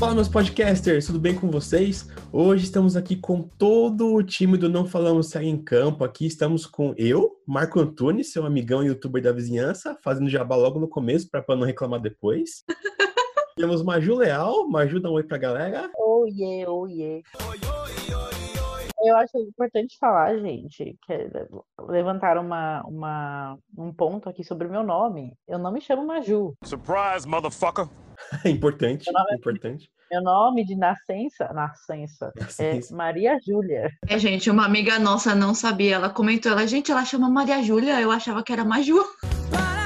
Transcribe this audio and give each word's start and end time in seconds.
Fala, 0.00 0.14
meus 0.14 0.30
podcasters, 0.30 1.08
tudo 1.08 1.20
bem 1.20 1.34
com 1.34 1.50
vocês? 1.50 2.08
Hoje 2.32 2.64
estamos 2.64 2.96
aqui 2.96 3.14
com 3.14 3.42
todo 3.42 4.14
o 4.14 4.22
time 4.22 4.56
do 4.56 4.66
Não 4.66 4.86
Falamos 4.86 5.28
Série 5.28 5.46
em 5.46 5.62
Campo. 5.62 6.02
Aqui 6.02 6.24
estamos 6.24 6.64
com 6.64 6.94
eu, 6.96 7.36
Marco 7.46 7.78
Antunes, 7.78 8.32
seu 8.32 8.46
amigão 8.46 8.82
e 8.82 8.86
youtuber 8.86 9.22
da 9.22 9.30
vizinhança, 9.30 9.98
fazendo 10.02 10.30
jabá 10.30 10.56
logo 10.56 10.80
no 10.80 10.88
começo 10.88 11.28
para 11.30 11.44
não 11.54 11.66
reclamar 11.66 12.00
depois. 12.00 12.64
Temos 13.58 13.82
Maju 13.82 14.14
Leal. 14.14 14.66
Maju, 14.70 15.00
dá 15.00 15.10
um 15.10 15.12
oi 15.12 15.22
pra 15.22 15.36
galera. 15.36 15.90
Oiê, 15.94 16.66
oiê. 16.66 17.22
Eu 19.02 19.16
acho 19.16 19.38
importante 19.38 19.96
falar, 19.98 20.36
gente, 20.38 20.96
que 21.06 21.30
levantar 21.88 22.36
uma, 22.38 22.82
uma, 22.86 23.58
um 23.76 23.92
ponto 23.92 24.28
aqui 24.28 24.44
sobre 24.44 24.66
o 24.66 24.70
meu 24.70 24.82
nome. 24.82 25.32
Eu 25.48 25.58
não 25.58 25.72
me 25.72 25.80
chamo 25.80 26.06
Maju. 26.06 26.54
Surprise, 26.64 27.26
motherfucker! 27.26 27.88
importante, 28.44 29.04
Meu 29.10 29.18
nome 29.20 29.32
é- 29.32 29.36
importante. 29.36 29.90
Meu 30.12 30.22
nome 30.22 30.64
de 30.64 30.74
nascença, 30.74 31.52
nascença, 31.52 32.32
Nascença. 32.36 32.92
é 32.92 32.96
Maria 32.96 33.38
Júlia. 33.46 33.88
É, 34.08 34.18
gente, 34.18 34.50
uma 34.50 34.64
amiga 34.66 34.98
nossa 34.98 35.36
não 35.36 35.54
sabia. 35.54 35.94
Ela 35.94 36.10
comentou, 36.10 36.50
ela, 36.50 36.66
gente, 36.66 36.90
ela 36.90 37.04
chama 37.04 37.30
Maria 37.30 37.62
Júlia, 37.62 38.00
eu 38.00 38.10
achava 38.10 38.42
que 38.42 38.52
era 38.52 38.64
Maju. 38.64 38.98
Para 39.52 39.79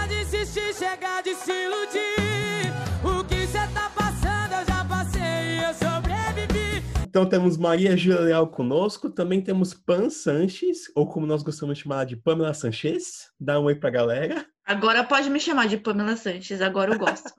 Então 7.15 7.25
temos 7.25 7.57
Maria 7.57 7.97
Júlia 7.97 8.19
Leal 8.19 8.49
conosco, 8.49 9.09
também 9.09 9.41
temos 9.41 9.73
Pan 9.73 10.11
Sanches, 10.11 10.91
ou 10.97 11.07
como 11.07 11.25
nós 11.25 11.45
gostamos 11.45 11.79
de 11.79 11.85
chamar 11.85 12.07
de 12.07 12.17
Pamela 12.17 12.53
Sanches. 12.53 13.31
Dá 13.39 13.61
um 13.61 13.67
oi 13.67 13.77
pra 13.77 13.89
galera. 13.89 14.45
Agora 14.67 15.05
pode 15.05 15.31
me 15.31 15.39
chamar 15.39 15.69
de 15.69 15.77
Pamela 15.77 16.17
Sanches, 16.17 16.61
agora 16.61 16.93
eu 16.93 16.98
gosto. 16.98 17.33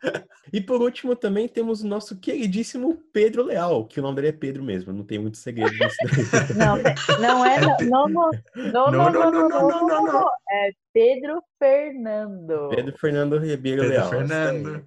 E 0.54 0.62
por 0.62 0.82
último 0.82 1.14
também 1.14 1.50
temos 1.50 1.82
o 1.82 1.88
nosso 1.88 2.17
queridíssimo 2.22 3.04
Pedro 3.12 3.44
Leal, 3.44 3.86
que 3.86 4.00
o 4.00 4.04
nome 4.04 4.16
dele 4.16 4.28
é 4.30 4.32
Pedro 4.32 4.64
mesmo, 4.64 4.94
não 4.94 5.04
tem 5.04 5.20
muito 5.20 5.36
segredo 5.36 5.73
nisso 5.73 5.98
daí. 6.06 6.56
Não, 6.56 6.78
não 7.20 7.45
é. 7.45 7.60
Não, 7.84 8.08
não, 8.08 8.08
não, 8.08 8.32
não, 8.56 8.92
não, 8.92 9.12
não, 9.12 9.32
não, 9.32 9.50
não, 9.50 9.88
não, 9.88 10.06
não. 10.06 10.30
É 10.50 10.70
Pedro 10.94 11.42
Fernando. 11.60 12.70
Pedro 12.70 12.98
Fernando 12.98 13.38
Ribeiro 13.38 13.82
Pedro 13.82 13.98
Leal. 13.98 14.10
Fernando. 14.10 14.86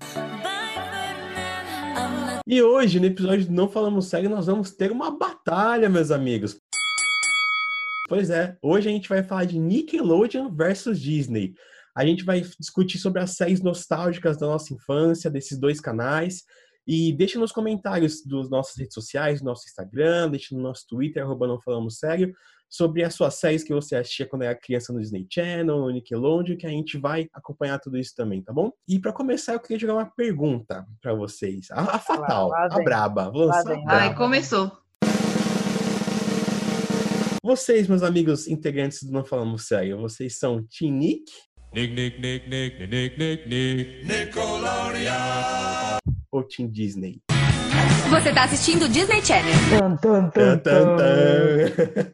E 2.51 2.63
hoje, 2.63 2.99
no 2.99 3.05
episódio 3.05 3.45
do 3.45 3.53
Não 3.53 3.69
Falamos 3.69 4.07
Sério, 4.07 4.31
nós 4.31 4.47
vamos 4.47 4.71
ter 4.71 4.91
uma 4.91 5.11
batalha, 5.11 5.87
meus 5.87 6.11
amigos. 6.11 6.59
Pois 8.09 8.31
é, 8.31 8.57
hoje 8.63 8.89
a 8.89 8.91
gente 8.91 9.07
vai 9.07 9.23
falar 9.23 9.45
de 9.45 9.59
Nickelodeon 9.59 10.51
versus 10.51 10.99
Disney. 10.99 11.53
A 11.95 12.07
gente 12.07 12.25
vai 12.25 12.41
discutir 12.59 12.97
sobre 12.97 13.21
as 13.21 13.33
séries 13.33 13.61
nostálgicas 13.61 14.39
da 14.39 14.47
nossa 14.47 14.73
infância, 14.73 15.31
desses 15.31 15.59
dois 15.59 15.79
canais. 15.79 16.45
E 16.87 17.13
deixa 17.13 17.39
nos 17.39 17.53
comentários 17.53 18.25
das 18.25 18.49
nossas 18.49 18.79
redes 18.79 18.95
sociais, 18.95 19.43
nosso 19.43 19.67
Instagram, 19.67 20.31
deixa 20.31 20.57
no 20.57 20.63
nosso 20.63 20.87
Twitter, 20.89 21.23
arroba 21.23 21.47
não 21.47 21.61
falamos 21.61 21.99
sério, 21.99 22.33
sobre 22.69 23.03
as 23.03 23.15
suas 23.15 23.35
séries 23.35 23.65
que 23.65 23.73
você 23.73 23.97
assistia 23.97 24.27
quando 24.27 24.43
era 24.43 24.55
criança 24.55 24.93
no 24.93 25.01
Disney 25.01 25.27
Channel, 25.31 25.79
no 25.79 25.91
Nickelodeon, 25.91 26.57
que 26.57 26.67
a 26.67 26.71
gente 26.71 26.99
vai 26.99 27.29
acompanhar 27.33 27.79
tudo 27.79 27.97
isso 27.99 28.15
também, 28.15 28.43
tá 28.43 28.53
bom? 28.53 28.71
E 28.87 28.99
para 28.99 29.13
começar, 29.13 29.55
eu 29.55 29.61
queria 29.61 29.79
jogar 29.79 29.95
uma 29.95 30.07
pergunta 30.07 30.87
para 31.01 31.15
vocês. 31.15 31.71
A, 31.71 31.97
a 31.97 31.99
fatal, 31.99 32.49
lá 32.49 32.67
a 32.71 32.77
vem. 32.77 32.85
braba. 32.85 33.31
Vou 33.31 33.45
Lá 33.47 33.57
lançar 33.57 33.73
a 33.73 33.77
braba. 33.77 33.93
Ai, 33.93 34.15
começou. 34.15 34.71
Vocês, 37.43 37.89
meus 37.89 38.03
amigos 38.03 38.47
integrantes 38.47 39.03
do 39.03 39.13
Não 39.13 39.25
Falamos 39.25 39.67
Sério, 39.67 39.97
vocês 39.99 40.39
são 40.39 40.63
Team 40.65 40.93
Nick 40.93 41.33
Nick, 41.75 41.95
Nick, 41.95 42.19
Nick, 42.19 42.49
Nick, 42.49 42.87
Nick, 42.87 43.19
Nick, 43.19 44.05
Nick. 44.07 44.39
ou 46.33 46.43
Team 46.45 46.69
Disney? 46.71 47.21
Você 48.11 48.33
tá 48.33 48.45
assistindo 48.45 48.89
Disney 48.89 49.21
Channel. 49.23 49.53
Tan, 49.79 49.97
tan, 49.97 50.31
tan. 50.31 50.59
tan. 50.59 50.97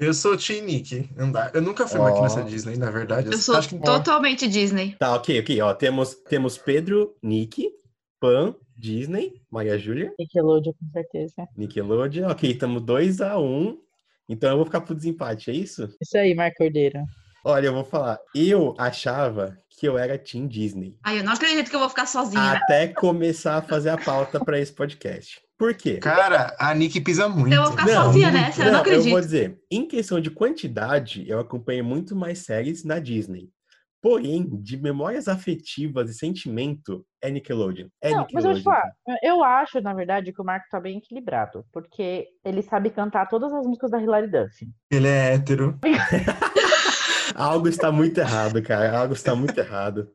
Eu 0.00 0.14
sou 0.14 0.32
o 0.32 0.36
Team 0.38 0.64
Nick. 0.64 1.10
Não 1.14 1.30
dá. 1.30 1.50
Eu 1.52 1.60
nunca 1.60 1.86
fui 1.86 2.00
uma 2.00 2.10
Ó. 2.10 2.14
criança 2.14 2.42
Disney, 2.42 2.78
na 2.78 2.90
verdade. 2.90 3.30
Eu 3.30 3.36
sou 3.36 3.54
acho 3.54 3.68
que 3.68 3.78
totalmente 3.78 4.48
Disney. 4.48 4.96
Tá, 4.98 5.14
ok, 5.14 5.38
ok. 5.40 5.60
Ó, 5.60 5.74
temos, 5.74 6.14
temos 6.14 6.56
Pedro, 6.56 7.14
Nick, 7.22 7.70
Pan, 8.18 8.54
Disney, 8.74 9.34
Maria 9.50 9.78
Júlia, 9.78 10.10
Nickelodeon, 10.18 10.72
com 10.72 10.90
certeza. 10.90 11.46
Nickelodeon. 11.54 12.30
Ok, 12.30 12.50
estamos 12.50 12.82
2 12.82 13.20
a 13.20 13.38
1 13.38 13.44
um. 13.44 13.78
Então 14.26 14.48
eu 14.48 14.56
vou 14.56 14.64
ficar 14.64 14.80
pro 14.80 14.94
desempate, 14.94 15.50
é 15.50 15.54
isso? 15.54 15.94
Isso 16.00 16.16
aí, 16.16 16.34
Marco 16.34 16.56
Cordeiro. 16.56 17.00
Olha, 17.44 17.66
eu 17.66 17.74
vou 17.74 17.84
falar. 17.84 18.18
Eu 18.34 18.74
achava 18.78 19.58
que 19.68 19.86
eu 19.86 19.98
era 19.98 20.16
Team 20.16 20.46
Disney. 20.46 20.96
Ai, 21.02 21.18
eu 21.18 21.24
não 21.24 21.32
acredito 21.32 21.68
que 21.68 21.76
eu 21.76 21.80
vou 21.80 21.88
ficar 21.90 22.06
sozinha. 22.06 22.52
Até 22.52 22.88
começar 22.88 23.58
a 23.58 23.62
fazer 23.62 23.90
a 23.90 23.98
pauta 23.98 24.42
para 24.42 24.58
esse 24.58 24.72
podcast. 24.72 25.42
Por 25.60 25.74
quê? 25.74 25.98
Cara, 25.98 26.56
a 26.58 26.74
Nick 26.74 26.98
pisa 27.02 27.28
muito. 27.28 27.52
Eu 27.54 27.64
vou 27.64 27.72
ficar 27.72 27.86
sozinha 27.86 28.30
muito- 28.32 28.42
nessa, 28.42 28.62
eu 28.64 28.72
não 28.72 28.78
Eu 28.78 28.84
vou 28.84 28.94
acredito. 28.94 29.20
dizer, 29.20 29.60
em 29.70 29.86
questão 29.86 30.18
de 30.18 30.30
quantidade, 30.30 31.28
eu 31.28 31.38
acompanhei 31.38 31.82
muito 31.82 32.16
mais 32.16 32.38
séries 32.38 32.82
na 32.82 32.98
Disney. 32.98 33.50
Porém, 34.02 34.48
de 34.50 34.78
memórias 34.78 35.28
afetivas 35.28 36.08
e 36.08 36.14
sentimento, 36.14 37.04
é 37.22 37.30
Nickelodeon. 37.30 37.88
É 38.00 38.08
Não, 38.10 38.26
mas 38.32 38.42
eu 38.46 38.54
Nickelodeon. 38.54 38.62
falar, 38.62 38.90
eu 39.22 39.44
acho, 39.44 39.78
na 39.82 39.92
verdade, 39.92 40.32
que 40.32 40.40
o 40.40 40.44
Marco 40.46 40.64
tá 40.70 40.80
bem 40.80 40.96
equilibrado, 40.96 41.62
porque 41.70 42.26
ele 42.42 42.62
sabe 42.62 42.88
cantar 42.88 43.26
todas 43.28 43.52
as 43.52 43.66
músicas 43.66 43.90
da 43.90 44.00
Hilary 44.02 44.28
Duff. 44.28 44.66
Ele 44.90 45.06
é 45.08 45.34
hétero. 45.34 45.78
Algo 47.36 47.68
está 47.68 47.92
muito 47.92 48.18
errado, 48.18 48.62
cara. 48.62 48.98
Algo 48.98 49.12
está 49.12 49.34
muito 49.34 49.58
errado. 49.58 50.08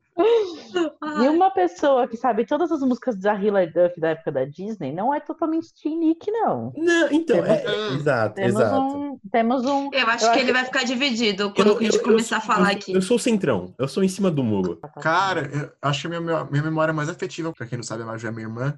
E 1.03 1.27
uma 1.29 1.51
pessoa 1.51 2.07
que 2.07 2.17
sabe 2.17 2.45
todas 2.45 2.71
as 2.71 2.79
músicas 2.81 3.17
da 3.17 3.35
Hilary 3.35 3.71
Duff 3.71 3.99
da 3.99 4.09
época 4.09 4.31
da 4.31 4.45
Disney 4.45 4.91
não 4.93 5.13
é 5.13 5.19
totalmente 5.19 5.67
Team 5.81 5.99
Nick, 5.99 6.29
não. 6.31 6.71
Não, 6.75 7.11
então, 7.11 7.37
é, 7.45 7.57
Temos- 7.57 7.73
é- 7.73 7.93
exato, 7.95 8.35
Temos 8.35 8.53
exato. 8.61 8.81
um. 8.97 9.19
Temos 9.31 9.65
um. 9.65 9.89
Eu 9.93 10.07
acho 10.07 10.25
Eu 10.25 10.31
que 10.31 10.35
acho 10.37 10.39
ele 10.39 10.53
vai 10.53 10.65
ficar 10.65 10.83
dividido 10.83 11.43
Eu 11.43 11.51
quando 11.53 11.67
não- 11.67 11.77
a 11.77 11.81
gente 11.83 11.93
eu- 11.95 11.99
eu 11.99 12.03
começar 12.05 12.37
a 12.37 12.41
falar 12.41 12.71
eu- 12.71 12.77
aqui. 12.77 12.93
Eu 12.93 13.01
sou 13.01 13.17
o 13.17 13.19
centrão, 13.19 13.73
eu 13.77 13.87
sou 13.87 14.03
em 14.03 14.07
cima 14.07 14.29
do 14.31 14.43
muro. 14.43 14.79
Cara, 15.01 15.49
eu 15.53 15.71
acho 15.81 16.01
que 16.07 16.15
a 16.15 16.19
minha, 16.21 16.43
minha 16.45 16.63
memória 16.63 16.93
mais 16.93 17.09
afetiva, 17.09 17.51
pra 17.53 17.65
quem 17.67 17.77
não 17.77 17.83
sabe, 17.83 18.03
a 18.03 18.05
Maju 18.05 18.27
é 18.27 18.31
minha 18.31 18.43
irmã. 18.47 18.77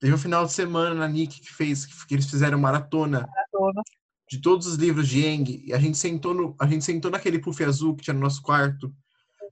Teve 0.00 0.14
um 0.14 0.18
final 0.18 0.44
de 0.44 0.52
semana 0.52 0.94
na 0.94 1.08
Nick 1.08 1.40
que 1.40 1.52
fez, 1.52 1.84
que 2.04 2.14
eles 2.14 2.30
fizeram 2.30 2.58
maratona 2.58 3.26
de 4.30 4.40
todos 4.40 4.66
os 4.66 4.76
livros 4.76 5.08
de 5.08 5.26
Eng. 5.26 5.64
E 5.66 5.72
a 5.72 5.78
gente 5.78 5.96
sentou 5.98 6.32
no, 6.34 6.54
a 6.60 6.66
gente 6.66 6.84
sentou 6.84 7.10
naquele 7.10 7.38
puff 7.38 7.64
azul 7.64 7.96
que 7.96 8.04
tinha 8.04 8.14
no 8.14 8.20
nosso 8.20 8.40
quarto. 8.42 8.92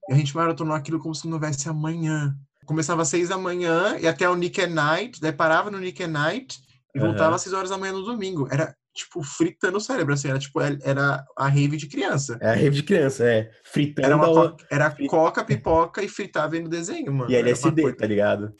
E 0.08 0.12
a 0.12 0.16
gente 0.16 0.34
maratonou 0.36 0.74
aquilo 0.74 0.98
como 1.00 1.14
se 1.14 1.26
não 1.26 1.34
houvesse 1.34 1.68
amanhã. 1.68 2.34
Começava 2.64 3.02
às 3.02 3.08
seis 3.08 3.28
da 3.28 3.38
manhã 3.38 3.96
e 4.00 4.06
até 4.06 4.28
o 4.28 4.34
Nick 4.34 4.60
at 4.60 4.70
Night, 4.70 5.20
daí 5.20 5.32
parava 5.32 5.70
no 5.70 5.78
Nick 5.78 6.02
at 6.02 6.10
Night 6.10 6.58
e 6.94 6.98
Aham. 6.98 7.08
voltava 7.08 7.36
às 7.36 7.42
seis 7.42 7.52
horas 7.52 7.70
da 7.70 7.78
manhã 7.78 7.92
no 7.92 8.02
domingo. 8.04 8.48
Era, 8.50 8.74
tipo, 8.94 9.22
fritando 9.22 9.78
o 9.78 9.80
cérebro, 9.80 10.14
assim, 10.14 10.28
era 10.28 10.38
tipo, 10.38 10.60
era 10.60 11.24
a 11.36 11.48
rave 11.48 11.76
de 11.76 11.88
criança. 11.88 12.38
É 12.40 12.50
a 12.50 12.54
rede 12.54 12.76
de 12.76 12.82
criança, 12.82 13.24
é. 13.24 13.50
Fritando 13.64 14.06
Era, 14.06 14.16
uma 14.16 14.46
a- 14.48 14.56
era 14.70 14.96
coca, 15.08 15.44
pipoca 15.44 16.02
e 16.02 16.08
fritar 16.08 16.48
vendo 16.48 16.68
desenho, 16.68 17.12
mano. 17.12 17.30
e 17.30 17.34
LSD, 17.36 17.82
coisa- 17.82 17.96
tá 17.96 18.06
ligado? 18.06 18.52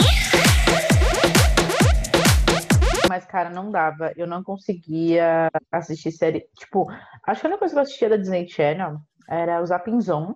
Mas, 3.09 3.25
cara, 3.25 3.51
não 3.51 3.71
dava. 3.71 4.13
Eu 4.17 4.27
não 4.27 4.43
conseguia 4.43 5.49
assistir 5.71 6.11
série. 6.11 6.45
Tipo, 6.59 6.89
acho 7.25 7.41
que 7.41 7.47
a 7.47 7.51
única 7.51 7.59
coisa 7.61 7.75
que 7.75 7.79
eu 7.79 7.83
assistia 7.83 8.09
da 8.09 8.17
Disney 8.17 8.49
Channel 8.49 8.97
era 9.29 9.63
o 9.63 9.67
Zapinzon. 9.67 10.35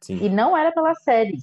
Sim. 0.00 0.18
E 0.22 0.28
não 0.28 0.56
era 0.56 0.72
pela 0.72 0.94
série. 0.94 1.38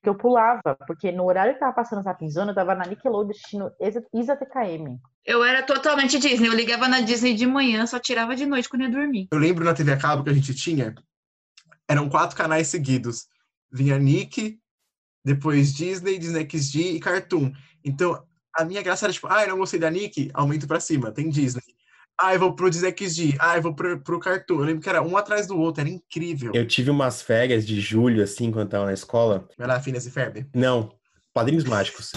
Que 0.00 0.08
eu 0.08 0.14
pulava, 0.14 0.76
porque 0.86 1.10
no 1.10 1.24
horário 1.24 1.54
que 1.54 1.60
tava 1.60 1.72
passando 1.72 2.04
Zapinzon, 2.04 2.46
eu 2.46 2.54
tava 2.54 2.72
na 2.72 2.86
Nickelodeon 2.86 3.30
assistindo 3.32 3.72
Isa, 3.80 4.04
Isa 4.14 4.36
TKM. 4.36 4.96
Eu 5.26 5.42
era 5.42 5.64
totalmente 5.64 6.20
Disney. 6.20 6.46
Eu 6.46 6.54
ligava 6.54 6.86
na 6.86 7.00
Disney 7.00 7.34
de 7.34 7.44
manhã, 7.46 7.84
só 7.84 7.98
tirava 7.98 8.36
de 8.36 8.46
noite 8.46 8.68
quando 8.68 8.82
ia 8.82 8.90
dormir. 8.90 9.26
Eu 9.32 9.38
lembro 9.38 9.64
na 9.64 9.74
TV 9.74 9.92
a 9.92 9.98
cabo 9.98 10.22
que 10.22 10.30
a 10.30 10.32
gente 10.32 10.54
tinha, 10.54 10.94
eram 11.88 12.08
quatro 12.08 12.36
canais 12.36 12.68
seguidos. 12.68 13.26
Vinha 13.72 13.98
Nick, 13.98 14.60
depois 15.24 15.74
Disney, 15.74 16.16
Disney 16.16 16.48
XD 16.48 16.92
e 16.92 17.00
Cartoon. 17.00 17.52
Então, 17.84 18.24
a 18.56 18.64
minha 18.64 18.82
graça 18.82 19.06
era 19.06 19.12
tipo, 19.12 19.26
ah, 19.28 19.42
eu 19.42 19.50
não 19.50 19.58
gostei 19.58 19.80
da 19.80 19.90
Nick, 19.90 20.30
aumento 20.32 20.66
pra 20.66 20.80
cima, 20.80 21.10
tem 21.10 21.28
Disney. 21.28 21.62
Ah, 22.20 22.34
eu 22.34 22.40
vou 22.40 22.52
pro 22.52 22.68
Disney 22.68 22.92
XD. 22.98 23.36
Ah, 23.38 23.56
eu 23.56 23.62
vou 23.62 23.72
pro, 23.72 24.00
pro 24.00 24.18
Cartoon. 24.18 24.56
Eu 24.56 24.64
lembro 24.64 24.82
que 24.82 24.88
era 24.88 25.00
um 25.00 25.16
atrás 25.16 25.46
do 25.46 25.56
outro, 25.56 25.82
era 25.82 25.88
incrível. 25.88 26.50
Eu 26.52 26.66
tive 26.66 26.90
umas 26.90 27.22
férias 27.22 27.64
de 27.64 27.80
julho, 27.80 28.24
assim, 28.24 28.50
quando 28.50 28.64
eu 28.64 28.70
tava 28.70 28.86
na 28.86 28.92
escola. 28.92 29.48
Vai 29.56 29.68
lá, 29.68 29.78
Phineas 29.78 30.04
e 30.04 30.10
Ferb. 30.10 30.44
Não, 30.52 30.92
Padrinhos 31.32 31.62
Mágicos. 31.62 32.10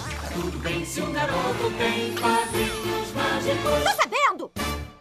Tá 3.84 3.94
sabendo? 3.94 4.52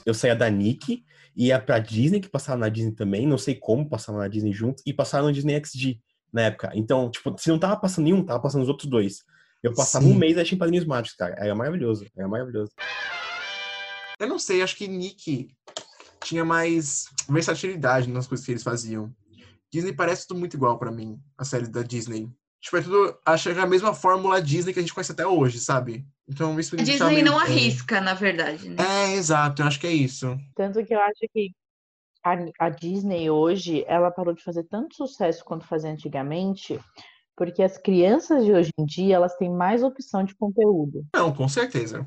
Eu 0.04 0.12
saía 0.12 0.36
da 0.36 0.50
Nick, 0.50 1.02
ia 1.34 1.58
pra 1.58 1.78
Disney, 1.78 2.20
que 2.20 2.28
passava 2.28 2.58
na 2.58 2.68
Disney 2.68 2.92
também, 2.92 3.26
não 3.26 3.38
sei 3.38 3.54
como 3.54 3.88
passava 3.88 4.18
na 4.18 4.28
Disney 4.28 4.52
junto, 4.52 4.82
e 4.84 4.92
passava 4.92 5.26
no 5.26 5.32
Disney 5.32 5.58
XD 5.64 5.98
na 6.30 6.42
época. 6.42 6.72
Então, 6.74 7.10
tipo, 7.10 7.34
se 7.38 7.48
não 7.48 7.58
tava 7.58 7.78
passando 7.78 8.04
nenhum, 8.04 8.22
tava 8.22 8.40
passando 8.40 8.62
os 8.62 8.68
outros 8.68 8.90
dois. 8.90 9.20
Eu 9.62 9.72
passava 9.72 10.04
Sim. 10.04 10.12
um 10.12 10.14
mês 10.14 10.36
achando 10.36 10.58
Padrinhos 10.58 10.84
Mágicos, 10.84 11.16
cara. 11.16 11.36
Era 11.38 11.54
maravilhoso, 11.54 12.04
era 12.14 12.28
maravilhoso. 12.28 12.72
Eu 14.20 14.28
não 14.28 14.38
sei, 14.38 14.60
acho 14.62 14.76
que 14.76 14.86
Nick 14.86 15.48
tinha 16.22 16.44
mais 16.44 17.06
versatilidade 17.28 18.08
nas 18.10 18.26
coisas 18.26 18.44
que 18.44 18.52
eles 18.52 18.62
faziam. 18.62 19.10
Disney 19.72 19.94
parece 19.94 20.26
tudo 20.28 20.38
muito 20.38 20.54
igual 20.56 20.78
pra 20.78 20.90
mim, 20.90 21.18
as 21.38 21.48
séries 21.48 21.70
da 21.70 21.82
Disney. 21.82 22.28
Tipo, 22.60 22.76
é 22.76 22.82
tudo. 22.82 23.18
Acho 23.24 23.50
que 23.52 23.58
é 23.58 23.62
a 23.62 23.66
mesma 23.66 23.94
fórmula 23.94 24.42
Disney 24.42 24.74
que 24.74 24.78
a 24.78 24.82
gente 24.82 24.92
conhece 24.92 25.12
até 25.12 25.26
hoje, 25.26 25.58
sabe? 25.58 26.04
Então 26.28 26.60
isso 26.60 26.76
me 26.76 26.82
A 26.82 26.84
Disney 26.84 27.08
meio- 27.14 27.24
não 27.24 27.38
arrisca, 27.38 27.98
na 28.00 28.12
verdade, 28.12 28.68
né? 28.68 28.76
É, 28.78 29.14
exato, 29.14 29.62
eu 29.62 29.66
acho 29.66 29.80
que 29.80 29.86
é 29.86 29.92
isso. 29.92 30.36
Tanto 30.54 30.84
que 30.84 30.94
eu 30.94 31.00
acho 31.00 31.20
que 31.32 31.50
a, 32.22 32.36
a 32.66 32.68
Disney 32.68 33.30
hoje, 33.30 33.82
ela 33.88 34.10
parou 34.10 34.34
de 34.34 34.42
fazer 34.42 34.64
tanto 34.64 34.94
sucesso 34.94 35.42
quanto 35.42 35.66
fazia 35.66 35.90
antigamente, 35.90 36.78
porque 37.34 37.62
as 37.62 37.78
crianças 37.78 38.44
de 38.44 38.52
hoje 38.52 38.70
em 38.78 38.84
dia, 38.84 39.14
elas 39.16 39.34
têm 39.36 39.50
mais 39.50 39.82
opção 39.82 40.22
de 40.22 40.34
conteúdo. 40.34 41.06
Não, 41.14 41.32
com 41.34 41.48
certeza. 41.48 42.06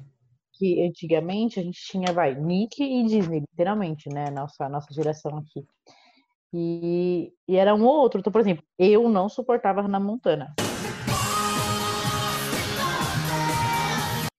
Que 0.53 0.85
antigamente 0.85 1.59
a 1.59 1.63
gente 1.63 1.81
tinha, 1.81 2.13
vai, 2.13 2.35
Nick 2.35 2.81
e 2.83 3.03
Disney, 3.05 3.39
literalmente, 3.39 4.07
né? 4.09 4.29
Nossa, 4.29 4.69
nossa 4.69 4.93
geração 4.93 5.37
aqui. 5.37 5.65
E, 6.53 7.33
e 7.47 7.55
era 7.55 7.73
um 7.73 7.83
ou 7.83 7.95
outro. 7.95 8.19
Então, 8.19 8.31
por 8.31 8.39
exemplo, 8.41 8.63
eu 8.77 9.09
não 9.09 9.27
suportava 9.27 9.81
Hannah 9.81 9.99
Montana. 9.99 10.53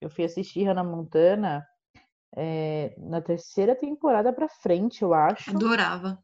Eu 0.01 0.09
fui 0.09 0.25
assistir 0.25 0.65
Hannah 0.65 0.85
Montana 0.85 1.67
eh, 2.37 2.95
na 2.99 3.21
terceira 3.21 3.75
temporada 3.75 4.33
pra 4.33 4.49
frente, 4.49 5.03
eu 5.03 5.15
acho. 5.15 5.51
Adorava. 5.51 6.19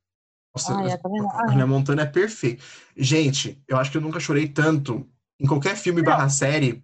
Nossa, 0.54 0.74
Ai, 0.74 0.92
a. 0.92 1.50
Hannah 1.50 1.66
Montana 1.66 2.02
é 2.02 2.06
perfeita. 2.06 2.62
Gente, 2.96 3.62
eu 3.66 3.76
acho 3.76 3.90
que 3.90 3.96
eu 3.96 4.02
nunca 4.02 4.20
chorei 4.20 4.48
tanto 4.48 5.08
em 5.40 5.46
qualquer 5.46 5.76
filme 5.76 6.02
barra 6.02 6.28
série 6.28 6.82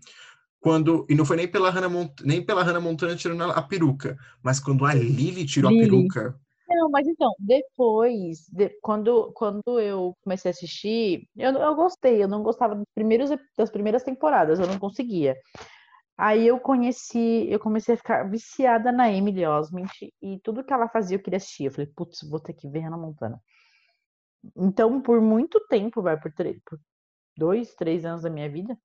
quando. 0.67 1.07
E 1.09 1.15
não 1.15 1.25
foi 1.25 1.37
nem 1.37 1.47
pela 1.47 1.71
Hannah, 1.71 1.89
Mont... 1.89 2.13
nem 2.25 2.45
pela 2.45 2.65
Hannah 2.65 2.81
Montana 2.81 3.15
tirando 3.15 3.45
a 3.45 3.53
a 3.53 3.63
peruca, 3.63 4.17
mas 4.43 4.59
quando 4.59 4.85
a 4.85 4.93
Lily 4.93 5.47
tirou 5.47 5.71
Lily. 5.71 5.85
a 5.85 5.87
peruca. 5.87 6.41
Não, 6.69 6.91
mas 6.91 7.07
então, 7.07 7.31
depois, 7.39 8.49
de- 8.49 8.77
quando, 8.83 9.33
quando 9.33 9.79
eu 9.79 10.17
comecei 10.25 10.51
a 10.51 10.53
assistir, 10.53 11.29
eu, 11.37 11.53
eu 11.53 11.75
gostei, 11.77 12.21
eu 12.21 12.27
não 12.27 12.43
gostava 12.43 12.75
dos 12.75 12.89
primeiros, 12.93 13.31
das 13.57 13.71
primeiras 13.71 14.03
temporadas, 14.03 14.59
eu 14.59 14.67
não 14.67 14.77
conseguia. 14.77 15.37
Aí 16.19 16.45
eu 16.45 16.59
conheci, 16.59 17.47
eu 17.49 17.61
comecei 17.61 17.95
a 17.95 17.99
ficar 17.99 18.25
viciada 18.29 18.91
na 18.91 19.09
Emily 19.09 19.47
Osment 19.47 19.87
e 20.21 20.41
tudo 20.41 20.65
que 20.65 20.73
ela 20.73 20.89
fazia 20.89 21.17
eu 21.17 21.23
queria 21.23 21.37
assistir. 21.37 21.67
Eu 21.67 21.71
falei, 21.71 21.87
putz, 21.95 22.29
vou 22.29 22.41
ter 22.41 22.55
que 22.55 22.69
ver 22.69 22.81
Hannah 22.81 22.99
Montana. 22.99 23.41
Então, 24.57 25.01
por 25.01 25.21
muito 25.21 25.61
tempo, 25.69 26.03
vai, 26.03 26.19
por, 26.21 26.33
por 26.33 26.81
dois, 27.37 27.73
três 27.77 28.05
anos 28.05 28.23
da 28.23 28.31
minha 28.31 28.51
vida, 28.51 28.77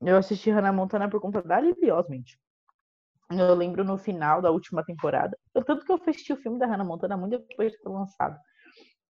eu 0.00 0.16
assisti 0.16 0.50
Hannah 0.50 0.72
Montana 0.72 1.08
por 1.08 1.20
conta 1.20 1.42
da 1.42 1.60
Lily 1.60 1.90
Osment. 1.90 2.38
Eu 3.30 3.54
lembro 3.54 3.84
no 3.84 3.96
final 3.96 4.42
da 4.42 4.50
última 4.50 4.84
temporada. 4.84 5.38
Eu, 5.54 5.64
tanto 5.64 5.84
que 5.84 5.92
eu 5.92 5.96
assisti 5.96 6.32
o 6.32 6.36
filme 6.36 6.58
da 6.58 6.66
Hannah 6.66 6.84
Montana 6.84 7.16
muito 7.16 7.38
depois 7.38 7.72
de 7.72 7.78
ter 7.78 7.88
lançado. 7.88 8.36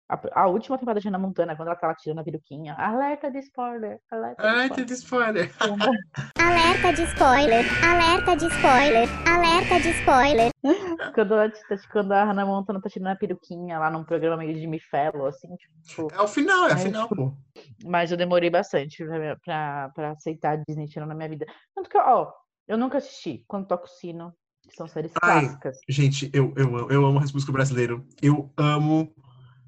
A, 0.09 0.43
a 0.43 0.47
última 0.49 0.77
temporada 0.77 1.01
de 1.01 1.07
Hannah 1.07 1.19
Montana, 1.19 1.55
quando 1.55 1.69
ela 1.69 1.77
tava 1.77 1.95
tirando 1.95 2.19
a 2.19 2.25
peruquinha. 2.25 2.75
Alerta 2.75 3.31
de 3.31 3.39
spoiler! 3.39 4.01
Alerta 4.11 4.43
de 4.43 4.49
spoiler. 4.49 4.75
teve 4.75 4.95
spoiler. 4.95 5.51
Alerta 6.83 7.03
de 7.03 7.09
spoiler, 7.11 7.85
alerta 7.85 8.37
de 8.37 8.47
spoiler, 8.47 9.09
alerta 9.29 9.81
de 9.81 9.89
spoiler. 9.91 10.51
Quando, 11.15 11.35
ela 11.35 11.51
tá- 11.51 11.77
quando 11.93 12.13
a 12.13 12.25
Hannah 12.25 12.47
Montana 12.47 12.81
tá 12.81 12.89
tirando 12.89 13.09
a 13.09 13.17
peruquinha 13.17 13.79
lá 13.79 13.91
num 13.91 14.03
programa 14.03 14.39
meio 14.39 14.55
de 14.55 14.81
Fallon, 14.91 15.27
assim, 15.27 15.49
tipo. 15.57 16.09
É 16.11 16.23
o 16.23 16.27
final, 16.27 16.69
é 16.69 16.73
o 16.73 16.77
Ai, 16.77 16.79
final, 16.83 17.07
pô. 17.07 17.37
Mas 17.85 18.11
eu 18.11 18.17
demorei 18.17 18.49
bastante 18.49 19.05
pra, 19.05 19.37
pra, 19.45 19.89
pra 19.95 20.11
aceitar 20.13 20.53
a 20.53 20.57
Disney 20.67 20.87
tirando 20.87 21.11
na 21.11 21.15
minha 21.15 21.29
vida. 21.29 21.45
Tanto 21.75 21.91
que, 21.91 21.99
ó, 21.99 22.33
eu 22.67 22.79
nunca 22.79 22.97
assisti 22.97 23.45
Quando 23.47 23.67
Toca 23.67 23.85
o 23.85 23.89
Sino, 23.89 24.33
que 24.67 24.75
são 24.75 24.89
séries 24.89 25.13
Ai, 25.23 25.43
clássicas. 25.43 25.77
Gente, 25.87 26.31
eu, 26.33 26.55
eu, 26.57 26.67
amo- 26.67 26.91
eu 26.91 27.05
amo 27.05 27.19
High 27.19 27.29
School 27.29 27.53
brasileiro. 27.53 28.07
Eu 28.23 28.51
amo 28.57 29.13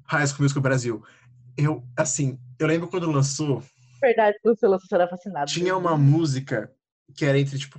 High 0.07 0.25
School 0.25 0.41
Musical 0.41 0.63
Brasil. 0.63 1.03
Eu, 1.55 1.83
assim, 1.95 2.39
eu 2.57 2.65
lembro 2.65 2.87
quando 2.87 3.11
lançou, 3.11 3.61
Verdade, 4.01 4.35
quando 4.41 4.57
você 4.59 4.67
lançou, 4.67 4.87
você 4.89 4.95
era 4.95 5.07
fascinado. 5.07 5.45
tinha 5.51 5.77
uma 5.77 5.95
música 5.95 6.71
que 7.15 7.25
era 7.25 7.39
entre, 7.39 7.57
tipo, 7.57 7.77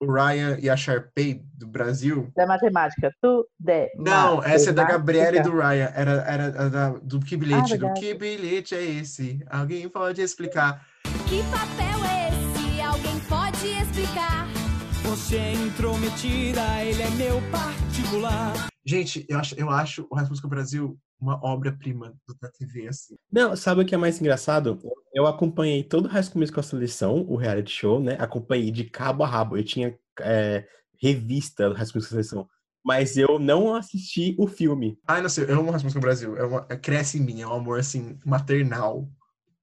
o 0.00 0.12
Ryan 0.12 0.58
e 0.60 0.68
a 0.68 0.76
Sharpay 0.76 1.40
do 1.54 1.66
Brasil. 1.66 2.30
Da 2.36 2.46
matemática. 2.46 3.10
Tu 3.22 3.46
de 3.58 3.90
Não, 3.96 4.42
essa 4.42 4.70
é 4.70 4.72
da 4.72 4.84
Gabriela 4.84 5.36
e 5.38 5.42
do 5.42 5.52
Ryan. 5.52 5.90
Era, 5.94 6.12
era 6.26 6.44
a 6.46 6.68
da- 6.68 6.90
do 7.02 7.18
que 7.20 7.36
bilhete? 7.36 7.62
do 7.62 7.68
verdade. 7.80 8.00
que 8.00 8.14
bilhete 8.14 8.74
é 8.74 8.82
esse? 8.84 9.42
Alguém 9.48 9.88
pode 9.88 10.20
explicar? 10.20 10.86
Que 11.28 11.42
papel 11.44 12.04
é 12.04 12.28
esse? 12.28 12.80
Alguém 12.82 13.18
pode 13.20 13.66
explicar? 13.68 14.46
Você 15.04 15.36
é 15.36 15.52
intrometida, 15.54 16.60
ele 16.84 17.02
é 17.02 17.10
meu 17.10 17.40
particular. 17.50 18.52
Gente, 18.86 19.26
eu 19.28 19.38
acho, 19.38 19.54
eu 19.56 19.68
acho 19.68 20.06
o 20.08 20.14
High 20.14 20.26
School 20.26 20.48
Brasil 20.48 20.98
uma 21.20 21.44
obra-prima 21.44 22.14
da 22.40 22.48
TV, 22.50 22.86
assim. 22.88 23.16
Não, 23.32 23.56
sabe 23.56 23.82
o 23.82 23.84
que 23.86 23.94
é 23.94 23.98
mais 23.98 24.20
engraçado? 24.20 24.78
Eu 25.12 25.26
acompanhei 25.26 25.82
todo 25.82 26.06
o 26.06 26.08
High 26.08 26.22
School 26.22 26.40
Musical 26.40 26.62
Seleção, 26.62 27.26
o 27.28 27.36
reality 27.36 27.72
show, 27.72 27.98
né? 27.98 28.16
Acompanhei 28.20 28.70
de 28.70 28.84
cabo 28.84 29.24
a 29.24 29.26
rabo. 29.26 29.56
Eu 29.56 29.64
tinha 29.64 29.98
é, 30.20 30.64
revista 31.00 31.68
do 31.68 31.74
High 31.74 31.86
School 31.86 31.96
Musical 31.96 32.10
Seleção. 32.10 32.48
Mas 32.84 33.16
eu 33.16 33.40
não 33.40 33.74
assisti 33.74 34.36
o 34.38 34.46
filme. 34.46 34.96
Ai, 35.08 35.20
não 35.20 35.28
sei, 35.28 35.44
eu 35.44 35.58
amo 35.58 35.70
High 35.70 35.80
School 35.80 35.84
Musical 35.84 36.02
Brasil. 36.02 36.36
É 36.36 36.44
uma, 36.44 36.66
é- 36.68 36.76
cresce 36.76 37.18
em 37.18 37.22
mim, 37.22 37.40
é 37.40 37.46
um 37.46 37.54
amor, 37.54 37.80
assim, 37.80 38.16
maternal. 38.24 39.08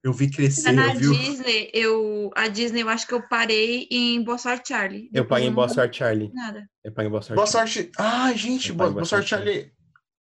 Eu 0.04 0.12
vi 0.12 0.30
crescer, 0.30 0.74
Na 0.74 0.94
eu 0.94 1.00
vi... 1.00 1.08
o- 1.08 1.14
Disney, 1.14 1.72
eu, 1.74 2.30
a 2.36 2.50
Disney, 2.50 2.82
eu 2.82 2.90
acho 2.90 3.08
que 3.08 3.14
eu 3.14 3.26
parei 3.28 3.88
em 3.90 4.22
Boa 4.22 4.38
Sorte 4.38 4.68
Charlie. 4.68 5.10
Eu 5.14 5.26
paguei 5.26 5.48
em 5.48 5.54
Boa 5.54 5.70
Sorte, 5.70 6.00
Charlie. 6.00 6.30
Nada. 6.34 6.68
Eu 6.84 6.92
paguei 6.92 7.08
em 7.08 7.12
Boa 7.12 7.22
Sorte. 7.22 7.36
Boa 7.36 7.48
sorte. 7.48 7.92
Ai, 7.98 8.36
gente, 8.38 8.70
Eu 8.70 8.76
boa, 8.76 8.92
boa 8.92 9.06
sorte 9.06 9.34
ali. 9.34 9.72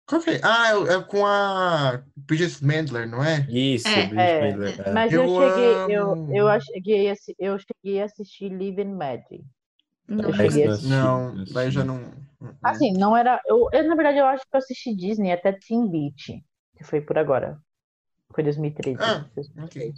Qual 0.07 0.21
que 0.21 0.29
é? 0.29 0.41
Ah, 0.43 0.69
é, 0.71 0.93
é 0.93 1.01
com 1.01 1.25
a 1.25 2.01
Bridget 2.15 2.63
Mandler, 2.63 3.09
não 3.09 3.21
é? 3.23 3.45
Isso, 3.49 3.87
É, 3.87 4.05
Bridget 4.07 4.31
É, 4.31 4.51
Mandler, 4.51 4.87
é. 4.87 4.91
mas 4.93 5.11
eu, 5.11 5.23
Eu 5.23 5.29
cheguei, 5.29 5.95
eu, 5.95 6.11
amo. 6.11 6.37
eu, 6.37 6.61
cheguei, 6.61 7.09
a, 7.11 7.15
eu 7.39 7.57
cheguei 7.59 8.01
a 8.01 8.05
assistir 8.05 8.49
Live 8.49 8.81
and 8.81 8.95
Mad. 8.95 9.21
Não. 10.07 10.29
Eu 10.29 10.35
Mas 10.37 10.57
a 10.57 10.77
não 10.87 11.43
daí 11.51 11.71
já 11.71 11.83
não. 11.83 12.13
Assim, 12.63 12.93
não 12.93 13.17
era. 13.17 13.41
Eu, 13.45 13.67
eu, 13.73 13.87
na 13.87 13.95
verdade, 13.95 14.19
eu 14.19 14.25
acho 14.25 14.43
que 14.43 14.55
eu 14.55 14.59
assisti 14.59 14.95
Disney 14.95 15.31
até 15.33 15.51
Teen 15.51 15.89
Beach, 15.89 16.41
que 16.77 16.83
foi 16.83 17.01
por 17.01 17.17
agora. 17.17 17.57
Foi 18.35 18.43
2013. 18.43 18.97
Ah, 19.01 19.25
2013. 19.35 19.63
ok. 19.63 19.93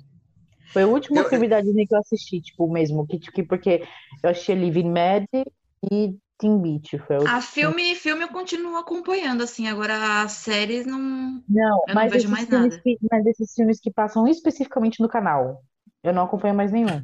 Foi 0.72 0.84
o 0.86 0.90
último 0.92 1.20
Eu- 1.20 1.26
filme 1.30 1.48
da 1.48 1.60
Disney 1.60 1.88
que 1.88 1.96
eu 1.96 2.00
assisti, 2.00 2.40
tipo, 2.40 2.72
mesmo. 2.72 3.06
Que, 3.08 3.18
que, 3.20 3.42
porque 3.44 3.84
eu 4.24 4.30
Live 4.54 4.84
and 4.84 4.92
Mad 4.92 5.26
e 5.92 6.16
Teen 6.38 6.62
Beach. 6.62 7.00
Foi 7.00 7.16
A 7.28 7.42
filme, 7.42 7.96
filme 7.96 8.24
eu 8.24 8.28
continuo 8.28 8.76
acompanhando, 8.78 9.42
assim. 9.42 9.68
Agora, 9.68 10.22
as 10.22 10.34
séries 10.34 10.86
não. 10.86 11.42
Não, 11.50 11.82
Eu 11.88 11.96
não 11.96 11.96
mas 11.96 12.12
vejo 12.12 12.26
esses 12.26 12.30
mais 12.30 12.48
nada. 12.70 12.82
que, 12.84 12.98
mas 13.10 13.26
esses 13.26 13.54
filmes 13.54 13.80
que 13.80 13.92
passam 13.92 14.28
especificamente 14.28 15.02
no 15.02 15.10
canal. 15.10 15.64
Eu 16.04 16.14
não 16.14 16.24
acompanho 16.26 16.54
mais 16.54 16.72
nenhum. 16.72 17.02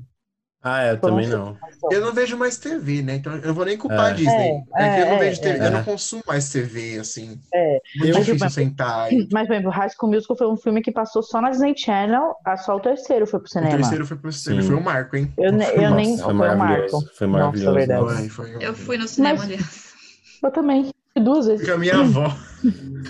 Ah, 0.64 0.86
eu 0.86 0.98
Foram 0.98 1.16
também 1.18 1.28
não. 1.30 1.58
Eu 1.92 2.00
não 2.02 2.14
vejo 2.14 2.38
mais 2.38 2.58
TV, 2.58 3.02
né? 3.02 3.16
Então 3.16 3.34
eu 3.36 3.48
não 3.48 3.54
vou 3.54 3.66
nem 3.66 3.78
culpar 3.78 4.00
a 4.06 4.10
É. 4.12 4.14
Disney. 4.14 4.64
É, 4.76 4.86
É, 4.86 4.96
que 4.96 5.02
eu 5.02 5.06
não 5.08 5.14
é, 5.16 5.20
vejo 5.20 5.42
TV, 5.42 5.60
é. 5.60 5.68
eu 5.68 5.72
não 5.72 5.84
consumo 5.84 6.24
mais 6.26 6.50
TV, 6.50 7.00
assim. 7.00 7.38
É. 7.54 7.80
Muito 7.98 8.08
Eu- 8.12 8.20
difícil 8.20 8.38
Mas, 8.40 8.54
sentar. 8.54 9.10
Mas, 9.32 9.48
por 9.48 9.54
exemplo, 9.54 9.72
High 9.72 9.90
School 9.90 10.12
Musical 10.14 10.38
foi 10.38 10.48
um 10.48 10.56
filme 10.56 10.82
que 10.82 10.92
passou 10.92 11.22
só 11.22 11.42
na 11.42 11.50
Disney 11.50 11.74
Channel, 11.78 12.34
ah, 12.46 12.56
só 12.56 12.78
o 12.78 12.80
terceiro 12.80 13.28
foi 13.28 13.40
pro 13.42 13.48
O 13.48 13.52
cinema. 13.52 13.76
terceiro 13.76 14.06
foi 14.06 14.18
pro 14.18 14.32
cinema, 14.32 14.62
Sim. 14.62 14.68
foi 14.70 14.78
um 14.78 14.82
marco, 14.82 15.16
hein? 15.18 15.34
Eu, 15.38 15.52
eu 15.52 15.92
nem. 15.96 16.16
Foi 16.16 16.24
Foi 16.26 16.34
um 16.34 16.38
maravilhoso. 16.38 16.94
marco. 16.96 17.16
Foi 17.18 17.28
Nossa, 17.28 17.40
maravilhoso. 17.40 17.74
verdade. 17.76 18.02
nossa. 18.02 18.16
Foi, 18.16 18.30
foi 18.30 18.56
um- 18.56 18.62
Eu 18.62 18.74
fui 18.74 18.98
no 18.98 19.08
cinema, 19.08 19.36
Mas- 19.40 19.44
aliás. 19.46 19.94
Eu 20.42 20.52
também. 20.52 20.84
Fui 21.14 21.24
duas 21.24 21.46
vezes. 21.46 21.68
Com 21.68 21.74
a 21.74 21.78
minha 21.78 21.96
avó. 22.00 22.36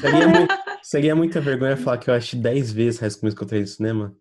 Seria, 0.02 0.28
mui- 0.28 0.48
seria 0.82 1.16
muita 1.16 1.40
vergonha 1.40 1.78
falar 1.78 1.98
que 1.98 2.10
eu 2.10 2.14
assisti 2.14 2.36
10 2.36 2.72
vezes 2.72 3.00
High 3.00 3.10
School 3.12 3.22
Musical 3.26 3.48
3 3.48 3.62
no 3.70 3.76
cinema. 3.78 4.14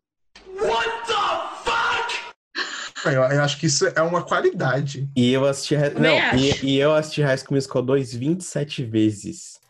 Eu, 3.04 3.22
eu 3.22 3.42
acho 3.42 3.58
que 3.58 3.66
isso 3.66 3.86
é 3.86 4.02
uma 4.02 4.22
qualidade. 4.22 5.10
E 5.16 5.32
eu 5.32 5.44
assisti. 5.44 5.76
Não, 5.76 6.38
e, 6.38 6.64
e 6.64 6.78
eu 6.78 6.94
assisti 6.94 7.22
High 7.22 7.38
School 7.38 7.54
Musical 7.54 7.82
2 7.82 8.14
27 8.14 8.84
vezes. 8.84 9.60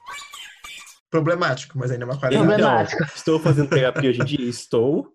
Problemático, 1.11 1.79
mas 1.79 1.91
ainda 1.91 2.05
é 2.05 2.07
uma 2.07 2.19
qualidade. 2.19 2.95
Então, 2.95 3.07
estou 3.15 3.39
fazendo 3.39 3.69
terapia 3.69 4.11
hoje 4.11 4.21
em 4.21 4.25
dia? 4.25 4.49
Estou. 4.49 5.12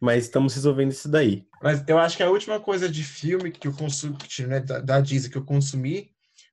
Mas 0.00 0.24
estamos 0.24 0.54
resolvendo 0.54 0.90
isso 0.90 1.08
daí. 1.08 1.46
Mas 1.62 1.84
eu 1.86 1.96
acho 1.96 2.16
que 2.16 2.22
a 2.22 2.30
última 2.30 2.58
coisa 2.58 2.88
de 2.88 3.04
filme 3.04 3.52
que 3.52 3.68
eu 3.68 3.72
consumi, 3.72 4.16
né, 4.48 4.58
da, 4.58 4.80
da 4.80 5.00
Disney 5.00 5.30
que 5.30 5.38
eu 5.38 5.44
consumi 5.44 6.10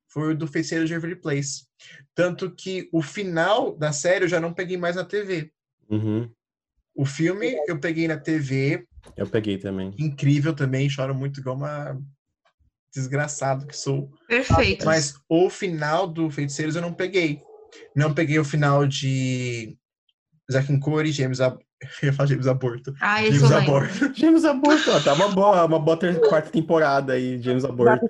foi 0.07 0.33
o 0.33 0.37
do 0.37 0.47
Feiticeiro 0.47 0.85
de 0.85 0.93
Every 0.93 1.15
Place. 1.15 1.65
Tanto 2.13 2.51
que 2.51 2.89
o 2.91 3.01
final 3.01 3.75
da 3.75 3.91
série 3.91 4.25
eu 4.25 4.29
já 4.29 4.39
não 4.39 4.53
peguei 4.53 4.77
mais 4.77 4.95
na 4.95 5.03
TV. 5.03 5.51
Uhum. 5.89 6.29
O 6.95 7.05
filme 7.05 7.57
eu 7.67 7.79
peguei 7.79 8.07
na 8.07 8.17
TV, 8.17 8.87
Eu 9.15 9.27
peguei 9.27 9.57
também. 9.57 9.93
incrível 9.97 10.53
também, 10.53 10.89
choro 10.89 11.13
muito 11.13 11.39
igual 11.39 11.55
uma 11.55 11.97
desgraçado 12.93 13.67
que 13.67 13.75
sou. 13.75 14.09
Perfeito. 14.27 14.85
Mas 14.85 15.13
o 15.27 15.49
final 15.49 16.07
do 16.07 16.29
Feiticeiros 16.29 16.75
eu 16.75 16.81
não 16.81 16.93
peguei. 16.93 17.41
Não 17.95 18.13
peguei 18.13 18.39
o 18.39 18.45
final 18.45 18.87
de 18.87 19.77
Zack 20.51 20.71
and 20.73 20.79
Cody, 20.79 21.11
James 21.11 21.39
Ab... 21.39 21.57
Eu 22.01 22.07
ia 22.07 22.13
falar 22.13 22.27
James 22.27 22.47
Aborto. 22.47 22.93
Ah, 22.99 23.23
James. 23.23 23.51
Aborto. 23.51 24.13
James 24.13 24.43
Aborto, 24.43 24.91
ó, 24.91 24.99
tá 24.99 25.13
uma 25.13 25.29
boa, 25.29 25.65
uma 25.65 25.79
boa 25.79 25.97
quarta 26.27 26.49
temporada 26.49 27.13
aí, 27.13 27.41
James 27.41 27.63
Aborto. 27.63 28.05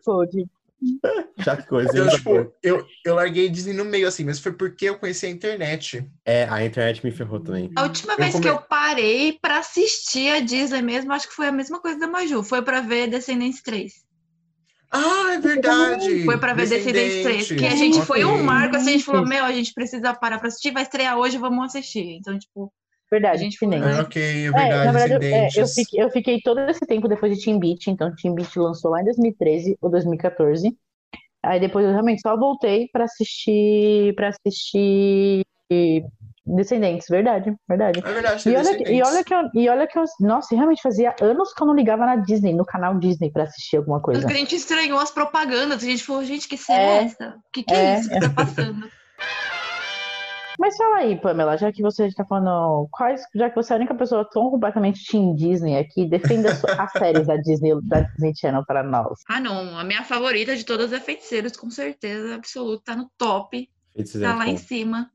Já 1.38 1.58
que 1.58 1.68
coisa. 1.68 1.90
Então, 1.92 2.04
ainda 2.04 2.16
tipo, 2.18 2.54
eu, 2.64 2.86
eu 3.06 3.16
larguei 3.16 3.50
Disney 3.50 3.74
no 3.74 3.86
meio, 3.86 4.08
assim, 4.08 4.24
mas 4.24 4.40
foi 4.40 4.52
porque 4.54 4.86
eu 4.86 4.98
conheci 5.00 5.26
a 5.26 5.30
internet. 5.30 6.06
É, 6.26 6.46
a 6.50 6.64
internet 6.66 7.04
me 7.06 7.12
ferrou 7.12 7.40
também. 7.40 7.72
A 7.76 7.84
última 7.84 8.14
Eu 8.14 8.18
vez 8.18 8.32
come- 8.32 8.44
que 8.44 8.50
eu 8.50 8.62
parei 8.62 9.38
pra 9.42 9.60
assistir 9.60 10.30
a 10.32 10.40
Disney 10.40 10.82
mesmo, 10.82 11.12
acho 11.14 11.28
que 11.28 11.36
foi 11.36 11.48
a 11.48 11.52
mesma 11.52 11.80
coisa 11.82 12.00
da 12.00 12.08
Maju. 12.08 12.44
Foi 12.44 12.62
pra 12.62 12.82
ver 12.82 13.08
Descendentes 13.08 13.62
3. 13.62 13.94
Ah, 14.92 15.34
é 15.34 15.40
verdade! 15.40 16.26
Foi 16.26 16.38
pra 16.38 16.54
ver 16.54 16.68
Descendentes 16.68 17.22
3. 17.22 17.48
Que 17.60 17.66
a 17.68 17.76
gente 17.76 18.02
foi 18.02 18.26
um 18.26 18.44
marco, 18.44 18.76
assim, 18.76 18.90
a 18.90 18.92
gente 18.94 19.06
falou, 19.06 19.26
meu, 19.26 19.46
a 19.46 19.52
gente 19.52 19.74
precisa 19.74 20.14
parar 20.14 20.40
pra 20.40 20.48
assistir, 20.48 20.72
vai 20.72 20.84
estrear 20.84 21.18
hoje, 21.18 21.38
vamos 21.38 21.64
assistir. 21.66 22.18
Então, 22.18 22.38
tipo, 22.40 22.74
Verdade, 23.12 23.36
A 23.36 23.44
gente 23.44 23.58
foi- 23.58 23.68
Ah, 23.76 24.02
ok, 24.02 24.22
é 24.22 24.46
É, 24.46 24.52
verdade, 24.52 24.86
na 24.86 24.92
verdade, 24.92 25.14
eu- 25.26 25.34
é, 25.36 25.48
eu, 25.56 25.68
fiquei, 25.68 26.04
eu 26.04 26.10
fiquei 26.12 26.40
todo 26.42 26.60
esse 26.70 26.86
tempo 26.86 27.08
depois 27.08 27.36
de 27.36 27.44
Team 27.44 27.58
Beat, 27.60 27.88
então 27.88 28.14
Team 28.16 28.36
Beat 28.36 28.56
lançou 28.56 28.92
lá 28.92 29.02
em 29.02 29.06
2013 29.06 29.76
ou 29.82 29.90
2014. 29.90 30.78
Aí 31.42 31.60
depois 31.60 31.86
eu 31.86 31.92
realmente 31.92 32.22
só 32.22 32.38
voltei 32.38 32.88
pra 32.92 33.06
assistir 33.06 34.14
para 34.16 34.28
assistir 34.30 35.44
Descendentes, 36.46 37.06
verdade, 37.08 37.54
verdade. 37.68 38.00
É 38.04 38.12
verdade, 38.12 38.50
E 38.50 38.56
olha, 38.56 38.76
que- 38.76 38.92
e 38.92 39.04
olha 39.04 39.24
que 39.24 39.34
eu, 39.36 39.40
e 39.54 39.70
olha 39.70 39.86
que 39.88 40.00
eu, 40.00 40.04
nossa, 40.20 40.56
realmente 40.56 40.82
fazia 40.82 41.14
anos 41.22 41.54
que 41.54 41.62
eu 41.62 41.68
não 41.68 41.76
ligava 41.76 42.08
na 42.08 42.16
Disney, 42.16 42.54
no 42.54 42.66
canal 42.66 42.98
Disney 42.98 43.32
pra 43.32 43.44
assistir 43.44 43.78
alguma 43.78 44.02
coisa. 44.02 44.26
que 44.26 44.34
a 44.34 44.36
gente 44.36 44.56
estranhou 44.56 44.98
as 45.00 45.12
propagandas. 45.12 45.84
A 45.84 45.86
gente 45.86 46.04
falou, 46.04 46.24
gente, 46.26 46.48
que 46.48 46.58
série 46.58 46.82
é, 46.84 46.98
É. 46.98 47.04
essa? 47.04 47.36
O 47.38 47.52
que, 47.54 47.64
que 47.64 47.74
é, 47.74 47.78
É. 47.78 48.00
isso 48.00 48.10
que 48.10 48.20
tá 48.20 48.30
passando? 48.32 48.90
Mas 50.60 50.76
fala 50.76 50.98
aí, 50.98 51.16
Pamela, 51.16 51.58
já 51.58 51.72
que 51.72 51.82
você 51.82 52.08
está 52.08 52.26
falando, 52.26 52.86
quais, 52.92 53.24
já 53.34 53.50
que 53.50 53.56
você 53.56 53.72
é 53.72 53.76
a 53.76 53.80
única 53.80 53.96
pessoa 53.96 54.30
tão 54.30 54.50
completamente 54.52 55.06
Team 55.10 55.34
Disney 55.34 55.78
aqui, 55.78 56.06
defenda 56.06 56.50
as 56.78 56.92
séries 56.92 57.28
da 57.28 57.38
Disney, 57.38 57.82
da 57.84 58.02
Disney 58.02 58.34
Channel 58.36 58.66
para 58.66 58.84
nós. 58.84 59.20
Ah, 59.30 59.40
não. 59.40 59.80
A 59.80 59.86
minha 59.86 60.04
favorita 60.04 60.54
de 60.58 60.66
todas 60.66 60.92
é 60.92 61.00
Feiticeiros, 61.00 61.56
com 61.56 61.72
certeza 61.72 62.36
absoluta. 62.36 62.84
Tá 62.88 62.96
no 62.98 63.10
top. 63.18 63.70
Feitiços 63.96 64.22
Tá 64.22 64.32
é 64.32 64.34
lá 64.34 64.48
em 64.48 64.58
cima. 64.58 65.10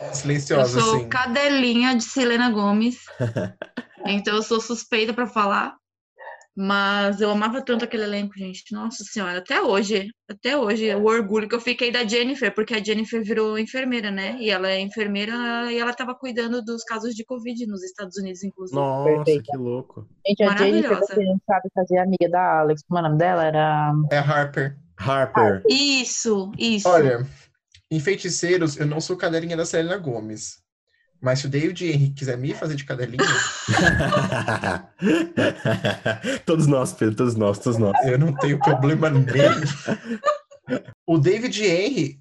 Eu 0.00 0.14
Silenciosa, 0.14 0.80
sou 0.80 0.96
assim. 0.96 1.08
cadelinha 1.10 1.94
de 1.94 2.04
Selena 2.04 2.50
Gomes. 2.50 3.04
então 4.06 4.36
eu 4.36 4.42
sou 4.42 4.58
suspeita 4.58 5.12
pra 5.12 5.26
falar. 5.26 5.76
Mas 6.60 7.20
eu 7.20 7.30
amava 7.30 7.62
tanto 7.62 7.84
aquele 7.84 8.02
elenco, 8.02 8.36
gente. 8.36 8.64
Nossa 8.72 9.04
senhora, 9.04 9.38
até 9.38 9.62
hoje. 9.62 10.08
Até 10.28 10.56
hoje, 10.56 10.92
o 10.92 11.04
orgulho 11.04 11.48
que 11.48 11.54
eu 11.54 11.60
fiquei 11.60 11.92
da 11.92 12.04
Jennifer, 12.04 12.52
porque 12.52 12.74
a 12.74 12.82
Jennifer 12.82 13.22
virou 13.22 13.56
enfermeira, 13.56 14.10
né? 14.10 14.36
E 14.40 14.50
ela 14.50 14.68
é 14.68 14.80
enfermeira 14.80 15.70
e 15.70 15.78
ela 15.78 15.94
tava 15.94 16.16
cuidando 16.16 16.60
dos 16.60 16.82
casos 16.82 17.14
de 17.14 17.24
Covid 17.24 17.64
nos 17.64 17.84
Estados 17.84 18.16
Unidos, 18.18 18.42
inclusive. 18.42 18.76
Nossa, 18.76 19.08
Perfeita. 19.08 19.52
que 19.52 19.56
louco. 19.56 20.04
Gente, 20.26 20.42
a 20.42 20.56
Jennifer, 20.56 20.98
não 20.98 21.40
sabe, 21.46 21.68
fazia 21.72 22.02
amiga 22.02 22.28
da 22.28 22.58
Alex, 22.58 22.82
como 22.88 22.98
é 22.98 23.02
o 23.02 23.04
nome 23.04 23.18
dela? 23.18 23.44
Era. 23.44 23.92
É 24.10 24.18
Harper. 24.18 24.76
Harper. 24.96 25.62
Isso, 25.68 26.50
isso. 26.58 26.88
Olha, 26.88 27.24
em 27.88 28.00
Feiticeiros, 28.00 28.76
eu 28.76 28.86
não 28.86 29.00
sou 29.00 29.16
cadelinha 29.16 29.56
da 29.56 29.64
Selena 29.64 29.96
Gomes. 29.96 30.56
Mas 31.20 31.40
se 31.40 31.46
o 31.46 31.50
David 31.50 31.84
Henry 31.84 32.10
quiser 32.10 32.38
me 32.38 32.54
fazer 32.54 32.76
de 32.76 32.84
cadelinha, 32.84 33.18
todos 36.46 36.66
nós, 36.66 36.92
Pedro, 36.92 37.14
todos 37.16 37.34
nós, 37.34 37.58
todos 37.58 37.78
nós. 37.78 37.92
eu 38.06 38.18
não 38.18 38.34
tenho 38.36 38.58
problema 38.58 39.10
nenhum. 39.10 39.26
O 41.06 41.18
David 41.18 41.62
Henry 41.64 42.20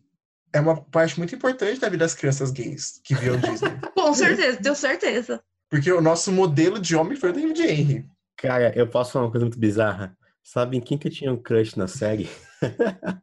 é 0.54 0.60
uma 0.60 0.77
parte 0.82 1.18
muito 1.20 1.36
importante 1.36 1.80
da 1.80 1.89
vida 1.89 2.06
das 2.06 2.13
crianças 2.16 2.51
gays 2.51 3.00
que 3.04 3.16
viam 3.16 3.38
Disney. 3.38 3.72
Com 3.96 4.13
certeza, 4.13 4.58
tenho 4.62 4.75
certeza. 4.75 5.42
Porque 5.70 5.92
o 5.92 6.01
nosso 6.01 6.32
modelo 6.32 6.80
de 6.80 6.96
homem 6.96 7.18
foi 7.18 7.30
o 7.30 7.34
David 7.34 7.62
Henry. 7.62 8.06
Cara, 8.38 8.72
eu 8.75 8.88
posso 8.88 9.12
falar 9.12 9.25
uma 9.25 9.32
coisa 9.32 9.46
muito 9.46 9.60
bizarra? 9.60 10.16
Sabem 10.44 10.80
quem 10.80 10.98
que 10.98 11.08
eu 11.08 11.12
tinha 11.12 11.34
um 11.34 11.38
crush 11.38 11.75
na 11.75 11.88
série? 11.88 12.30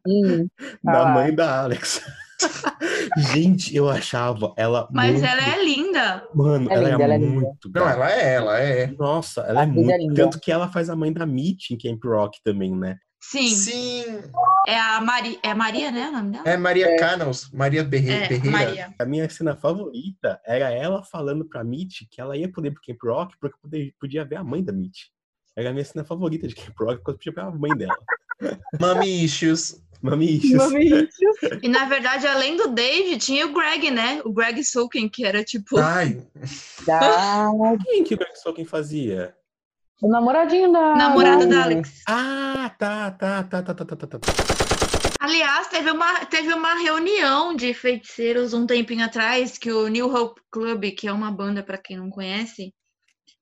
Hum, 0.07 0.47
Da 0.83 1.09
Ah. 1.09 1.13
mãe 1.13 1.33
da 1.33 1.59
Alex. 1.61 2.01
Gente, 3.33 3.75
eu 3.75 3.89
achava 3.89 4.53
ela 4.57 4.87
Mas 4.91 5.13
muito... 5.13 5.25
ela 5.25 5.41
é 5.55 5.63
linda. 5.63 6.27
Mano, 6.33 6.69
É 6.69 6.73
ela 6.75 6.89
linda, 6.89 7.01
é 7.01 7.03
ela 7.05 7.13
é 7.13 7.17
linda. 7.17 7.33
muito 7.41 7.71
Não, 7.73 7.89
ela 7.89 8.11
é, 8.11 8.33
ela 8.33 8.59
é. 8.59 8.87
Nossa, 8.87 9.41
ela 9.41 9.61
A 9.61 9.63
é 9.63 9.67
vida 9.67 9.81
muito... 9.97 10.11
é. 10.11 10.23
Tanto 10.23 10.39
que 10.39 10.51
ela 10.51 10.67
faz 10.71 10.89
a 10.89 10.95
mãe 10.95 11.11
da 11.11 11.25
Mitch 11.25 11.71
em 11.71 11.77
Camp 11.77 12.03
Rock 12.03 12.41
também, 12.43 12.75
né? 12.75 12.97
Sim. 13.19 13.47
Sim, 13.47 14.03
É 14.67 14.79
a 14.79 15.01
Maria. 15.01 15.39
É 15.41 15.53
Maria, 15.53 15.89
né? 15.91 16.09
O 16.09 16.11
nome 16.11 16.31
dela? 16.31 16.43
é 16.47 16.57
Maria 16.57 16.95
Canals, 16.97 17.49
Maria 17.51 17.83
Berre 17.83 18.11
É, 18.11 18.27
Berreira. 18.27 18.51
Maria. 18.51 18.93
A 18.99 19.05
minha 19.05 19.27
cena 19.29 19.55
favorita 19.55 20.39
era 20.45 20.69
ela 20.69 21.01
falando 21.03 21.43
pra 21.45 21.63
Mitch 21.63 22.01
que 22.11 22.21
ela 22.21 22.37
ia 22.37 22.51
poder 22.51 22.67
ir 22.69 22.71
pro 22.73 22.83
Camp 22.85 23.01
Rock 23.03 23.35
porque 23.39 23.57
poder- 23.61 23.93
podia 23.99 24.23
ver 24.25 24.35
a 24.35 24.43
mãe 24.43 24.63
da 24.63 24.71
Mitch. 24.71 25.05
Era 25.57 25.69
a 25.69 25.73
minha 25.73 25.85
cena 25.85 26.03
favorita 26.05 26.47
de 26.47 26.53
Camp 26.53 26.75
Rock 26.79 27.01
porque 27.03 27.29
eu 27.29 27.33
podia 27.33 27.33
ver 27.33 27.41
a 27.41 27.51
mãe 27.51 27.75
dela. 27.75 27.97
Mami 28.79 29.23
Issues. 29.23 29.81
Mamichos. 30.05 30.51
Mamichos. 30.51 31.15
E 31.61 31.67
na 31.67 31.85
verdade, 31.85 32.27
além 32.27 32.55
do 32.55 32.69
Dave, 32.69 33.17
tinha 33.17 33.45
o 33.45 33.53
Greg, 33.53 33.91
né? 33.91 34.21
O 34.23 34.31
Greg 34.31 34.63
Sulkin, 34.63 35.09
que 35.09 35.25
era 35.25 35.43
tipo. 35.43 35.77
Ai! 35.77 36.21
Da... 36.85 37.51
Quem 37.83 38.03
que 38.03 38.13
o 38.13 38.17
Greg 38.17 38.37
Sulkin 38.37 38.65
fazia? 38.65 39.35
O 40.01 40.07
namoradinho 40.07 40.71
da. 40.71 40.95
Namorado 40.95 41.47
da 41.47 41.63
Alex. 41.63 42.03
Ah, 42.07 42.71
tá, 42.77 43.11
tá, 43.11 43.43
tá, 43.43 43.63
tá, 43.63 43.73
tá, 43.73 43.85
tá, 43.85 43.95
tá. 43.95 44.19
tá. 44.19 44.19
Aliás, 45.19 45.67
teve 45.67 45.89
uma, 45.89 46.25
teve 46.25 46.53
uma 46.53 46.75
reunião 46.75 47.55
de 47.55 47.73
feiticeiros 47.73 48.53
um 48.53 48.67
tempinho 48.67 49.03
atrás 49.03 49.57
que 49.57 49.71
o 49.71 49.87
New 49.87 50.13
Hope 50.13 50.39
Club, 50.51 50.91
que 50.91 51.07
é 51.07 51.11
uma 51.11 51.31
banda 51.31 51.63
para 51.63 51.79
quem 51.79 51.97
não 51.97 52.11
conhece, 52.11 52.73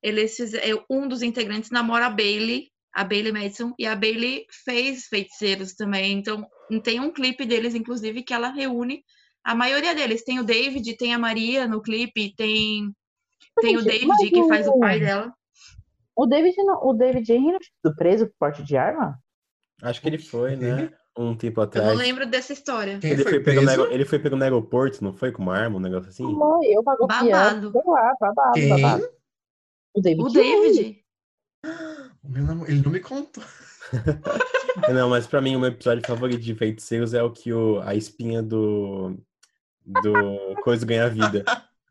eles 0.02 0.36
fizeram, 0.36 0.84
um 0.90 1.08
dos 1.08 1.22
integrantes 1.22 1.72
namora 1.72 2.06
a 2.06 2.10
Bailey, 2.10 2.72
a 2.94 3.04
Bailey 3.04 3.32
Madison, 3.32 3.74
e 3.80 3.86
a 3.88 3.96
Bailey 3.96 4.46
fez 4.64 5.06
feiticeiros 5.08 5.74
também. 5.74 6.14
Então, 6.14 6.46
tem 6.84 7.00
um 7.00 7.12
clipe 7.12 7.46
deles, 7.46 7.74
inclusive, 7.76 8.22
que 8.24 8.34
ela 8.34 8.50
reúne 8.50 9.04
a 9.44 9.56
maioria 9.56 9.96
deles. 9.96 10.24
Tem 10.24 10.40
o 10.40 10.44
David, 10.44 10.96
tem 10.96 11.14
a 11.14 11.18
Maria 11.20 11.68
no 11.68 11.82
clipe, 11.82 12.34
tem, 12.36 12.94
tem 13.60 13.76
o 13.76 13.82
Gente, 13.82 13.92
David, 13.92 14.08
mas 14.08 14.30
que 14.30 14.48
faz 14.48 14.68
o 14.68 14.72
o- 14.72 14.80
pai 14.80 15.00
dela. 15.00 15.34
O 16.16 16.28
David, 16.28 16.56
não- 16.58 16.86
o 16.86 16.94
David 16.94 17.32
Henry 17.32 17.52
não 17.54 17.60
tinha 17.60 17.72
sido 17.84 17.96
preso 17.96 18.28
por 18.28 18.36
porte 18.40 18.64
de 18.64 18.78
arma? 18.78 19.18
Acho 19.82 20.00
que 20.00 20.08
ele 20.08 20.20
foi, 20.20 20.56
né? 20.56 20.94
Um 21.18 21.36
tempo 21.36 21.60
Eu 21.60 21.64
atrás. 21.66 21.88
não 21.90 21.96
lembro 21.96 22.26
dessa 22.26 22.54
história. 22.54 23.00
quem 23.00 23.12
Ele 23.12 23.24
foi, 23.24 23.34
foi, 23.34 23.44
pego 23.44 23.62
ele 23.92 24.06
foi 24.06 24.20
pego 24.20 24.36
no 24.36 24.44
aeroporto, 24.44 25.04
não 25.04 25.14
foi? 25.14 25.32
Com 25.32 25.42
uma 25.44 25.58
arma, 25.58 25.78
um 25.78 25.80
negócio 25.80 26.10
assim? 26.10 26.24
Foi, 26.24 26.66
eu 26.68 26.84
pago 26.84 27.06
Babado. 27.08 27.26
piano, 27.26 27.72
sei 27.72 27.82
lá, 27.86 28.16
babado, 28.20 28.70
babado. 28.70 29.10
O 29.96 30.02
David 30.02 30.24
O 30.24 30.28
Henry. 30.40 30.74
David. 30.74 31.03
O 32.24 32.30
meu 32.30 32.66
Ele 32.68 32.82
não 32.82 32.92
me 32.92 33.00
contou. 33.00 33.44
Não, 34.94 35.10
mas 35.10 35.28
pra 35.28 35.42
mim 35.42 35.56
o 35.56 35.60
meu 35.60 35.70
episódio 35.70 36.04
favorito 36.06 36.42
de 36.42 36.56
Feiticeiros 36.56 37.14
é 37.14 37.22
o 37.22 37.30
que 37.32 37.54
o, 37.54 37.80
a 37.82 37.94
espinha 37.94 38.42
do. 38.42 39.16
do 39.86 40.56
Coisa 40.64 40.86
ganha 40.86 41.10
vida. 41.10 41.44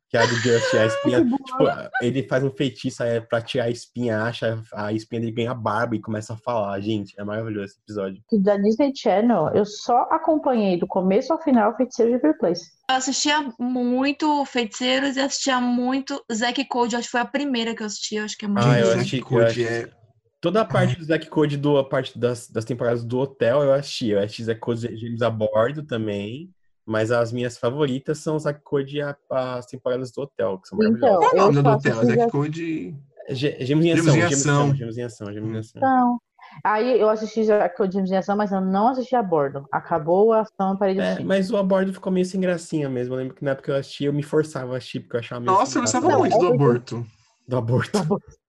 Que 0.08 0.16
é 0.18 0.22
a 0.22 0.26
do 0.26 0.34
Just, 0.34 0.74
a 0.74 0.86
espinha. 0.86 1.24
Tipo, 1.24 1.64
ele 2.02 2.22
faz 2.28 2.42
um 2.44 2.50
feitiço 2.50 3.02
aí 3.02 3.20
pra 3.20 3.40
tirar 3.40 3.64
a 3.64 3.70
espinha, 3.70 4.22
acha 4.24 4.62
a 4.74 4.92
espinha 4.92 5.20
dele 5.20 5.32
ganha 5.32 5.54
barba 5.54 5.94
e 5.96 6.00
começa 6.00 6.34
a 6.34 6.36
falar. 6.36 6.78
Gente, 6.80 7.14
é 7.18 7.24
maravilhoso 7.24 7.66
esse 7.66 7.78
episódio. 7.80 8.22
Da 8.32 8.56
Disney 8.58 8.92
Channel, 8.94 9.50
eu 9.54 9.64
só 9.64 10.02
acompanhei 10.10 10.76
do 10.78 10.86
começo 10.86 11.32
ao 11.32 11.40
final 11.42 11.74
Feiticeiro 11.76 12.10
de 12.10 12.16
Every 12.18 12.36
Place. 12.38 12.64
Eu 12.90 12.96
assistia 12.96 13.54
muito 13.58 14.44
Feiticeiros 14.44 15.16
e 15.16 15.20
assistia 15.20 15.60
muito 15.60 16.22
Zack 16.32 16.62
Code. 16.66 16.96
Acho 16.96 17.06
que 17.06 17.12
foi 17.12 17.20
a 17.20 17.24
primeira 17.26 17.74
que 17.74 17.82
eu 17.82 17.86
assisti. 17.86 18.18
Acho 18.18 18.36
que 18.36 18.44
é 18.44 18.48
muito 18.48 18.66
Ah, 18.66 18.80
eu 18.80 18.86
Zack 18.86 18.98
assisti- 18.98 19.18
eu 19.18 19.24
Code 19.24 19.44
assisti- 19.44 19.64
é- 19.66 20.01
Toda 20.42 20.60
a 20.60 20.64
parte 20.64 20.98
do 20.98 21.04
Zack 21.04 21.28
Code, 21.30 21.56
do, 21.56 21.78
a 21.78 21.84
parte 21.88 22.18
das, 22.18 22.50
das 22.50 22.64
temporadas 22.64 23.04
do 23.04 23.18
hotel, 23.20 23.62
eu 23.62 23.72
assisti. 23.72 24.08
Eu 24.08 24.18
assisti 24.18 24.42
Zack 24.44 24.60
Code 24.60 24.96
James 24.96 25.22
a 25.22 25.30
bordo 25.30 25.84
também. 25.84 26.50
Mas 26.84 27.12
as 27.12 27.30
minhas 27.30 27.56
favoritas 27.56 28.18
são 28.18 28.36
Zack 28.40 28.60
Code 28.64 28.96
e 28.96 29.00
a- 29.00 29.16
as 29.30 29.66
temporadas 29.66 30.10
do 30.10 30.20
hotel, 30.22 30.58
que 30.58 30.66
são 30.68 30.76
Então, 30.82 30.90
maravilhosas. 31.00 31.30
Qual 31.30 31.36
é 31.40 31.44
o 31.44 31.48
eu 31.48 31.52
nome 31.52 31.62
do 31.62 31.70
hotel? 31.70 31.94
Zack 31.94 32.18
Zack- 32.18 32.32
Code. 32.32 32.96
Gê- 33.30 33.56
Gêmeos 33.60 33.86
em 33.86 33.88
Gêmeos 33.96 34.08
ação, 34.08 34.14
gêmeos 34.14 34.32
em 34.32 34.34
ação. 34.34 34.74
gêmeos 34.74 34.98
em 34.98 35.02
ação, 35.04 35.32
gêmeos 35.32 35.54
em 35.54 35.58
ação. 35.58 35.78
Então, 35.78 36.18
aí 36.64 37.00
eu 37.00 37.08
assisti 37.08 37.44
já 37.44 37.68
que 37.68 37.80
o 37.80 37.88
James 37.88 38.10
em 38.10 38.16
ação, 38.16 38.36
mas 38.36 38.50
eu 38.50 38.60
não 38.60 38.88
assisti 38.88 39.14
a 39.14 39.22
bordo. 39.22 39.64
Acabou 39.70 40.32
a 40.32 40.40
ação, 40.40 40.72
eu 40.72 40.76
parei 40.76 40.94
de 40.96 41.00
É, 41.00 41.04
assistir. 41.04 41.24
mas 41.24 41.52
o 41.52 41.56
abordo 41.56 41.92
ficou 41.92 42.12
meio 42.12 42.26
sem 42.26 42.40
gracinha 42.40 42.88
mesmo. 42.88 43.14
Eu 43.14 43.18
lembro 43.18 43.34
que 43.36 43.44
na 43.44 43.52
época 43.52 43.66
que 43.66 43.70
eu 43.70 43.76
assisti, 43.76 44.04
eu 44.06 44.12
me 44.12 44.24
forçava 44.24 44.74
a 44.74 44.78
assistir, 44.78 44.98
porque 44.98 45.14
eu 45.14 45.20
achava 45.20 45.40
meio 45.40 45.52
Nossa, 45.56 45.78
eu 45.78 45.82
gostava 45.82 46.08
Não, 46.08 46.18
muito 46.18 46.34
é 46.34 46.38
do 46.40 46.46
porque- 46.48 46.54
aborto. 46.64 47.06
do 47.46 47.56
aborto. 47.56 47.92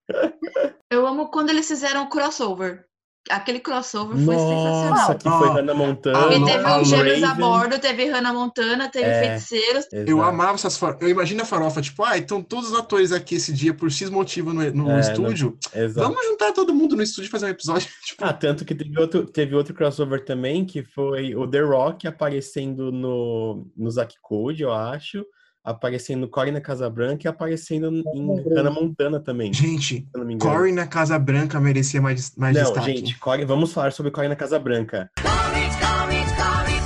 Eu 0.94 1.08
amo 1.08 1.30
quando 1.30 1.50
eles 1.50 1.68
fizeram 1.68 2.04
o 2.04 2.10
crossover. 2.10 2.86
Aquele 3.30 3.62
crossover 3.62 4.18
foi 4.18 4.36
Nossa, 4.36 4.50
sensacional. 4.50 5.18
que 5.18 5.24
foi 5.30 5.48
Ah, 5.50 5.54
Hannah 5.54 5.74
Montana. 5.74 6.20
Porque 6.24 6.40
não, 6.40 6.46
teve 6.46 6.66
um 6.70 6.84
Gêmeos 6.84 7.24
a 7.24 7.34
bordo, 7.34 7.80
teve 7.80 8.06
Hannah 8.10 8.34
Montana, 8.34 8.90
teve 8.90 9.06
É. 9.10 9.20
Feiticeiros. 9.40 9.86
Eu 9.94 10.02
Exato. 10.18 10.22
amava 10.24 10.56
essas 10.56 10.78
farofas. 10.78 11.02
Eu 11.04 11.08
imagino 11.10 11.42
a 11.42 11.46
farofa, 11.46 11.82
tipo, 11.82 12.04
ah, 12.04 12.18
então 12.18 12.44
todos 12.44 12.72
os 12.72 12.78
atores 12.78 13.14
aqui 13.14 13.36
esse 13.36 13.54
dia, 13.54 13.74
por 13.74 13.90
X 13.90 14.10
motivo 14.10 14.52
no, 14.54 14.70
no 14.74 14.92
É, 14.92 15.00
estúdio, 15.00 15.58
Exato. 15.74 16.06
vamos 16.06 16.26
juntar 16.28 16.52
todo 16.52 16.76
mundo 16.76 16.98
no 16.98 17.02
estúdio 17.02 17.30
e 17.30 17.32
fazer 17.32 17.46
um 17.46 17.50
episódio. 17.50 17.88
Tipo, 18.06 18.26
Ah, 18.26 18.34
tanto 18.34 18.66
que 18.66 18.76
teve 18.76 19.00
outro, 19.00 19.26
teve 19.26 19.56
outro 19.56 19.74
crossover 19.74 20.26
também, 20.26 20.66
que 20.66 20.84
foi 20.84 21.34
o 21.34 21.48
The 21.48 21.62
Rock 21.62 22.06
aparecendo 22.06 22.92
no, 22.92 23.66
no 23.78 23.90
Zack 23.90 24.16
Code, 24.22 24.64
eu 24.64 24.74
acho, 24.74 25.26
aparecendo 25.64 26.22
no 26.22 26.28
Corey 26.28 26.52
na 26.52 26.60
Casa 26.60 26.90
Branca 26.90 27.26
e 27.26 27.30
aparecendo 27.30 28.04
em 28.14 28.44
Hannah 28.50 28.72
Montana 28.72 29.20
também. 29.20 29.54
Gente, 29.54 30.08
Corey 30.40 30.74
na 30.74 30.86
Casa 30.86 31.18
Branca 31.18 31.60
merecia 31.60 32.02
mais, 32.02 32.36
mais 32.36 32.56
não, 32.56 32.64
destaque. 32.64 32.98
gente, 32.98 33.20
Corey, 33.20 33.46
vamos 33.46 33.72
falar 33.72 33.92
sobre 33.92 34.12
Corey 34.12 34.30
na 34.30 34.36
Casa 34.36 34.60
Branca. 34.60 35.10
Corey, 35.16 35.70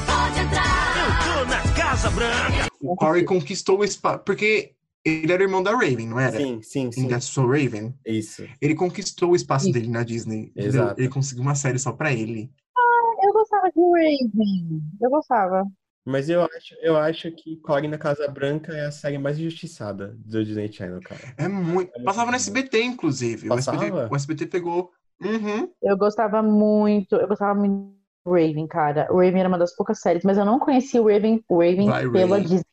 pode 0.05 0.39
entrar! 0.39 0.77
Eu 1.07 1.45
tô 1.45 1.49
na 1.49 1.73
Casa 1.73 2.09
Branca! 2.11 2.67
O 2.81 2.95
Corey 2.95 3.23
conquistou 3.23 3.79
o 3.79 3.83
espaço, 3.83 4.19
porque 4.19 4.73
ele 5.03 5.31
era 5.31 5.41
irmão 5.41 5.63
da 5.63 5.71
Raven, 5.71 6.07
não 6.07 6.19
era? 6.19 6.37
Sim, 6.37 6.61
sim, 6.61 6.91
sim. 6.91 7.05
Em 7.05 7.07
That's 7.07 7.35
Raven. 7.35 7.95
Isso. 8.05 8.45
Ele 8.61 8.75
conquistou 8.75 9.31
o 9.31 9.35
espaço 9.35 9.65
sim. 9.65 9.71
dele 9.71 9.87
na 9.87 10.03
Disney. 10.03 10.51
Exato. 10.55 10.99
Ele 10.99 11.09
conseguiu 11.09 11.43
uma 11.43 11.55
série 11.55 11.79
só 11.79 11.91
pra 11.91 12.11
ele. 12.11 12.51
Ah, 12.77 13.25
eu 13.25 13.33
gostava 13.33 13.71
de 13.71 13.81
Raven. 13.81 14.81
Eu 15.01 15.09
gostava. 15.09 15.63
Mas 16.07 16.29
eu 16.29 16.41
acho, 16.41 16.73
eu 16.81 16.95
acho 16.95 17.29
que 17.31 17.59
Casa 17.99 18.29
Branca 18.29 18.71
é 18.71 18.85
a 18.85 18.91
série 18.91 19.17
mais 19.17 19.37
injustiçada 19.37 20.15
do 20.17 20.45
Disney 20.45 20.71
Channel, 20.71 21.01
cara. 21.01 21.19
É 21.37 21.49
muito. 21.49 21.91
É 21.93 21.99
muito 21.99 22.03
Passava 22.05 22.31
no. 22.31 22.37
SBT, 22.37 22.81
inclusive. 22.81 23.49
O 23.49 23.53
SBT, 23.53 23.91
Passava? 23.91 24.09
o 24.09 24.15
SBT 24.15 24.45
pegou. 24.45 24.89
Uhum. 25.21 25.69
Eu 25.83 25.97
gostava 25.97 26.41
muito, 26.41 27.17
eu 27.17 27.27
gostava 27.27 27.59
muito 27.59 27.91
do 28.25 28.31
Raven, 28.31 28.67
cara. 28.67 29.09
O 29.11 29.17
Raven 29.17 29.41
era 29.41 29.49
uma 29.49 29.57
das 29.57 29.75
poucas 29.75 29.99
séries, 29.99 30.23
mas 30.23 30.37
eu 30.37 30.45
não 30.45 30.59
conheci 30.59 30.97
o 30.97 31.09
Raven, 31.09 31.43
o 31.49 31.59
Raven 31.59 31.89
Vai, 31.89 32.09
pela 32.09 32.37
Ray. 32.37 32.45
Disney. 32.45 32.65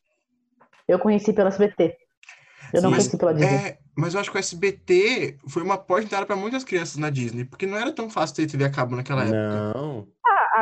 Eu 0.87 0.97
conheci 0.99 1.33
pela 1.33 1.49
SBT. 1.49 1.97
Eu 2.73 2.81
não 2.81 2.89
Sim, 2.89 2.95
conheci 2.95 3.17
pela 3.17 3.33
Disney. 3.33 3.53
É, 3.53 3.77
mas 3.97 4.13
eu 4.13 4.21
acho 4.21 4.31
que 4.31 4.37
o 4.37 4.39
SBT 4.39 5.39
foi 5.49 5.61
uma 5.61 5.77
porta 5.77 6.25
pra 6.25 6.37
muitas 6.37 6.63
crianças 6.63 6.95
na 6.95 7.09
Disney, 7.09 7.43
porque 7.43 7.65
não 7.65 7.77
era 7.77 7.91
tão 7.91 8.09
fácil 8.09 8.37
ter 8.37 8.47
TV 8.47 8.63
a 8.63 8.71
cabo 8.71 8.95
naquela 8.95 9.23
época. 9.23 9.73
Não. 9.75 10.07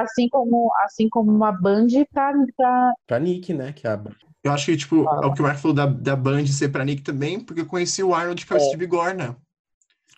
Assim 0.01 0.27
como, 0.29 0.71
assim 0.83 1.07
como 1.09 1.31
uma 1.31 1.51
Band 1.51 1.87
pra, 2.11 2.33
pra... 2.57 2.93
Pra 3.07 3.19
Nick, 3.19 3.53
né? 3.53 3.71
Que 3.73 3.87
é 3.87 3.91
a... 3.91 4.01
Eu 4.43 4.51
acho 4.51 4.65
que, 4.65 4.77
tipo, 4.77 5.07
Ah. 5.07 5.21
é 5.23 5.25
o 5.27 5.33
que 5.33 5.41
o 5.41 5.43
Marco 5.43 5.61
falou 5.61 5.75
da, 5.75 5.85
da 5.85 6.15
Band 6.15 6.45
ser 6.47 6.69
pra 6.69 6.83
Nick 6.83 7.01
também, 7.01 7.39
porque 7.39 7.61
eu 7.61 7.65
conheci 7.65 8.03
o 8.03 8.13
Arnold, 8.13 8.45
que 8.45 8.51
é 8.53 8.55
o 8.55 8.57
É. 8.57 8.59
Steve 8.61 8.85
Gorna, 8.87 9.37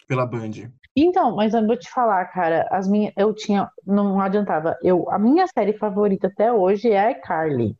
pela 0.07 0.25
Band. 0.25 0.51
Então, 0.97 1.35
mas 1.35 1.53
eu 1.53 1.65
vou 1.67 1.77
te 1.77 1.89
falar, 1.91 2.23
cara, 2.25 2.67
as 2.71 2.87
minhas, 2.87 3.13
eu 3.17 3.33
tinha, 3.35 3.69
não 3.85 4.19
adiantava. 4.21 4.77
Eu, 4.81 5.11
a 5.11 5.19
minha 5.19 5.45
série 5.47 5.73
favorita 5.73 6.27
até 6.27 6.51
hoje 6.51 6.89
é 6.89 7.09
a 7.09 7.13
me. 7.13 7.75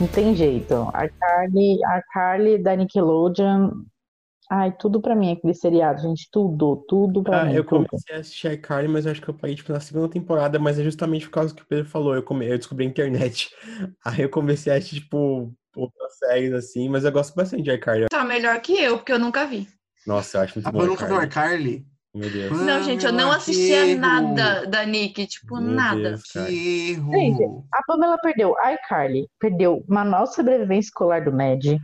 Não 0.00 0.06
tem 0.06 0.34
jeito. 0.34 0.74
A 0.94 1.08
Carly, 1.08 1.84
a 1.84 2.02
Carly 2.12 2.58
da 2.58 2.76
Nickelodeon. 2.76 3.70
Ai, 4.50 4.72
tudo 4.78 5.00
pra 5.00 5.14
mim 5.14 5.32
aquele 5.32 5.52
seriado, 5.54 6.00
gente. 6.00 6.28
Tudo, 6.32 6.84
tudo 6.88 7.22
pra 7.22 7.42
Ah, 7.42 7.44
mim. 7.44 7.54
eu 7.54 7.64
tudo. 7.64 7.86
comecei 7.86 8.16
a 8.16 8.20
assistir 8.20 8.50
iCarly, 8.52 8.88
mas 8.88 9.04
eu 9.04 9.12
acho 9.12 9.20
que 9.20 9.28
eu 9.28 9.34
parei 9.34 9.54
tipo, 9.54 9.72
na 9.72 9.80
segunda 9.80 10.08
temporada, 10.08 10.58
mas 10.58 10.78
é 10.78 10.82
justamente 10.84 11.26
por 11.26 11.32
causa 11.32 11.52
do 11.52 11.56
que 11.56 11.62
o 11.62 11.66
Pedro 11.66 11.84
falou. 11.90 12.14
Eu, 12.14 12.22
come... 12.22 12.46
eu 12.48 12.56
descobri 12.56 12.86
a 12.86 12.88
internet. 12.88 13.50
Aí 14.04 14.22
eu 14.22 14.30
comecei 14.30 14.72
a 14.72 14.76
assistir, 14.76 15.00
tipo, 15.00 15.52
outras 15.76 16.16
séries 16.18 16.52
assim, 16.54 16.88
mas 16.88 17.04
eu 17.04 17.12
gosto 17.12 17.34
bastante 17.34 17.62
de 17.62 17.70
iCarly. 17.72 18.06
Tá 18.08 18.24
melhor 18.24 18.58
que 18.60 18.72
eu, 18.72 18.96
porque 18.96 19.12
eu 19.12 19.18
nunca 19.18 19.46
vi. 19.46 19.68
Nossa, 20.06 20.38
eu 20.38 20.42
acho 20.42 20.54
muito 20.56 20.66
A 20.68 20.72
bom 20.72 20.78
Pan 20.78 20.86
nunca 20.86 21.06
viu 21.06 21.22
iCarly. 21.22 21.26
iCarly? 21.74 21.86
Meu 22.14 22.30
Deus. 22.30 22.60
Não, 22.62 22.82
gente, 22.82 23.04
eu 23.04 23.12
não 23.12 23.30
assistia 23.30 23.86
erro. 23.86 24.00
nada 24.00 24.66
da 24.66 24.84
Nick, 24.86 25.26
tipo, 25.26 25.56
Meu 25.60 25.70
nada. 25.74 26.00
Deus. 26.12 26.22
Que 26.22 26.90
erro! 26.92 27.12
Gente, 27.12 27.44
A 27.74 27.82
Pamela 27.86 28.16
perdeu 28.18 28.54
iCarly, 28.72 29.28
perdeu 29.38 29.84
Manual 29.86 30.24
de 30.24 30.34
Sobrevivência 30.34 30.88
Escolar 30.88 31.22
do 31.22 31.30
MED, 31.32 31.78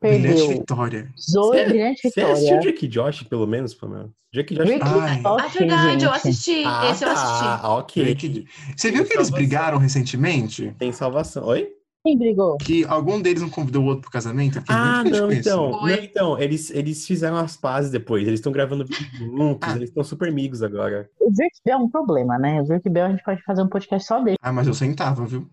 Brilhante 0.00 0.26
perdeu 0.28 0.48
Vitória. 0.48 1.14
Zoe 1.18 1.56
Você- 1.58 1.64
Brilhante 1.64 2.00
Você 2.10 2.20
assistiu 2.20 2.34
Vitória. 2.56 2.60
Drake 2.60 2.84
e 2.84 2.88
Josh, 2.88 3.22
pelo 3.24 3.46
menos, 3.46 3.74
Pamela? 3.74 4.10
Drake 4.32 4.54
e 4.54 4.56
Josh 4.58 4.66
Drake 4.66 4.84
tá- 4.84 5.02
Ai. 5.04 5.20
Ah, 5.24 5.32
Ok, 5.34 5.50
verdade, 5.58 6.04
eu 6.04 6.12
gente. 6.12 6.16
assisti. 6.16 6.62
Ah, 6.66 6.90
Esse 6.90 7.04
eu 7.04 7.10
assisti. 7.10 7.44
tá, 7.44 7.74
ok. 7.78 8.46
Você 8.76 8.90
viu 8.90 9.04
que 9.04 9.14
eles 9.14 9.28
Salvação. 9.28 9.36
brigaram 9.36 9.78
recentemente? 9.78 10.74
Tem 10.78 10.92
salvação. 10.92 11.44
Oi? 11.46 11.68
Quem 12.06 12.16
brigou? 12.16 12.56
Que 12.58 12.84
algum 12.84 13.20
deles 13.20 13.42
não 13.42 13.50
convidou 13.50 13.82
o 13.82 13.86
outro 13.86 14.02
pro 14.02 14.10
casamento? 14.12 14.62
Ah, 14.68 15.02
muito 15.02 15.10
triste 15.10 15.20
não, 15.20 15.26
com 15.26 15.32
isso. 15.32 15.40
então. 15.48 15.70
Não, 15.72 15.88
então, 15.90 16.38
eles, 16.38 16.70
eles 16.70 17.04
fizeram 17.04 17.36
as 17.36 17.56
pazes 17.56 17.90
depois. 17.90 18.22
Eles 18.28 18.38
estão 18.38 18.52
gravando 18.52 18.86
juntos, 19.18 19.68
Ah. 19.68 19.74
eles 19.74 19.88
estão 19.88 20.04
super 20.04 20.28
amigos 20.28 20.62
agora. 20.62 21.10
O 21.20 21.32
Drake 21.32 21.58
Bell 21.64 21.78
é 21.78 21.82
um 21.82 21.90
problema, 21.90 22.38
né? 22.38 22.60
O 22.62 22.64
Drake 22.64 22.88
Bell 22.88 23.06
a 23.06 23.10
gente 23.10 23.24
pode 23.24 23.42
fazer 23.42 23.62
um 23.62 23.68
podcast 23.68 24.06
só 24.06 24.22
dele. 24.22 24.36
Ah, 24.40 24.52
mas 24.52 24.68
eu 24.68 24.74
sentava, 24.74 25.26
viu? 25.26 25.50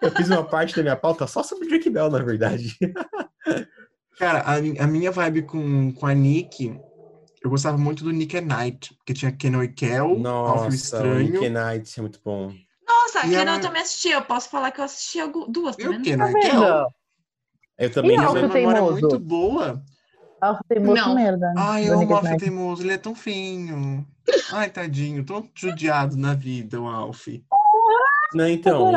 Eu 0.00 0.10
fiz 0.12 0.30
uma 0.30 0.42
parte 0.42 0.74
da 0.74 0.82
minha 0.82 0.96
pauta 0.96 1.26
só 1.26 1.42
sobre 1.42 1.68
Drake 1.68 1.90
Bell, 1.90 2.10
na 2.10 2.20
verdade. 2.20 2.74
Cara, 4.18 4.40
a, 4.40 4.54
a 4.56 4.86
minha 4.86 5.10
vibe 5.10 5.42
com, 5.42 5.92
com 5.92 6.06
a 6.06 6.14
Nick, 6.14 6.74
eu 7.44 7.50
gostava 7.50 7.76
muito 7.76 8.04
do 8.04 8.10
Nick 8.12 8.36
at 8.36 8.44
Night, 8.44 8.94
porque 8.96 9.12
tinha 9.12 9.32
Kenan 9.32 9.64
e 9.64 9.68
Kel, 9.68 10.06
Alfio 10.06 10.22
Nossa, 10.22 10.64
o 10.66 10.68
Estranho. 10.74 11.32
Nick 11.32 11.48
Knight 11.50 11.98
é 11.98 12.00
muito 12.02 12.20
bom. 12.24 12.50
Nossa, 12.92 13.18
E 13.20 13.22
aqui 13.26 13.34
ela- 13.34 13.56
eu 13.56 13.60
também 13.60 13.82
assisti. 13.82 14.08
Eu 14.10 14.22
posso 14.22 14.48
falar 14.48 14.70
que 14.70 14.80
eu 14.80 14.84
assisti 14.84 15.18
duas, 15.48 15.76
tá 15.76 15.82
E 15.82 15.88
o 15.88 15.90
vendo? 15.92 16.04
Kenan 16.04 16.24
Tá 16.24 16.38
e 16.38 16.42
Kel? 16.42 16.60
vendo? 16.60 16.86
Eu 17.78 17.92
também 17.92 18.12
E 18.12 18.16
não 18.16 18.24
Alfio 18.28 18.48
memória 18.48 18.78
é 18.78 18.80
Teimoso? 18.80 19.00
muito 19.00 19.18
boa. 19.18 19.82
Alfa 20.40 20.64
Teimoso 20.68 21.00
Não. 21.02 21.14
merda. 21.14 21.52
Ai, 21.56 21.82
do 21.84 21.88
eu 21.92 22.00
amo 22.00 22.22
Night. 22.22 22.38
Teimoso, 22.38 22.82
ele 22.82 22.92
é 22.92 22.98
tão 22.98 23.14
finho. 23.14 24.06
Ai, 24.52 24.70
tadinho, 24.70 25.24
tão 25.24 25.48
judiado 25.54 26.16
na 26.16 26.34
vida, 26.34 26.80
o 26.80 26.86
Alfie. 26.86 27.44
Não, 28.34 28.46
então, 28.48 28.90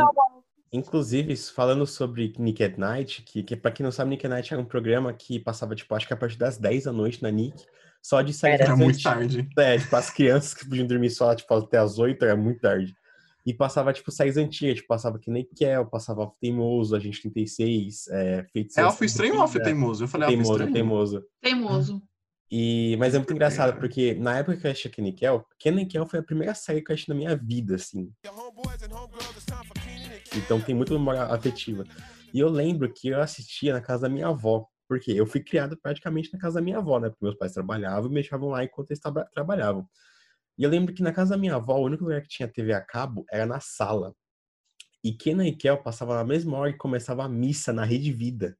in- 0.71 0.79
inclusive, 0.79 1.35
falando 1.35 1.85
sobre 1.85 2.33
Nick 2.39 2.63
at 2.63 2.77
Night, 2.77 3.21
que, 3.23 3.43
que 3.43 3.55
pra 3.55 3.71
quem 3.71 3.83
não 3.83 3.91
sabe, 3.91 4.09
Nick 4.11 4.25
at 4.25 4.29
Night 4.29 4.53
era 4.53 4.61
um 4.61 4.65
programa 4.65 5.13
que 5.13 5.39
passava, 5.39 5.75
tipo, 5.75 5.93
acho 5.95 6.07
que 6.07 6.13
a 6.13 6.17
partir 6.17 6.37
das 6.37 6.57
10 6.57 6.85
da 6.85 6.91
noite 6.91 7.21
na 7.21 7.29
Nick, 7.31 7.63
só 8.01 8.21
de 8.21 8.33
séries 8.33 8.61
Era 8.61 8.75
muito 8.75 8.95
antigas. 8.95 9.03
tarde. 9.03 9.49
É, 9.57 9.77
tipo, 9.77 9.95
as 9.95 10.09
crianças 10.09 10.53
que 10.53 10.67
podiam 10.67 10.87
dormir 10.87 11.09
só, 11.09 11.33
tipo, 11.35 11.53
até 11.53 11.77
as 11.77 11.97
8, 11.99 12.23
era 12.25 12.35
muito 12.35 12.61
tarde. 12.61 12.95
E 13.45 13.53
passava, 13.53 13.93
tipo, 13.93 14.11
séries 14.11 14.37
antigas, 14.37 14.75
tipo, 14.77 14.87
passava 14.87 15.19
que 15.19 15.29
nem 15.29 15.47
Kel, 15.55 15.85
passava 15.85 16.31
Teimoso, 16.41 16.95
Agente 16.95 17.21
36, 17.21 18.07
é, 18.07 18.39
É 18.39 18.43
Feiticeira 18.51 18.89
Alfio 18.89 19.05
Estranho 19.05 19.35
ou 19.35 19.43
Escondida, 19.45 19.65
Teimoso? 19.65 20.03
Eu 20.03 20.07
falei 20.07 20.27
Teimoso, 20.29 20.51
Estranho. 20.51 20.73
Teimoso. 20.73 21.25
Teimoso. 21.41 22.01
E, 22.51 22.95
mas 22.99 23.13
é 23.13 23.17
muito 23.17 23.33
engraçado, 23.33 23.75
É. 23.75 23.79
porque 23.79 24.13
na 24.15 24.37
época 24.37 24.57
que 24.57 24.87
eu 24.87 24.91
Kenan 24.91 25.09
e 25.09 25.13
Kel, 25.13 25.45
Kenan 25.59 25.81
e 25.81 25.85
Kel 25.85 26.05
foi 26.05 26.19
a 26.19 26.23
primeira 26.23 26.53
série 26.55 26.81
que 26.81 26.91
eu 26.91 26.93
assisti 26.93 27.09
na 27.09 27.15
minha 27.15 27.35
vida, 27.35 27.75
assim. 27.75 28.11
Então 30.35 30.59
tem 30.61 30.75
muita 30.75 30.93
memória 30.93 31.23
afetiva. 31.23 31.83
E 32.33 32.39
eu 32.39 32.49
lembro 32.49 32.91
que 32.91 33.09
eu 33.09 33.21
assistia 33.21 33.73
na 33.73 33.81
casa 33.81 34.03
da 34.03 34.09
minha 34.09 34.27
avó, 34.27 34.65
porque 34.87 35.11
eu 35.11 35.25
fui 35.25 35.41
criado 35.41 35.77
praticamente 35.81 36.31
na 36.33 36.39
casa 36.39 36.55
da 36.55 36.61
minha 36.61 36.77
avó, 36.77 36.99
né? 36.99 37.09
Porque 37.09 37.23
meus 37.25 37.35
pais 37.37 37.53
trabalhavam 37.53 38.05
e 38.05 38.09
me 38.09 38.15
deixavam 38.15 38.49
lá 38.49 38.63
enquanto 38.63 38.91
eles 38.91 38.99
traba- 38.99 39.27
trabalhavam. 39.33 39.87
E 40.57 40.63
eu 40.63 40.69
lembro 40.69 40.93
que 40.93 41.03
na 41.03 41.11
casa 41.11 41.31
da 41.31 41.37
minha 41.37 41.55
avó, 41.55 41.77
o 41.77 41.85
único 41.85 42.03
lugar 42.03 42.21
que 42.21 42.29
tinha 42.29 42.47
TV 42.47 42.73
a 42.73 42.81
cabo 42.81 43.25
era 43.31 43.45
na 43.45 43.59
sala. 43.59 44.13
E 45.03 45.11
Kenan 45.11 45.47
e 45.47 45.55
Kel 45.55 45.77
passava 45.77 46.15
na 46.15 46.23
mesma 46.23 46.57
hora 46.57 46.71
que 46.71 46.77
começava 46.77 47.23
a 47.23 47.29
missa 47.29 47.71
na 47.73 47.83
Rede 47.83 48.11
Vida. 48.11 48.57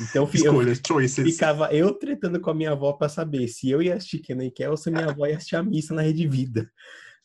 Então 0.00 0.24
eu 0.28 0.30
Escolhas, 0.32 0.80
choices. 0.86 1.24
ficava 1.24 1.72
eu 1.72 1.92
tretando 1.94 2.40
com 2.40 2.50
a 2.50 2.54
minha 2.54 2.72
avó 2.72 2.92
pra 2.92 3.08
saber 3.08 3.48
se 3.48 3.70
eu 3.70 3.82
ia 3.82 3.94
assistir 3.94 4.18
Kenan 4.18 4.44
e 4.46 4.50
Kel 4.50 4.70
ou 4.70 4.76
se 4.76 4.90
minha 4.90 5.06
avó 5.10 5.26
ia 5.26 5.36
assistir 5.36 5.56
a 5.56 5.62
missa 5.62 5.94
na 5.94 6.02
Rede 6.02 6.28
Vida. 6.28 6.70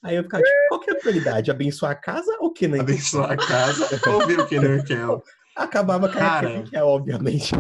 Aí 0.04 0.16
eu 0.16 0.24
ficava, 0.24 0.44
tipo, 0.44 0.56
qual 0.70 0.80
que 0.80 0.92
é 0.92 0.94
a 0.94 1.00
prioridade? 1.00 1.52
Abençoar 1.52 1.92
a 1.92 1.96
casa 1.96 2.38
ou 2.40 2.54
Kenan 2.54 2.78
e 2.78 2.80
Kel? 2.80 2.90
Abençoar 2.94 3.32
a 3.32 3.38
casa 3.38 4.00
ou 4.08 4.28
ver 4.28 4.40
o 4.40 4.48
Kenan 4.48 4.78
e 4.78 4.84
Kel? 4.84 5.24
Acabava 5.56 6.08
com 6.10 6.18
a 6.18 6.22
Cara. 6.22 6.48
Kenan 6.48 6.64
e 6.64 6.70
Kel, 6.70 6.88
obviamente. 6.88 7.52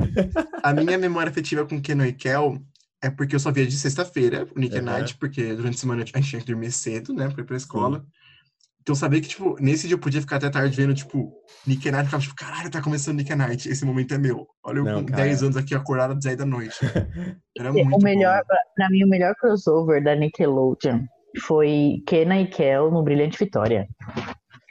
A 0.63 0.74
minha 0.74 0.98
memória 0.98 1.30
afetiva 1.30 1.65
com 1.65 1.82
Kenan 1.82 2.08
e 2.08 2.13
Kel 2.13 2.62
é 3.06 3.10
porque 3.12 3.36
eu 3.36 3.39
só 3.39 3.52
via 3.52 3.65
de 3.68 3.78
sexta-feira, 3.78 4.48
o 4.56 4.60
Nick 4.60 4.76
Aham. 4.76 4.86
Night, 4.86 5.15
porque 5.18 5.54
durante 5.54 5.76
a 5.76 5.78
semana 5.80 6.02
a 6.02 6.06
gente 6.06 6.28
tinha 6.28 6.41
que 6.41 6.48
dormir 6.48 6.72
cedo, 6.72 7.13
né, 7.13 7.30
pra 7.30 7.41
ir 7.41 7.46
pra 7.46 7.56
escola. 7.56 8.04
Então 8.82 8.94
eu 8.94 8.96
sabia 9.00 9.20
que, 9.22 9.28
tipo, 9.28 9.56
nesse 9.60 9.88
dia 9.88 9.96
eu 9.96 10.00
podia 10.00 10.22
ficar 10.22 10.36
até 10.38 10.50
tarde 10.50 10.76
vendo, 10.76 10.94
tipo, 10.94 11.34
Nick 11.65 11.89
Night, 11.89 12.04
eu 12.04 12.06
ficava 12.06 12.22
tipo, 12.24 12.36
caralho, 12.36 12.70
tá 12.70 12.82
começando 12.82 13.18
Nick 13.18 13.34
Night, 13.34 13.68
esse 13.70 13.84
momento 13.86 14.13
é 14.13 14.18
meu. 14.18 14.48
Olha 14.63 14.80
eu 14.80 14.86
Não, 14.86 15.00
com 15.02 15.06
cara. 15.06 15.24
10 15.24 15.44
anos 15.44 15.58
aqui 15.58 15.74
acordado 15.74 16.13
às 16.13 16.20
10 16.20 16.38
da 16.38 16.46
noite. 16.46 16.76
Era 17.58 17.72
O 17.72 17.74
muito 17.74 18.04
melhor, 18.04 18.39
bom. 18.48 18.56
pra 18.76 18.89
mim, 18.89 19.04
o 19.04 19.08
melhor 19.08 19.34
crossover 19.39 20.04
da 20.04 20.15
Nickelodeon 20.15 21.02
foi 21.41 22.04
Kenan 22.08 22.41
e 22.41 22.48
Kel 22.48 22.91
no 22.91 23.04
Brilhante 23.04 23.38
Vitória. 23.39 23.88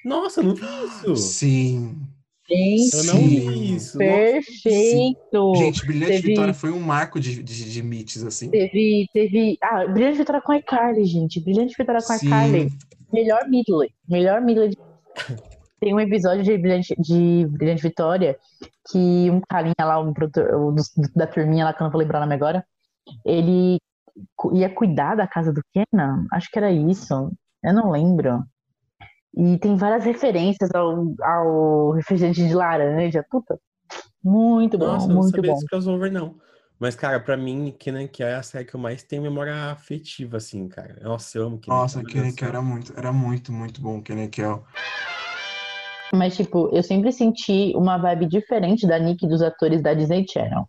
Nossa, 0.04 0.42
não 0.42 0.54
vi 0.54 0.64
isso. 0.94 1.16
Sim. 1.16 2.00
Gente, 2.48 2.94
Eu 2.96 3.04
não 3.04 3.14
Sim. 3.14 3.28
vi 3.28 3.74
isso. 3.74 3.96
Perfeito! 3.98 5.54
Gente, 5.56 5.86
Brilhante 5.86 6.12
Teve- 6.12 6.28
Vitória 6.28 6.54
foi 6.54 6.70
um 6.70 6.80
marco 6.80 7.18
de, 7.18 7.42
de, 7.42 7.70
de 7.72 7.82
mitos, 7.82 8.22
assim. 8.22 8.50
Teve, 8.50 9.08
teve. 9.12 9.56
Ah, 9.62 9.86
Brilhante 9.86 10.18
Vitória 10.18 10.42
com 10.42 10.52
a 10.52 10.58
iCarly, 10.58 11.04
gente. 11.04 11.40
Brilhante 11.40 11.74
Vitória 11.76 12.02
com 12.06 12.12
a 12.12 12.18
Sim. 12.18 12.26
iCarly. 12.26 12.68
Melhor 13.12 13.48
Midley. 13.48 13.90
Melhor 14.08 14.40
Midley. 14.42 14.70
de- 14.70 14.78
Tem 15.80 15.94
um 15.94 16.00
episódio 16.00 16.42
de 16.42 16.56
Brilhante, 16.56 16.94
de 16.98 17.46
Brilhante 17.46 17.82
Vitória 17.82 18.36
que 18.90 19.30
um 19.30 19.40
carinha 19.48 19.74
lá, 19.80 19.98
um 20.00 20.12
produtor, 20.12 20.54
o 20.54 20.72
dos- 20.72 20.90
da 21.14 21.26
turminha 21.26 21.64
lá, 21.64 21.72
que 21.74 21.82
eu 21.82 21.84
não 21.84 21.90
vou 21.92 22.00
lembrar 22.00 22.18
o 22.18 22.22
nome 22.22 22.34
agora, 22.34 22.64
ele 23.24 23.78
ia 24.52 24.68
cuidar 24.70 25.14
da 25.14 25.26
casa 25.26 25.52
do 25.52 25.62
Kenan. 25.72 26.26
Acho 26.32 26.50
que 26.50 26.58
era 26.58 26.70
isso. 26.70 27.30
Eu 27.62 27.72
não 27.74 27.90
lembro. 27.90 28.42
E 29.36 29.58
tem 29.58 29.76
várias 29.76 30.04
referências 30.04 30.70
ao, 30.74 31.14
ao 31.22 31.90
refrigerante 31.92 32.46
de 32.46 32.54
laranja. 32.54 33.24
Puta. 33.28 33.58
Muito 34.22 34.78
bom, 34.78 34.86
Nossa, 34.86 35.06
eu 35.06 35.08
não 35.08 35.16
muito 35.16 35.34
sabia 35.34 35.50
bom. 35.50 35.54
desse 35.56 35.66
crossover, 35.66 36.12
não. 36.12 36.36
Mas, 36.78 36.94
cara, 36.94 37.20
pra 37.20 37.36
mim, 37.36 37.74
Kenan 37.78 38.08
é 38.18 38.34
a 38.34 38.42
série 38.42 38.64
que 38.64 38.74
eu 38.74 38.80
mais 38.80 39.02
tenho 39.02 39.22
memória 39.22 39.54
afetiva, 39.70 40.38
assim, 40.38 40.68
cara. 40.68 40.96
Nossa, 41.02 41.38
eu 41.38 41.46
amo 41.46 41.58
Kenan 41.58 41.76
Nossa, 41.76 42.02
Kenan 42.04 42.32
era 42.42 42.62
muito, 42.62 42.92
era 42.96 43.12
muito, 43.12 43.52
muito 43.52 43.80
bom, 43.80 44.02
Kenan 44.02 44.28
Kel. 44.28 44.64
Mas, 46.12 46.36
tipo, 46.36 46.68
eu 46.72 46.82
sempre 46.82 47.12
senti 47.12 47.72
uma 47.74 47.98
vibe 47.98 48.26
diferente 48.26 48.86
da 48.86 48.98
Nick 48.98 49.26
dos 49.26 49.42
atores 49.42 49.82
da 49.82 49.94
Disney 49.94 50.24
Channel. 50.28 50.68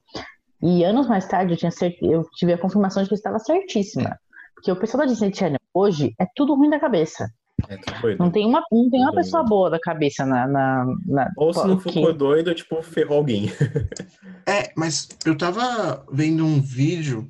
E 0.61 0.83
anos 0.83 1.07
mais 1.07 1.27
tarde 1.27 1.53
eu, 1.53 1.57
tinha 1.57 1.71
cert... 1.71 1.95
eu 2.01 2.23
tive 2.35 2.53
a 2.53 2.57
confirmação 2.57 3.03
de 3.03 3.09
que 3.09 3.13
eu 3.13 3.17
estava 3.17 3.39
certíssima. 3.39 4.17
Porque 4.55 4.71
o 4.71 4.75
pessoal 4.75 5.05
da 5.05 5.11
Disney 5.11 5.33
Channel 5.33 5.59
hoje 5.73 6.15
é 6.19 6.25
tudo 6.35 6.55
ruim 6.55 6.69
da 6.69 6.79
cabeça. 6.79 7.29
É, 7.69 7.77
doido. 8.01 8.19
Não 8.19 8.31
tem 8.31 8.45
uma, 8.45 8.63
não 8.71 8.89
tem 8.89 8.99
uma 9.01 9.11
Doido. 9.11 9.23
pessoa 9.23 9.43
boa 9.43 9.69
da 9.69 9.79
cabeça 9.79 10.25
na. 10.25 10.47
na, 10.47 10.85
na- 11.05 11.31
Ou 11.37 11.53
se 11.53 11.65
não 11.67 11.77
que- 11.77 11.91
ficou 11.91 12.13
doido, 12.13 12.53
tipo, 12.53 12.81
ferrou 12.81 13.17
alguém. 13.17 13.45
É, 14.47 14.71
mas 14.77 15.07
eu 15.25 15.35
tava 15.35 16.05
vendo 16.11 16.45
um 16.45 16.61
vídeo, 16.61 17.27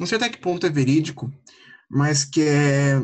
não 0.00 0.06
sei 0.06 0.16
até 0.16 0.30
que 0.30 0.38
ponto 0.38 0.66
é 0.66 0.70
verídico, 0.70 1.30
mas 1.90 2.24
que 2.24 2.40
é 2.40 3.02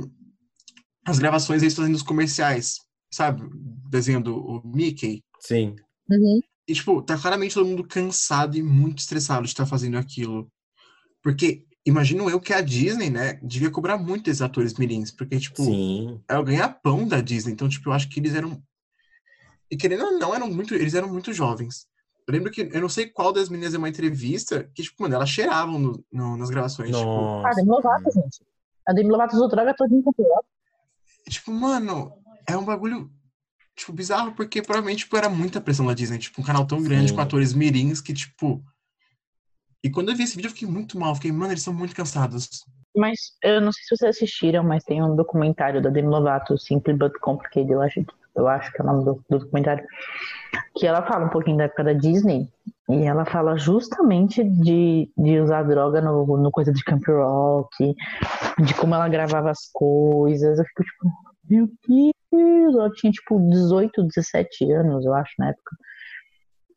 as 1.07 1.19
gravações 1.19 1.62
eles 1.62 1.75
fazendo 1.75 1.95
os 1.95 2.03
comerciais, 2.03 2.77
sabe? 3.12 3.43
Desenho 3.90 4.23
do 4.23 4.35
o 4.35 4.62
Mickey. 4.64 5.23
Sim. 5.40 5.77
Uhum. 6.11 6.40
E, 6.66 6.73
tipo, 6.73 7.03
tá 7.03 7.19
claramente 7.19 7.53
todo 7.55 7.66
mundo 7.66 7.85
cansado 7.87 8.57
e 8.57 8.62
muito 8.62 9.01
estressado 9.01 9.43
de 9.43 9.49
estar 9.51 9.66
fazendo 9.66 9.99
aquilo. 9.99 10.49
Porque, 11.23 11.62
imagino 11.90 12.29
eu 12.31 12.40
que 12.40 12.53
a 12.53 12.61
Disney, 12.61 13.11
né, 13.11 13.38
devia 13.42 13.70
cobrar 13.70 13.98
muito 13.98 14.29
esses 14.31 14.42
atores 14.42 14.74
mirins, 14.74 15.11
porque, 15.11 15.38
tipo, 15.38 15.62
Sim. 15.62 16.20
é 16.29 16.38
o 16.38 16.44
ganha-pão 16.44 17.07
da 17.07 17.20
Disney. 17.20 17.53
Então, 17.53 17.68
tipo, 17.68 17.88
eu 17.88 17.92
acho 17.92 18.09
que 18.09 18.20
eles 18.20 18.35
eram. 18.35 18.62
E 19.70 19.76
querendo 19.76 20.05
ou 20.05 20.18
não, 20.18 20.35
eram 20.35 20.48
muito, 20.50 20.74
eles 20.74 20.94
eram 20.94 21.09
muito 21.09 21.33
jovens. 21.33 21.87
Eu 22.26 22.33
lembro 22.35 22.50
que, 22.50 22.68
eu 22.72 22.81
não 22.81 22.88
sei 22.88 23.07
qual 23.07 23.33
das 23.33 23.48
meninas 23.48 23.72
deu 23.72 23.81
uma 23.81 23.88
entrevista, 23.88 24.70
que, 24.74 24.83
tipo, 24.83 25.03
mano, 25.03 25.14
elas 25.16 25.29
cheiravam 25.31 25.79
no- 25.79 26.05
no- 26.12 26.37
nas 26.37 26.50
gravações. 26.50 26.90
Tipo, 26.90 27.00
Ah, 27.09 27.42
Nossa. 27.42 27.57
Demi 27.57 27.68
Lovato, 27.70 28.11
gente. 28.12 28.40
A 28.88 28.92
Demi 28.92 29.11
Lovato 29.11 29.35
usou 29.37 29.48
droga 29.48 29.74
todo 29.74 29.90
mundo 29.90 30.05
campeão. 30.05 30.42
tipo, 31.29 31.53
mano, 31.53 32.12
é 32.46 32.57
um 32.57 32.64
bagulho, 32.64 33.11
tipo, 33.76 33.92
bizarro, 33.92 34.33
porque 34.33 34.62
provavelmente, 34.62 35.00
tipo, 35.00 35.16
era 35.16 35.29
muita 35.29 35.61
pressão 35.61 35.87
da 35.87 35.94
Disney. 35.94 36.18
Tipo, 36.18 36.40
um 36.40 36.44
canal 36.44 36.66
tão 36.66 36.83
grande 36.83 37.09
Sim. 37.11 37.14
com 37.14 37.20
atores 37.20 37.53
mirins 37.53 38.00
que, 38.00 38.12
tipo. 38.12 38.62
E 39.83 39.90
quando 39.90 40.11
eu 40.11 40.16
vi 40.16 40.25
esse 40.25 40.37
vídeo, 40.37 40.49
eu 40.49 40.53
fiquei 40.53 40.69
muito 40.69 40.99
mal. 40.99 41.14
Fiquei, 41.14 41.33
mano, 41.33 41.53
eles 41.53 41.62
são 41.62 41.73
muito 41.73 41.95
cansados. 41.95 42.64
Mas 42.95 43.19
eu 43.43 43.61
não 43.61 43.73
sei 43.73 43.83
se 43.85 43.97
vocês 43.97 44.16
assistiram, 44.16 44.64
mas 44.64 44.85
tem 44.85 45.03
um 45.03 45.14
documentário 45.14 45.81
da 45.81 45.90
Demi 45.90 46.09
Lovato, 46.09 46.59
Simple 46.59 46.95
But 46.95 47.12
Complicated, 47.21 47.71
eu 47.71 47.81
acho, 47.81 48.05
eu 48.35 48.49
acho 48.49 48.73
que 48.73 48.81
é 48.81 48.85
o 48.85 48.87
nome 48.87 49.05
do, 49.05 49.25
do 49.31 49.38
documentário, 49.38 49.87
que 50.77 50.87
ela 50.87 51.07
fala 51.07 51.27
um 51.27 51.31
pouquinho 51.31 51.57
da 51.57 51.64
época 51.64 51.85
da 51.85 51.93
Disney, 51.93 52.49
e 52.88 53.05
ela 53.05 53.25
fala 53.25 53.57
justamente 53.57 54.43
de, 54.43 55.09
de 55.16 55.38
usar 55.38 55.62
droga 55.62 56.01
no, 56.01 56.37
no 56.37 56.51
coisa 56.51 56.73
de 56.73 56.83
Camp 56.83 57.07
Rock, 57.07 57.95
de 58.59 58.75
como 58.75 58.95
ela 58.95 59.09
gravava 59.09 59.51
as 59.51 59.71
coisas. 59.73 60.59
Eu 60.59 60.64
fico 60.64 60.83
tipo, 60.83 61.12
meu 61.49 61.69
Deus, 61.88 62.75
ela 62.75 62.90
tinha 62.90 63.12
tipo 63.12 63.38
18, 63.49 64.03
17 64.03 64.73
anos, 64.73 65.05
eu 65.05 65.14
acho, 65.14 65.33
na 65.38 65.51
época. 65.51 65.77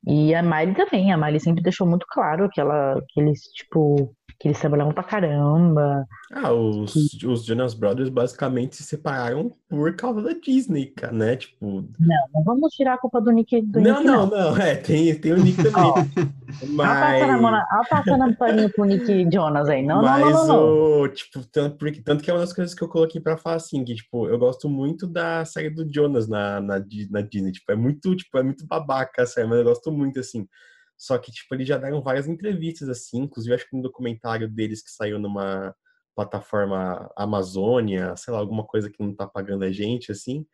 E 0.06 0.36
a 0.36 0.44
Miley 0.44 0.76
também, 0.76 1.12
a 1.12 1.18
Miley 1.18 1.39
sempre 1.39 1.63
deixou 1.63 1.88
muito 1.88 2.06
claro 2.10 2.50
que 2.52 2.60
ela, 2.60 3.02
que 3.10 3.22
eles, 3.22 3.42
tipo, 3.54 4.13
que 4.39 4.48
eles 4.48 4.60
trabalhavam 4.60 4.93
pra 4.93 5.04
caramba. 5.04 6.06
Ah, 6.32 6.52
os, 6.52 6.96
os 7.24 7.46
Jonas 7.46 7.74
Brothers 7.74 8.10
basicamente 8.10 8.76
se 8.76 8.84
separaram 8.84 9.56
por 9.69 9.96
causa 9.96 10.22
da 10.22 10.34
Disney, 10.34 10.88
cara, 10.88 11.13
né? 11.13 11.36
Tipo, 11.36 11.86
Não, 12.00 12.28
não 12.34 12.43
vamos 12.43 12.74
tirar 12.74 12.93
a 12.96 12.98
culpa 12.98 13.22
do 13.22 13.32
Nick, 13.32 13.62
do 13.62 13.80
não, 13.80 14.00
Nick, 14.00 14.06
não, 14.06 14.28
não, 14.28 14.58
é, 14.58 14.76
tem, 14.76 15.13
tem 15.19 15.34
o 15.34 15.38
Nick 15.38 15.58
também. 15.58 15.93
Mão 16.69 16.86
Mas, 16.86 17.41
na- 17.41 17.67
ela 17.72 17.84
passando 17.89 18.36
paninho 18.36 18.69
pro 18.72 18.86
Nick 18.86 19.30
Jonas 19.32 19.67
aí. 19.69 19.86
Não, 19.86 19.98
não, 19.98 20.04
mas 20.04 20.34
não, 20.34 20.48
não, 20.48 20.48
não. 20.48 21.02
o, 21.02 21.08
tipo, 21.10 21.46
tanto, 21.52 21.78
porque, 21.78 22.02
tanto 22.02 22.24
que 22.24 22.30
é 22.30 22.34
uma 22.34 22.39
das 22.39 22.54
coisas 22.54 22.74
que 22.74 22.84
eu 22.84 22.88
coloquei 22.89 23.19
pra 23.19 23.38
falar 23.38 23.56
assim, 23.58 23.84
que, 23.84 23.96
tipo, 23.96 24.28
eu 24.28 24.38
gosto 24.38 24.69
muito 24.69 25.08
da 25.08 25.43
série 25.46 25.69
do 25.69 25.88
Jonas 25.91 26.28
na, 26.28 26.60
na, 26.62 26.80
na 27.10 27.22
Disney, 27.22 27.52
tipo, 27.52 27.72
é 27.72 27.76
muito, 27.76 28.15
tipo, 28.15 28.38
é 28.38 28.43
muito 28.43 28.65
babaca 28.65 29.24
a 29.24 29.26
série, 29.26 29.48
mas 29.48 29.60
eu 29.60 29.65
gosto 29.65 29.91
muito, 29.91 30.19
assim. 30.19 30.48
Só 30.97 31.17
que, 31.17 31.32
tipo, 31.32 31.53
eles 31.56 31.67
já 31.67 31.77
deram 31.77 32.01
várias 32.01 32.27
entrevistas, 32.27 32.88
assim, 32.89 33.21
inclusive 33.23 33.53
acho 33.56 33.69
que 33.69 33.75
um 33.75 33.82
documentário 33.82 34.47
deles 34.47 34.82
que 34.84 34.91
saiu 34.91 35.19
numa 35.19 35.75
plataforma 36.15 37.12
Amazônia, 37.17 38.15
sei 38.15 38.34
lá, 38.34 38.39
alguma 38.39 38.63
coisa 38.65 38.89
que 38.89 39.01
não 39.03 39.15
tá 39.15 39.27
pagando 39.27 39.63
a 39.63 39.71
gente, 39.71 40.12
assim, 40.12 40.45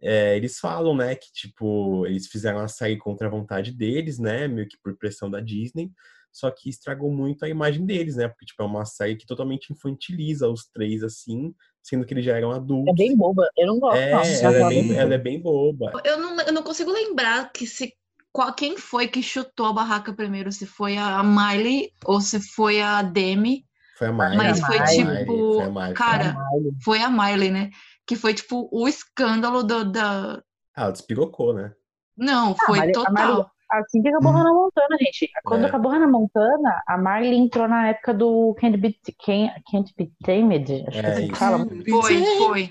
é, 0.00 0.36
eles 0.36 0.58
falam, 0.58 0.94
né, 0.94 1.14
que, 1.14 1.32
tipo, 1.32 2.04
eles 2.06 2.26
fizeram 2.26 2.58
a 2.58 2.68
série 2.68 2.98
contra 2.98 3.28
a 3.28 3.30
vontade 3.30 3.72
deles, 3.72 4.18
né, 4.18 4.46
meio 4.48 4.68
que 4.68 4.76
por 4.82 4.96
pressão 4.98 5.30
da 5.30 5.40
Disney, 5.40 5.90
só 6.32 6.50
que 6.50 6.68
estragou 6.68 7.10
muito 7.10 7.44
a 7.44 7.48
imagem 7.48 7.86
deles, 7.86 8.16
né, 8.16 8.28
porque, 8.28 8.44
tipo, 8.44 8.62
é 8.62 8.66
uma 8.66 8.84
série 8.84 9.16
que 9.16 9.24
totalmente 9.24 9.72
infantiliza 9.72 10.48
os 10.48 10.66
três, 10.66 11.02
assim, 11.02 11.54
sendo 11.82 12.04
que 12.04 12.12
eles 12.12 12.24
já 12.24 12.36
eram 12.36 12.52
É 12.52 12.56
adultos. 12.56 12.94
bem 12.96 13.16
boba. 13.16 13.48
Eu 13.56 13.68
não 13.68 13.78
gosto, 13.80 13.96
É, 13.98 14.10
não. 14.10 14.20
ela, 14.20 14.56
é 14.56 14.68
bem, 14.68 14.96
ela 14.98 15.14
é 15.14 15.18
bem 15.18 15.40
boba. 15.40 15.92
Eu 16.04 16.18
não, 16.18 16.40
eu 16.42 16.52
não 16.52 16.62
consigo 16.62 16.92
lembrar 16.92 17.50
que 17.52 17.66
se, 17.66 17.94
qual, 18.36 18.52
quem 18.52 18.76
foi 18.76 19.08
que 19.08 19.22
chutou 19.22 19.66
a 19.66 19.72
barraca 19.72 20.12
primeiro, 20.12 20.52
se 20.52 20.66
foi 20.66 20.96
a 20.98 21.22
Miley 21.22 21.90
ou 22.04 22.20
se 22.20 22.38
foi 22.40 22.80
a 22.82 23.00
Demi. 23.02 23.64
Foi 23.98 24.08
a 24.08 24.12
Miley. 24.12 24.36
Mas 24.36 24.60
foi 24.60 24.78
a 24.78 24.84
Miley, 24.84 25.18
tipo, 25.20 25.52
foi 25.54 25.64
a 25.64 25.70
Miley, 25.70 25.74
foi 25.74 25.90
a 25.90 25.94
cara, 25.94 26.24
Miley. 26.52 26.72
Foi 26.84 27.02
a 27.02 27.10
Miley, 27.10 27.50
né? 27.50 27.70
Que 28.06 28.14
foi 28.16 28.34
tipo 28.34 28.68
o 28.70 28.86
escândalo 28.86 29.62
do, 29.62 29.84
da. 29.90 30.42
Ah, 30.76 30.82
ela 30.82 30.92
despirocou, 30.92 31.54
né? 31.54 31.72
Não, 32.16 32.52
Ah, 32.52 32.66
foi 32.66 32.78
Miley- 32.80 32.90
a 32.90 32.94
total. 33.04 33.28
Miley- 33.34 33.46
Assim 33.68 34.00
que 34.00 34.08
acabou 34.08 34.30
Hum. 34.30 34.36
Hannah 34.36 34.52
Montana, 34.54 34.96
gente. 35.00 35.28
Quando 35.44 35.64
É. 35.64 35.66
acabou 35.66 35.90
Hannah 35.90 36.06
Montana, 36.06 36.82
a 36.86 36.96
Marley 36.96 37.34
entrou 37.36 37.66
na 37.66 37.88
época 37.88 38.14
do 38.14 38.54
Can't 38.60 38.76
Be, 38.76 38.96
Can't, 39.24 39.60
Can't 39.68 39.92
Be 39.98 40.12
Tamed, 40.24 40.84
acho 40.86 41.00
que 41.00 41.06
É 41.06 41.10
assim 41.10 41.26
que 41.26 41.32
isso. 41.32 41.36
fala. 41.36 41.66
Foi, 41.90 42.24
foi. 42.38 42.70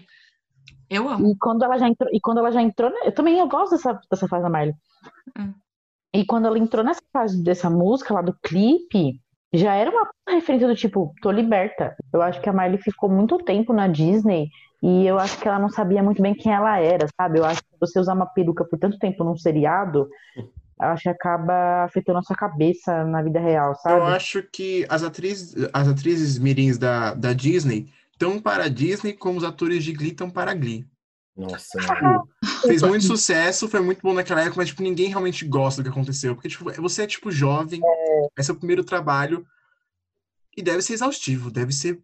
Eu 0.89 1.09
amo. 1.09 1.31
E 1.31 1.37
quando 1.37 1.63
ela 1.65 1.77
já 1.77 1.89
entrou, 1.89 2.09
e 2.13 2.19
quando 2.21 2.37
ela 2.37 2.49
já 2.51 2.61
entrou, 2.61 2.89
eu 3.03 3.11
também 3.13 3.37
eu 3.39 3.47
gosto 3.49 3.71
dessa, 3.71 3.99
dessa 4.09 4.25
fase 4.29 4.43
da 4.43 4.49
Miley. 4.49 4.73
Hum. 5.37 5.53
E 6.13 6.25
quando 6.25 6.47
ela 6.47 6.57
entrou 6.57 6.83
nessa 6.83 7.01
fase 7.11 7.43
dessa 7.43 7.69
música 7.69 8.13
lá 8.13 8.21
do 8.21 8.33
clipe, 8.41 9.19
já 9.53 9.73
era 9.73 9.91
uma 9.91 10.09
referência 10.29 10.67
do 10.67 10.75
tipo, 10.75 11.13
tô 11.21 11.31
liberta. 11.31 11.95
Eu 12.13 12.21
acho 12.21 12.41
que 12.41 12.49
a 12.49 12.53
Miley 12.53 12.77
ficou 12.77 13.09
muito 13.09 13.37
tempo 13.39 13.73
na 13.73 13.87
Disney 13.87 14.49
e 14.81 15.05
eu 15.05 15.17
acho 15.17 15.37
que 15.39 15.47
ela 15.47 15.59
não 15.59 15.69
sabia 15.69 16.03
muito 16.03 16.21
bem 16.21 16.33
quem 16.33 16.53
ela 16.53 16.79
era, 16.79 17.07
sabe? 17.19 17.39
Eu 17.39 17.45
acho 17.45 17.61
que 17.61 17.77
você 17.79 17.99
usar 17.99 18.13
uma 18.13 18.25
peruca 18.25 18.63
por 18.63 18.77
tanto 18.77 18.99
tempo 18.99 19.23
num 19.23 19.35
seriado, 19.35 20.07
eu 20.37 20.87
acho 20.87 21.03
que 21.03 21.09
acaba 21.09 21.83
afetando 21.85 22.19
a 22.19 22.23
sua 22.23 22.35
cabeça 22.35 23.03
na 23.05 23.21
vida 23.21 23.39
real, 23.39 23.71
Eu 23.71 23.77
sabe? 23.77 24.11
acho 24.11 24.43
que 24.43 24.85
as 24.89 25.03
atrizes, 25.03 25.55
as 25.73 25.87
atrizes 25.87 26.37
mirins 26.37 26.77
da, 26.77 27.13
da 27.13 27.33
Disney 27.33 27.87
estão 28.11 28.39
para 28.39 28.65
a 28.65 28.69
Disney 28.69 29.13
como 29.13 29.37
os 29.37 29.43
atores 29.43 29.83
de 29.83 29.93
Glee 29.93 30.11
estão 30.11 30.29
para 30.29 30.51
a 30.51 30.55
Glee. 30.55 30.85
Nossa, 31.35 31.77
Fez 32.65 32.81
muito 32.81 33.03
sucesso, 33.05 33.67
foi 33.67 33.81
muito 33.81 34.01
bom 34.01 34.13
naquela 34.13 34.41
época, 34.41 34.57
mas 34.57 34.69
tipo, 34.69 34.81
ninguém 34.81 35.09
realmente 35.09 35.45
gosta 35.45 35.81
do 35.81 35.85
que 35.85 35.91
aconteceu. 35.97 36.33
Porque 36.35 36.47
tipo, 36.49 36.71
você 36.81 37.03
é 37.03 37.07
tipo 37.07 37.29
jovem, 37.31 37.81
é 38.37 38.41
seu 38.43 38.55
primeiro 38.55 38.83
trabalho, 38.83 39.45
e 40.55 40.61
deve 40.61 40.81
ser 40.81 40.93
exaustivo, 40.93 41.51
deve 41.51 41.73
ser 41.73 42.01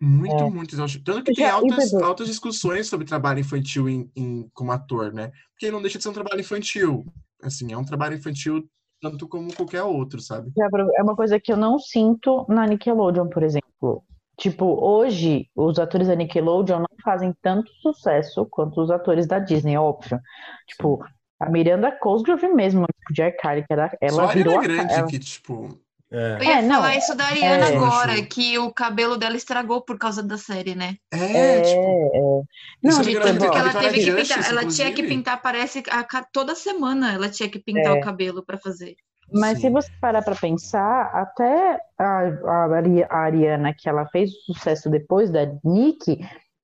muito, 0.00 0.44
É. 0.44 0.50
muito 0.50 0.74
exaustivo. 0.74 1.04
Tanto 1.04 1.24
que 1.24 1.32
tem 1.34 1.44
Já- 1.44 1.50
e, 1.50 1.52
altas, 1.52 1.94
altas 1.94 2.26
discussões 2.26 2.88
sobre 2.88 3.06
trabalho 3.06 3.38
infantil 3.40 3.88
em, 3.88 4.10
em- 4.16 4.48
como 4.52 4.72
ator, 4.72 5.12
né? 5.12 5.30
Porque 5.52 5.70
não 5.70 5.80
deixa 5.80 5.98
de 5.98 6.02
ser 6.04 6.10
um 6.10 6.14
trabalho 6.14 6.40
infantil. 6.40 7.06
Assim, 7.42 7.72
é 7.72 7.78
um 7.78 7.84
trabalho 7.84 8.16
infantil 8.16 8.68
tanto 9.00 9.28
como 9.28 9.54
qualquer 9.54 9.84
outro, 9.84 10.20
sabe? 10.20 10.52
É 10.96 11.02
uma 11.02 11.14
coisa 11.14 11.38
que 11.38 11.52
eu 11.52 11.56
não 11.56 11.78
sinto 11.78 12.44
na 12.48 12.66
Nickelodeon, 12.66 13.28
por 13.28 13.44
exemplo. 13.44 14.02
Tipo, 14.38 14.66
hoje, 14.80 15.48
os 15.56 15.78
atores 15.80 16.06
da 16.06 16.14
Nickelodeon 16.14 16.78
não 16.78 16.86
fazem 17.02 17.34
tanto 17.42 17.70
sucesso 17.82 18.46
quanto 18.48 18.80
os 18.80 18.90
atores 18.90 19.26
da 19.26 19.38
Disney, 19.40 19.76
óbvio. 19.76 20.20
Tipo, 20.68 21.04
a 21.40 21.50
Miranda 21.50 21.90
Cosgrove 21.90 22.46
mesmo, 22.48 22.86
tipo, 22.86 23.12
de 23.12 23.22
Arcari, 23.22 23.66
que 23.66 23.72
era, 23.72 23.88
Só 23.90 23.96
ela 24.00 24.22
a 24.24 24.26
virou 24.34 24.58
Ariana 24.58 24.74
a, 24.74 24.76
Grande 24.86 24.94
ela- 24.94 25.08
que, 25.08 25.18
tipo, 25.18 25.76
é. 26.12 26.36
Eu 26.38 26.42
ia 26.44 26.58
É, 26.58 26.62
não, 26.62 26.76
falar 26.76 26.96
isso 26.96 27.16
da 27.16 27.24
Ariana 27.24 27.68
é. 27.68 27.76
agora, 27.76 28.12
Acho. 28.12 28.26
que 28.28 28.56
o 28.58 28.72
cabelo 28.72 29.16
dela 29.16 29.36
estragou 29.36 29.82
por 29.82 29.98
causa 29.98 30.22
da 30.22 30.38
série, 30.38 30.74
né? 30.76 30.94
é, 31.12 31.18
É, 31.58 31.60
tipo, 31.62 31.80
é. 31.82 32.88
Isso 32.88 32.96
Não, 32.96 33.00
é 33.00 33.02
De 33.02 33.08
tipo, 33.10 33.22
tanto 33.24 33.40
que 33.50 33.56
ela 33.58 33.64
Vitória 33.68 33.90
teve 33.90 33.94
que 34.04 34.10
Justice, 34.12 34.34
pintar, 34.34 34.50
ela 34.52 34.60
tinha 34.60 34.86
que 34.86 34.92
inclusive. 34.92 35.08
pintar, 35.16 35.42
parece, 35.42 35.82
a 35.90 36.24
toda 36.32 36.54
semana 36.54 37.12
ela 37.12 37.28
tinha 37.28 37.48
que 37.50 37.58
pintar 37.58 37.96
É. 37.96 37.98
o 37.98 38.00
cabelo 38.00 38.44
pra 38.44 38.56
fazer. 38.56 38.94
Mas 39.32 39.58
se 39.58 39.62
Sim. 39.66 39.72
você 39.72 39.90
parar 40.00 40.22
pra 40.22 40.34
pensar, 40.34 41.06
até 41.12 41.80
a, 41.98 42.04
a, 42.28 42.76
Ari- 42.76 43.04
a 43.04 43.16
Ariana, 43.18 43.74
que 43.74 43.88
ela 43.88 44.06
fez 44.08 44.30
o 44.30 44.52
sucesso 44.54 44.88
depois 44.88 45.30
da 45.30 45.40
Nick, 45.64 46.18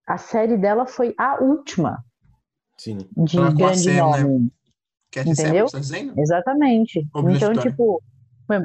a 0.07 0.17
série 0.19 0.57
dela 0.57 0.87
foi 0.87 1.15
a 1.19 1.43
última 1.43 2.03
Sim. 2.79 2.99
de 3.17 3.37
Ela 3.39 3.47
com 3.55 3.67
a 3.67 3.69
grande 3.69 3.83
Sam, 3.83 3.93
né? 3.93 4.01
nome. 4.23 4.53
Cat 5.13 5.27
Sam, 5.27 5.43
Entendeu? 5.43 5.69
você 5.69 5.81
tá? 5.81 6.21
Exatamente. 6.21 7.07
Então, 7.17 7.53
tipo, 7.55 8.03
foi, 8.47 8.57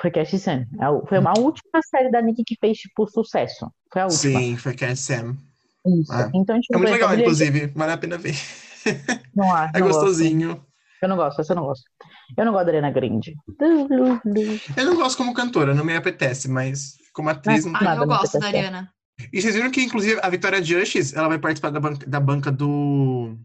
foi 0.00 0.10
Cat 0.10 0.38
Sam. 0.38 0.66
A- 0.80 1.06
Foi 1.06 1.18
uma 1.18 1.38
última 1.38 1.80
série 1.90 2.10
da 2.10 2.20
Nick 2.22 2.42
que 2.44 2.56
fez, 2.60 2.78
tipo, 2.78 3.06
sucesso. 3.06 3.70
Foi 3.92 4.02
a 4.02 4.06
última. 4.06 4.40
Sim, 4.40 4.56
foi 4.56 4.74
Cat 4.74 4.96
Sam. 4.96 5.36
Isso. 5.86 6.12
É. 6.12 6.30
Então, 6.34 6.60
tipo, 6.60 6.74
É 6.74 6.78
muito 6.78 6.90
legal, 6.92 7.14
inclusive. 7.14 7.66
Vale 7.68 7.92
a 7.92 7.98
pena 7.98 8.18
ver. 8.18 8.34
Não, 9.34 9.52
acho, 9.54 9.76
É 9.76 9.80
não 9.80 9.88
gosto. 9.88 10.65
Eu 11.02 11.08
não 11.08 11.16
gosto, 11.16 11.40
essa 11.40 11.52
eu 11.52 11.56
não 11.56 11.64
gosto. 11.64 11.84
Eu 12.36 12.44
não 12.44 12.52
gosto 12.52 12.64
da 12.66 12.70
Ariana 12.72 12.90
Grande. 12.90 13.34
Eu 14.76 14.84
não 14.86 14.96
gosto 14.96 15.16
como 15.16 15.34
cantora, 15.34 15.74
não 15.74 15.84
me 15.84 15.94
apetece, 15.96 16.48
mas 16.48 16.96
como 17.12 17.28
atriz 17.28 17.64
não 17.64 17.74
Ah, 17.74 17.78
tem. 17.78 17.88
Nada 17.88 18.02
eu 18.02 18.06
gosto 18.06 18.38
da. 18.38 18.46
Ariana. 18.46 18.92
E 19.32 19.40
vocês 19.40 19.54
viram 19.54 19.70
que, 19.70 19.82
inclusive, 19.82 20.20
a 20.22 20.28
Vitória 20.28 20.62
Justice, 20.62 21.16
ela 21.16 21.28
vai 21.28 21.38
participar 21.38 21.70
da 21.70 21.80
banca, 21.80 22.06
da 22.06 22.20
banca 22.20 22.52
do. 22.52 23.36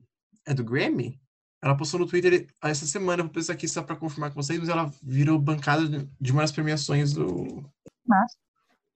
É 0.46 0.54
do 0.54 0.64
Grammy? 0.64 1.20
Ela 1.64 1.78
postou 1.78 2.00
no 2.00 2.08
Twitter 2.08 2.48
essa 2.64 2.86
semana, 2.86 3.22
vou 3.24 3.32
pensar 3.32 3.54
aqui 3.54 3.68
só 3.68 3.84
pra 3.84 3.96
confirmar 3.96 4.32
com 4.32 4.42
vocês, 4.42 4.60
mas 4.60 4.68
ela 4.68 4.92
virou 5.04 5.38
bancada 5.38 6.08
de 6.20 6.32
uma 6.32 6.42
das 6.42 6.52
premiações 6.52 7.14
do. 7.14 7.64
Massa. 8.08 8.36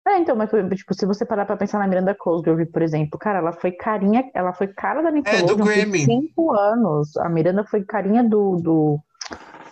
É, 0.08 0.20
então, 0.20 0.36
mas 0.36 0.50
tipo, 0.78 0.94
se 0.94 1.06
você 1.06 1.26
parar 1.26 1.46
pra 1.46 1.58
pensar 1.58 1.80
na 1.80 1.88
Miranda 1.88 2.14
Cosgrove, 2.14 2.68
por 2.68 2.82
exemplo, 2.84 3.18
cara, 3.18 3.40
ela 3.40 3.52
foi 3.52 3.72
carinha, 3.72 4.30
ela 4.36 4.54
foi 4.54 4.68
cara 4.68 5.02
da 5.02 5.10
Nickelodeon 5.10 5.58
por 5.58 5.66
Grammy. 5.66 6.06
cinco 6.06 6.54
anos. 6.54 7.18
A 7.18 7.28
Miranda 7.28 7.64
foi 7.64 7.84
carinha 7.84 8.24
do, 8.24 8.58
do 8.58 9.00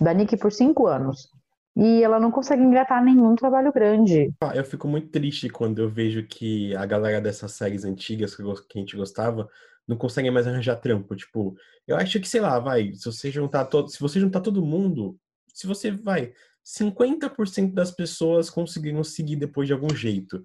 da 0.01 0.13
Nick 0.13 0.35
por 0.37 0.51
cinco 0.51 0.87
anos. 0.87 1.29
E 1.75 2.03
ela 2.03 2.19
não 2.19 2.31
consegue 2.31 2.61
engatar 2.61 3.03
nenhum 3.03 3.35
trabalho 3.35 3.71
grande. 3.71 4.31
Eu 4.53 4.63
fico 4.63 4.87
muito 4.87 5.09
triste 5.09 5.49
quando 5.49 5.79
eu 5.79 5.89
vejo 5.89 6.23
que 6.23 6.75
a 6.75 6.85
galera 6.85 7.19
dessas 7.19 7.51
séries 7.53 7.83
antigas 7.83 8.35
que 8.35 8.43
a 8.43 8.79
gente 8.79 8.95
gostava 8.95 9.47
não 9.87 9.97
consegue 9.97 10.29
mais 10.29 10.47
arranjar 10.47 10.75
trampo. 10.75 11.15
Tipo, 11.15 11.55
eu 11.87 11.95
acho 11.95 12.19
que, 12.19 12.27
sei 12.27 12.41
lá, 12.41 12.59
vai, 12.59 12.93
se 12.93 13.05
você 13.05 13.31
juntar 13.31 13.65
todo, 13.65 13.89
se 13.89 13.99
você 13.99 14.19
juntar 14.19 14.41
todo 14.41 14.65
mundo, 14.65 15.15
se 15.53 15.65
você 15.65 15.89
vai, 15.91 16.31
50% 16.65 17.73
das 17.73 17.91
pessoas 17.91 18.49
conseguiram 18.49 19.03
seguir 19.03 19.35
depois 19.35 19.67
de 19.67 19.73
algum 19.73 19.93
jeito. 19.93 20.41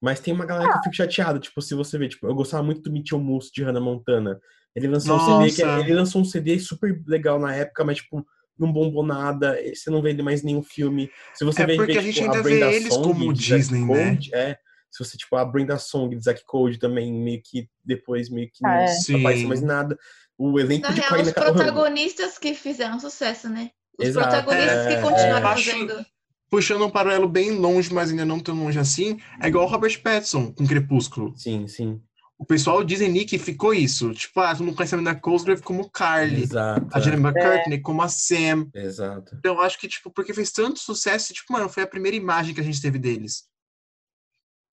Mas 0.00 0.20
tem 0.20 0.34
uma 0.34 0.44
galera 0.44 0.72
que 0.72 0.78
eu 0.78 0.82
fico 0.82 0.96
chateado, 0.96 1.38
tipo, 1.38 1.62
se 1.62 1.74
você 1.74 1.96
vê, 1.96 2.08
tipo, 2.08 2.26
eu 2.26 2.34
gostava 2.34 2.62
muito 2.62 2.82
do 2.82 2.90
Mitchell 2.92 3.20
Moose 3.20 3.50
de 3.52 3.62
Hannah 3.62 3.80
Montana. 3.80 4.40
Ele 4.74 4.88
lançou 4.88 5.16
um 5.16 5.20
CD 5.42 5.54
que 5.56 5.64
Nossa. 5.64 5.80
ele 5.80 5.94
lançou 5.94 6.20
um 6.22 6.24
CD 6.24 6.58
super 6.58 7.02
legal 7.06 7.38
na 7.38 7.54
época, 7.54 7.84
mas 7.84 7.98
tipo, 7.98 8.26
não 8.58 8.72
bombou 8.72 9.04
nada, 9.04 9.56
você 9.74 9.90
não 9.90 10.02
vende 10.02 10.22
mais 10.22 10.42
nenhum 10.42 10.62
filme. 10.62 11.10
Se 11.34 11.44
você 11.44 11.62
É 11.62 11.66
vê, 11.66 11.76
porque 11.76 11.92
vê, 11.92 11.98
a 11.98 12.02
gente 12.02 12.14
tipo, 12.14 12.26
ainda 12.30 12.42
Brenda 12.42 12.68
vê 12.70 12.76
eles 12.76 12.94
Song 12.94 13.06
como 13.12 13.32
Disney, 13.32 13.84
né? 13.84 14.10
Code, 14.10 14.34
é. 14.34 14.58
Se 14.90 15.04
você, 15.04 15.16
tipo, 15.16 15.36
a 15.36 15.44
Brenda 15.44 15.78
Song 15.78 16.14
de 16.16 16.24
Zack 16.24 16.44
Code 16.44 16.78
também, 16.78 17.12
meio 17.12 17.40
que 17.42 17.68
depois, 17.84 18.28
meio 18.28 18.50
que 18.52 18.64
Ah, 18.66 18.82
é. 18.82 18.94
não 19.10 19.20
aparece 19.20 19.46
mais 19.46 19.62
nada. 19.62 19.96
O 20.36 20.58
elenco 20.58 20.86
Na 20.86 20.92
de 20.92 21.00
real, 21.00 21.10
Karina 21.10 21.28
os 21.28 21.34
protagonistas 21.34 22.38
que 22.38 22.54
fizeram 22.54 22.98
sucesso, 22.98 23.48
né? 23.48 23.70
Os 23.98 24.08
Exato, 24.08 24.28
protagonistas 24.28 24.86
é, 24.86 24.96
que 24.96 25.02
continuaram 25.02 25.48
é. 25.48 25.54
Fazendo. 25.54 26.06
Puxando 26.50 26.84
um 26.84 26.90
paralelo 26.90 27.28
bem 27.28 27.52
longe, 27.52 27.92
mas 27.92 28.10
ainda 28.10 28.26
não 28.26 28.38
tão 28.38 28.54
longe 28.54 28.78
assim, 28.78 29.18
é 29.40 29.48
igual 29.48 29.64
o 29.64 29.68
Robert 29.68 30.02
Pattinson 30.02 30.52
com 30.52 30.66
Crepúsculo. 30.66 31.32
Sim, 31.34 31.66
sim. 31.66 32.00
O 32.42 32.44
pessoal 32.44 32.82
dizem 32.82 33.08
Nick 33.08 33.38
ficou 33.38 33.72
isso. 33.72 34.12
Tipo, 34.12 34.40
ah, 34.40 34.52
todo 34.52 34.64
mundo 34.64 34.74
conhece 34.74 34.94
a 34.94 34.98
Miranda 34.98 35.18
Cosgrove 35.18 35.62
como 35.62 35.88
Carly. 35.88 36.42
Exato. 36.42 36.88
A 36.92 36.98
é, 36.98 37.00
Jenny 37.00 37.16
McCartney 37.16 37.80
como 37.80 38.02
a 38.02 38.08
Sam. 38.08 38.68
Exato. 38.74 39.36
Então, 39.38 39.54
eu 39.54 39.60
acho 39.60 39.78
que, 39.78 39.86
tipo, 39.86 40.10
porque 40.10 40.34
fez 40.34 40.50
tanto 40.50 40.80
sucesso, 40.80 41.32
tipo, 41.32 41.52
mano, 41.52 41.68
foi 41.68 41.84
a 41.84 41.86
primeira 41.86 42.16
imagem 42.16 42.52
que 42.52 42.60
a 42.60 42.64
gente 42.64 42.82
teve 42.82 42.98
deles. 42.98 43.44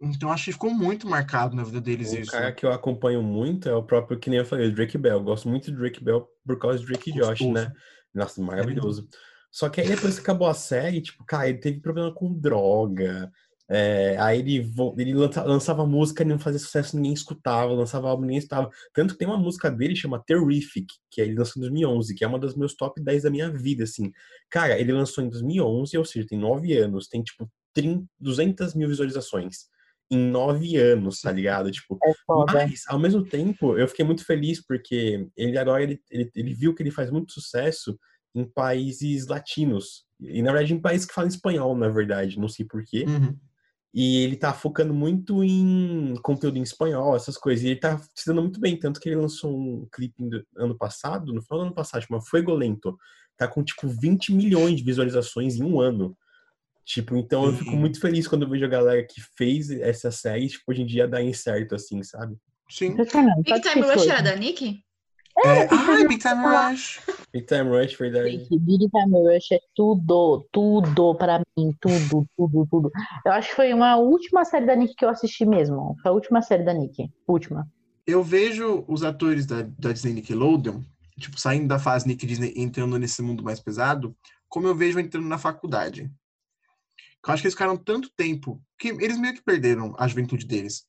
Então, 0.01 0.32
acho 0.32 0.45
que 0.45 0.53
ficou 0.53 0.73
muito 0.73 1.08
marcado 1.08 1.55
na 1.55 1.63
vida 1.63 1.79
deles 1.79 2.12
O 2.12 2.17
isso. 2.17 2.32
cara 2.32 2.51
que 2.51 2.65
eu 2.65 2.71
acompanho 2.71 3.21
muito 3.21 3.69
é 3.69 3.75
o 3.75 3.84
próprio, 3.84 4.17
que 4.17 4.32
nem 4.32 4.39
eu 4.39 4.45
falei, 4.45 4.69
o 4.69 4.73
Drake 4.73 4.97
Bell. 4.97 5.17
Eu 5.17 5.23
gosto 5.23 5.47
muito 5.47 5.69
do 5.71 5.77
Drake 5.77 6.03
Bell 6.03 6.27
por 6.45 6.58
causa 6.58 6.79
do 6.79 6.86
Drake 6.86 7.12
e 7.12 7.13
Josh, 7.13 7.27
Gostoso. 7.27 7.51
né? 7.51 7.71
Nossa, 8.13 8.41
maravilhoso. 8.41 9.08
Só 9.52 9.69
que 9.69 9.82
aí 9.82 9.88
depois 9.88 10.15
que 10.15 10.22
acabou 10.22 10.48
a 10.48 10.54
série, 10.54 11.02
tipo, 11.02 11.24
cara, 11.26 11.50
ele 11.50 11.58
teve 11.60 11.80
problema 11.80 12.13
com 12.13 12.34
droga. 12.34 13.32
é, 13.72 14.17
aí 14.19 14.39
ele, 14.39 14.72
ele 14.98 15.13
lança- 15.13 15.43
lançava 15.43 15.86
música 15.86 16.24
e 16.24 16.26
não 16.26 16.39
fazia 16.39 16.60
sucesso, 16.60 16.95
ninguém 16.95 17.13
escutava, 17.13 17.72
lançava 17.72 18.10
álbum, 18.10 18.24
ninguém 18.24 18.39
escutava. 18.39 18.67
Tanto 18.93 19.13
que 19.13 19.19
tem 19.19 19.28
uma 19.28 19.38
música 19.38 19.69
dele 19.69 19.95
chama 19.95 20.24
Terrific, 20.26 20.88
que 21.12 21.22
ele 21.22 21.36
lançou 21.36 21.60
em 21.60 21.62
2011, 21.62 22.15
que 22.15 22.24
é 22.24 22.28
uma 22.28 22.39
das 22.39 22.56
meus 22.56 22.74
top 22.76 23.00
10 23.02 23.24
da 23.24 23.30
minha 23.30 23.52
vida, 23.52 23.84
assim. 23.84 24.12
Cara, 24.50 24.80
ele 24.80 24.91
lançou 24.91 25.24
em 25.24 25.30
2011, 25.30 25.95
ou 25.98 26.04
seja, 26.06 26.26
tem 26.28 26.39
9 26.39 26.76
anos, 26.78 27.08
tem, 27.08 27.22
tipo, 27.22 27.48
30, 27.74 28.06
200 28.19 28.74
mil 28.74 28.88
visualizações. 28.89 29.67
Em 30.12 30.17
9 30.17 30.76
anos, 30.78 31.22
tá 31.22 31.32
ligado? 31.32 31.69
Tipo, 31.69 31.98
É 32.04 32.13
foda. 32.26 32.54
mas, 32.54 32.84
ao 32.88 32.98
mesmo 32.98 33.24
tempo, 33.24 33.78
eu 33.78 33.88
fiquei 33.88 34.04
muito 34.04 34.26
feliz 34.26 34.65
porque 34.65 35.28
ele 35.38 35.58
agora 35.58 35.84
ele, 35.84 36.02
ele, 36.10 36.32
ele 36.36 36.54
viu 36.54 36.74
que 36.74 36.82
ele 36.82 36.91
faz 36.91 37.12
muito 37.12 37.32
sucesso 37.32 37.98
em 38.34 38.43
países 38.43 39.28
latinos. 39.28 40.06
E, 40.19 40.41
na 40.41 40.52
verdade, 40.52 40.74
em 40.74 40.82
países 40.82 41.06
que 41.06 41.13
falam 41.13 41.28
espanhol, 41.30 41.76
na 41.78 41.89
verdade, 41.89 42.39
não 42.39 42.48
sei 42.48 42.65
porquê. 42.65 43.06
Uhum. 43.08 43.38
E 43.93 44.17
ele 44.24 44.36
tá 44.36 44.54
focando 44.54 44.93
muito 44.93 45.43
em 45.43 46.13
conteúdo 46.22 46.58
em 46.58 46.62
espanhol, 46.62 47.15
essas 47.15 47.38
coisas. 47.38 47.63
E 47.63 47.69
ele 47.69 47.80
tá 47.80 47.98
se 48.15 48.26
dando 48.28 48.41
muito 48.41 48.60
bem, 48.60 48.78
tanto 48.78 49.00
que 49.00 49.10
ele 49.10 49.15
lançou 49.15 49.58
um 49.58 49.88
clipe 49.91 50.24
no 50.24 50.43
ano 50.58 50.78
passado, 50.78 51.34
no 51.34 51.41
final 51.41 51.60
do 51.60 51.65
ano 51.67 51.76
passado, 51.76 52.04
chama 52.04 52.22
Fuego 52.22 52.54
Lento. 52.54 52.98
Tá 53.36 53.48
com, 53.48 53.63
tipo, 53.63 53.88
20 53.88 54.34
milhões 54.34 54.78
de 54.78 54.84
visualizações 54.84 55.56
em 55.56 55.63
um 55.63 55.80
ano. 55.80 56.15
Tipo, 56.89 57.15
então 57.15 57.45
eu 57.45 57.54
fico 57.54 57.69
Sim. 57.69 57.78
muito 57.78 58.02
feliz 58.02 58.28
quando 58.28 58.41
eu 58.41 58.49
vejo 58.49 58.65
a 58.65 58.67
galera 58.67 59.04
que 59.04 59.21
fez 59.38 59.69
essa 59.69 60.10
série, 60.10 60.47
tipo, 60.47 60.63
hoje 60.67 60.82
em 60.82 60.88
dia 60.88 61.08
darem 61.08 61.32
certo, 61.32 61.75
assim, 61.75 62.02
sabe? 62.02 62.36
Sim. 62.67 62.88
Impressionante. 62.88 63.43
Big 63.43 63.62
Time 63.62 63.82
Rush 63.86 64.08
era 64.08 64.21
da 64.23 64.36
Nick? 64.36 64.84
É, 65.45 65.67
ai, 65.71 66.08
Big 66.08 66.19
Time 66.19 66.41
Rush. 66.41 66.99
Big 67.32 67.45
Time 67.45 67.69
Rush, 67.69 67.95
verdade. 67.95 68.32
Gente, 68.32 68.58
Big 68.58 68.89
Time 68.89 69.19
Rush 69.19 69.52
é 69.52 69.60
tudo, 69.75 70.47
tudo 70.52 71.13
pra 71.13 71.43
mim, 71.56 71.75
tudo, 71.80 72.25
tudo, 72.36 72.67
tudo. 72.71 72.91
Eu 73.23 73.34
acho 73.34 73.49
que 73.49 73.56
foi 73.56 73.71
uma 73.71 73.95
última 73.97 74.43
série 74.43 74.65
da 74.65 74.75
Nick 74.75 74.95
que 74.95 75.06
eu 75.06 75.10
assisti 75.10 75.45
mesmo. 75.45 75.95
Foi 76.02 76.10
a 76.10 76.15
última 76.15 76.41
série 76.41 76.63
da 76.63 76.73
Nick. 76.73 77.08
Última. 77.28 77.67
Eu 78.08 78.23
vejo 78.23 78.84
os 78.88 79.04
atores 79.04 79.45
da, 79.45 79.62
da 79.62 79.91
Disney 79.91 80.13
Nickelodeon, 80.13 80.82
tipo, 81.19 81.39
saindo 81.39 81.67
da 81.67 81.78
fase 81.78 82.08
Nick 82.08 82.25
Disney 82.25 82.52
entrando 82.56 82.97
nesse 82.97 83.21
mundo 83.21 83.43
mais 83.43 83.60
pesado, 83.60 84.15
como 84.47 84.65
eu 84.65 84.73
vejo 84.73 84.99
entrando 84.99 85.28
na 85.28 85.38
faculdade. 85.38 86.10
Eu 87.25 87.34
acho 87.34 87.41
que 87.41 87.47
eles 87.47 87.53
ficaram 87.53 87.77
tanto 87.77 88.10
tempo 88.15 88.62
que 88.77 88.89
eles 88.89 89.17
meio 89.17 89.34
que 89.34 89.41
perderam 89.41 89.93
a 89.97 90.08
juventude 90.08 90.45
deles. 90.45 90.86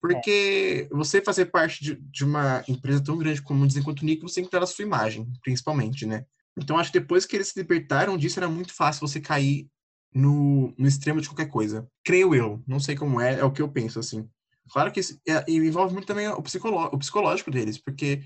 Porque 0.00 0.88
você 0.90 1.20
fazer 1.20 1.46
parte 1.46 1.84
de, 1.84 1.94
de 1.96 2.24
uma 2.24 2.64
empresa 2.66 3.04
tão 3.04 3.18
grande 3.18 3.42
como 3.42 3.66
Disney 3.66 3.82
quanto 3.84 4.04
Nick, 4.04 4.22
você 4.22 4.36
tem 4.36 4.44
que 4.44 4.50
ter 4.50 4.62
a 4.62 4.66
sua 4.66 4.84
imagem, 4.84 5.30
principalmente, 5.42 6.06
né? 6.06 6.24
Então 6.56 6.78
acho 6.78 6.90
que 6.90 6.98
depois 6.98 7.26
que 7.26 7.36
eles 7.36 7.48
se 7.48 7.60
libertaram 7.60 8.16
disso, 8.16 8.38
era 8.38 8.48
muito 8.48 8.72
fácil 8.74 9.06
você 9.06 9.20
cair 9.20 9.68
no, 10.14 10.74
no 10.78 10.88
extremo 10.88 11.20
de 11.20 11.28
qualquer 11.28 11.48
coisa. 11.48 11.86
Creio 12.04 12.34
eu, 12.34 12.62
não 12.66 12.80
sei 12.80 12.96
como 12.96 13.20
é, 13.20 13.40
é 13.40 13.44
o 13.44 13.52
que 13.52 13.60
eu 13.60 13.68
penso, 13.68 13.98
assim. 13.98 14.28
Claro 14.70 14.90
que 14.90 15.00
isso 15.00 15.20
é- 15.28 15.44
envolve 15.48 15.92
muito 15.92 16.06
também 16.06 16.28
o, 16.28 16.34
o 16.34 16.98
psicológico 16.98 17.50
deles, 17.50 17.76
porque 17.76 18.22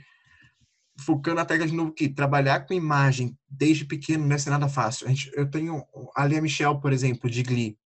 focando 0.98 1.40
até 1.40 1.58
de 1.58 1.72
novo 1.72 1.92
que 1.92 2.08
trabalhar 2.08 2.66
com 2.66 2.74
imagem 2.74 3.36
desde 3.48 3.84
pequeno 3.84 4.26
não 4.26 4.38
ser 4.38 4.50
nada 4.50 4.68
fácil. 4.68 5.06
A 5.06 5.10
gente, 5.10 5.30
eu 5.34 5.50
tenho 5.50 5.84
a 6.14 6.24
Lia 6.24 6.40
Michelle, 6.40 6.80
por 6.80 6.92
exemplo, 6.92 7.28
de 7.28 7.42
Glee. 7.42 7.78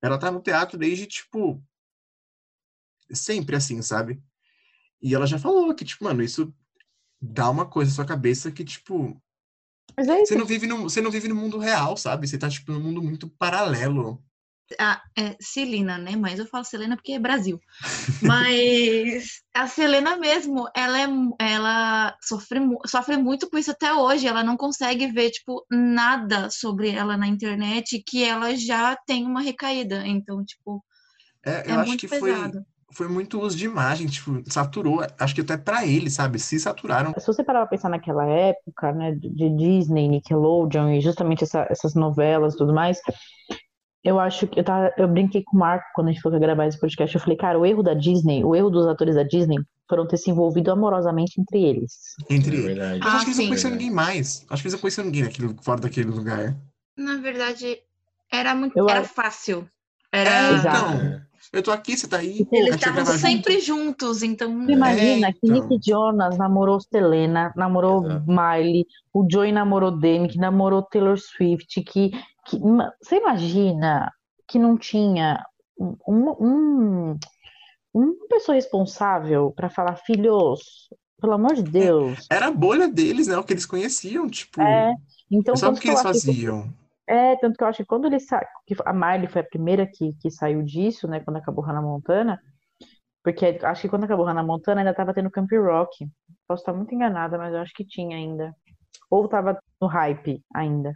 Ela 0.00 0.18
tá 0.18 0.30
no 0.30 0.40
teatro 0.40 0.78
desde, 0.78 1.06
tipo, 1.06 1.62
sempre 3.12 3.56
assim, 3.56 3.80
sabe? 3.82 4.22
E 5.00 5.14
ela 5.14 5.26
já 5.26 5.38
falou 5.38 5.74
que, 5.74 5.84
tipo, 5.84 6.04
mano, 6.04 6.22
isso 6.22 6.54
dá 7.20 7.50
uma 7.50 7.66
coisa 7.66 7.90
na 7.90 7.94
sua 7.94 8.06
cabeça 8.06 8.50
que, 8.50 8.64
tipo, 8.64 9.20
é 9.96 10.04
você 10.04 10.36
não 10.36 10.44
vive 10.44 10.66
no, 10.66 10.82
você 10.82 11.00
não 11.00 11.10
vive 11.10 11.28
no 11.28 11.34
mundo 11.34 11.58
real, 11.58 11.96
sabe? 11.96 12.26
Você 12.26 12.38
tá, 12.38 12.48
tipo, 12.48 12.72
num 12.72 12.80
mundo 12.80 13.02
muito 13.02 13.28
paralelo. 13.28 14.22
A, 14.78 15.00
é 15.16 15.36
Celina, 15.40 15.98
né? 15.98 16.16
Mas 16.16 16.38
eu 16.38 16.46
falo 16.46 16.64
Selena 16.64 16.96
porque 16.96 17.12
é 17.12 17.18
Brasil. 17.18 17.60
Mas 18.22 19.42
a 19.54 19.66
Selena 19.66 20.16
mesmo, 20.16 20.68
ela 20.74 20.98
é 21.00 21.06
ela 21.38 22.16
sofre, 22.22 22.60
sofre 22.86 23.16
muito 23.16 23.48
com 23.50 23.58
isso 23.58 23.70
até 23.70 23.92
hoje. 23.94 24.26
Ela 24.26 24.42
não 24.44 24.56
consegue 24.56 25.06
ver, 25.08 25.30
tipo, 25.30 25.64
nada 25.70 26.50
sobre 26.50 26.90
ela 26.90 27.16
na 27.16 27.26
internet 27.26 28.02
que 28.06 28.24
ela 28.24 28.56
já 28.56 28.96
tem 29.06 29.26
uma 29.26 29.40
recaída. 29.42 30.06
Então, 30.06 30.44
tipo, 30.44 30.84
É, 31.44 31.62
eu 31.70 31.72
é 31.72 31.76
acho 31.76 31.88
muito 31.88 32.00
que 32.00 32.08
foi, 32.08 32.30
pesado. 32.30 32.66
foi 32.92 33.08
muito 33.08 33.40
uso 33.40 33.56
de 33.56 33.64
imagem, 33.64 34.06
tipo, 34.06 34.42
saturou. 34.50 35.04
Acho 35.18 35.34
que 35.34 35.40
até 35.42 35.56
pra 35.56 35.86
eles, 35.86 36.14
sabe? 36.14 36.38
Se 36.38 36.58
saturaram. 36.58 37.12
Se 37.18 37.26
você 37.26 37.44
parar 37.44 37.60
pra 37.60 37.68
pensar 37.68 37.88
naquela 37.88 38.24
época, 38.26 38.92
né, 38.92 39.12
de 39.12 39.28
de 39.30 39.50
Disney, 39.50 40.08
Nickelodeon 40.08 40.90
e 40.90 41.00
justamente 41.00 41.44
essa- 41.44 41.66
essas 41.70 41.94
novelas 41.94 42.54
e 42.54 42.56
tudo 42.56 42.74
mais, 42.74 42.98
eu 44.08 44.20
acho 44.20 44.46
que 44.46 44.60
eu, 44.60 44.64
tava, 44.64 44.92
eu 44.96 45.08
brinquei 45.08 45.42
com 45.42 45.56
o 45.56 45.60
Marco 45.60 45.84
quando 45.94 46.08
a 46.08 46.12
gente 46.12 46.22
foi 46.22 46.38
gravar 46.38 46.66
esse 46.66 46.78
podcast. 46.78 47.14
Eu 47.14 47.20
falei, 47.20 47.36
cara, 47.36 47.58
o 47.58 47.66
erro 47.66 47.82
da 47.82 47.92
Disney, 47.94 48.44
o 48.44 48.54
erro 48.54 48.70
dos 48.70 48.86
atores 48.86 49.14
da 49.16 49.22
Disney 49.22 49.56
foram 49.88 50.06
ter 50.06 50.16
se 50.16 50.30
envolvido 50.30 50.70
amorosamente 50.70 51.40
entre 51.40 51.62
eles. 51.62 51.92
Entre 52.30 52.56
É 52.56 52.70
eles. 52.70 52.98
Mas 53.00 53.14
acho 53.14 53.24
que 53.24 53.30
eles 53.30 53.36
não 53.38 53.44
sim. 53.44 53.48
conheciam 53.48 53.70
ninguém 53.72 53.90
mais. 53.90 54.46
Acho 54.50 54.62
que 54.62 54.66
eles 54.68 54.72
não 54.74 54.80
conheciam 54.80 55.04
ninguém 55.04 55.22
naquele, 55.24 55.54
fora 55.62 55.80
daquele 55.80 56.08
lugar. 56.10 56.56
Na 56.96 57.16
verdade, 57.16 57.78
era 58.32 58.54
muito, 58.54 58.76
Eu 58.76 58.88
era 58.88 59.00
acho- 59.00 59.12
fácil. 59.12 59.68
É, 60.12 60.20
Era. 60.20 60.52
Exato. 60.52 60.78
então. 60.94 61.26
Eu 61.52 61.62
tô 61.62 61.70
aqui, 61.70 61.96
você 61.96 62.08
tá 62.08 62.16
aí. 62.18 62.44
Eles 62.50 62.74
estavam 62.74 62.96
gravar 62.96 63.12
junto. 63.12 63.20
sempre 63.20 63.60
juntos, 63.60 64.22
então. 64.22 64.64
Você 64.64 64.72
imagina 64.72 65.32
que 65.32 65.38
então. 65.44 65.68
Nick 65.68 65.88
Jonas 65.90 66.36
namorou 66.36 66.80
Selena, 66.80 67.52
namorou 67.54 68.04
Exato. 68.04 68.24
Miley, 68.26 68.86
o 69.14 69.26
Joey 69.30 69.52
namorou 69.52 69.90
Demi, 69.92 70.28
que 70.28 70.38
namorou 70.38 70.82
Taylor 70.82 71.16
Swift, 71.18 71.80
que, 71.82 72.10
que 72.48 72.58
você 72.58 73.16
imagina 73.16 74.12
que 74.48 74.58
não 74.58 74.76
tinha 74.76 75.44
um, 75.78 75.96
um- 76.40 77.18
uma 77.92 78.28
pessoa 78.28 78.54
responsável 78.54 79.52
para 79.52 79.70
falar, 79.70 79.96
filhos, 79.96 80.88
pelo 81.20 81.32
amor 81.34 81.54
de 81.54 81.62
Deus. 81.62 82.26
Era 82.30 82.46
a 82.46 82.50
bolha 82.50 82.88
deles, 82.88 83.26
né? 83.26 83.36
O 83.36 83.44
que 83.44 83.52
eles 83.52 83.66
conheciam, 83.66 84.28
tipo. 84.28 84.60
É, 84.60 84.92
então 85.30 85.56
sabe 85.56 85.72
tanto 85.72 85.78
o 85.78 85.80
que 85.82 85.88
eles 85.88 86.00
acho 86.00 86.10
que 86.12 86.18
faziam? 86.22 86.72
é, 87.08 87.36
tanto 87.36 87.56
que 87.56 87.64
eu 87.64 87.68
acho 87.68 87.78
que 87.78 87.86
quando 87.86 88.06
ele 88.06 88.20
sa... 88.20 88.40
que 88.66 88.74
a 88.84 88.92
Miley 88.92 89.28
foi 89.28 89.42
a 89.42 89.44
primeira 89.44 89.86
que, 89.86 90.14
que 90.20 90.30
saiu 90.30 90.62
disso, 90.62 91.08
né, 91.08 91.20
quando 91.20 91.36
acabou 91.38 91.64
Hannah 91.64 91.82
Montana, 91.82 92.40
porque 93.24 93.58
acho 93.62 93.82
que 93.82 93.88
quando 93.88 94.04
acabou 94.04 94.26
Hannah 94.26 94.44
Montana 94.44 94.80
ainda 94.82 94.94
tava 94.94 95.14
tendo 95.14 95.30
Camp 95.30 95.50
Rock. 95.52 96.08
Posso 96.48 96.62
estar 96.62 96.72
muito 96.74 96.94
enganada, 96.94 97.38
mas 97.38 97.54
eu 97.54 97.60
acho 97.60 97.74
que 97.74 97.84
tinha 97.86 98.16
ainda. 98.16 98.54
Ou 99.10 99.28
tava 99.28 99.58
no 99.80 99.88
hype 99.88 100.42
ainda. 100.54 100.92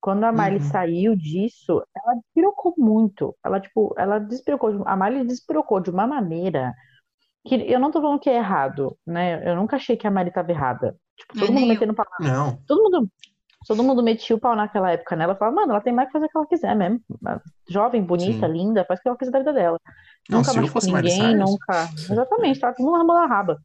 Quando 0.00 0.24
a 0.24 0.32
Miley 0.32 0.58
Uhum. 0.58 0.60
saiu 0.60 1.16
disso, 1.16 1.82
ela 1.96 2.14
despirocou 2.14 2.74
muito. 2.78 3.34
Ela, 3.44 3.60
tipo, 3.60 3.94
ela 3.98 4.18
despirocou, 4.18 4.72
de- 4.76 4.82
a 4.86 4.96
Miley 4.96 5.26
despirocou 5.26 5.80
de 5.80 5.90
uma 5.90 6.06
maneira 6.06 6.72
que 7.46 7.54
eu 7.70 7.80
não 7.80 7.90
tô 7.90 8.00
falando 8.00 8.20
que 8.20 8.30
é 8.30 8.36
errado, 8.36 8.96
né? 9.06 9.48
Eu 9.48 9.56
nunca 9.56 9.76
achei 9.76 9.96
que 9.96 10.06
a 10.06 10.10
Miley 10.10 10.32
tava 10.32 10.50
errada. 10.52 10.96
Tipo, 11.16 11.34
Não, 11.34 11.40
todo 11.40 11.48
mundo 11.52 11.60
nem 11.60 11.68
metendo 11.70 11.94
pau 11.94 12.06
Não. 12.20 12.58
Todo 12.66 12.82
mundo, 12.82 13.10
todo 13.66 13.82
mundo 13.82 14.02
metia 14.02 14.36
o 14.36 14.40
pau 14.40 14.54
naquela 14.54 14.92
época 14.92 15.16
nela. 15.16 15.34
Falava, 15.34 15.56
mano, 15.56 15.72
ela 15.72 15.80
tem 15.80 15.92
mais 15.92 16.08
que 16.08 16.12
fazer 16.12 16.26
o 16.26 16.28
que 16.28 16.36
ela 16.38 16.46
quiser 16.46 16.76
mesmo. 16.76 17.00
Jovem, 17.68 18.02
bonita, 18.02 18.46
Sim. 18.46 18.52
linda, 18.52 18.84
faz 18.84 19.00
o 19.00 19.02
que 19.02 19.08
ela 19.08 19.18
quiser 19.18 19.32
da 19.32 19.38
vida 19.40 19.52
dela. 19.52 19.80
Não, 20.28 20.38
nunca 20.40 20.52
Miley 20.54 20.70
ninguém, 20.92 21.36
nunca. 21.36 21.88
Exatamente, 22.10 22.60
tá 22.60 22.72
todo 22.72 22.84
mundo 22.86 22.98
rabo 22.98 23.14
na 23.14 23.26
raba. 23.26 23.58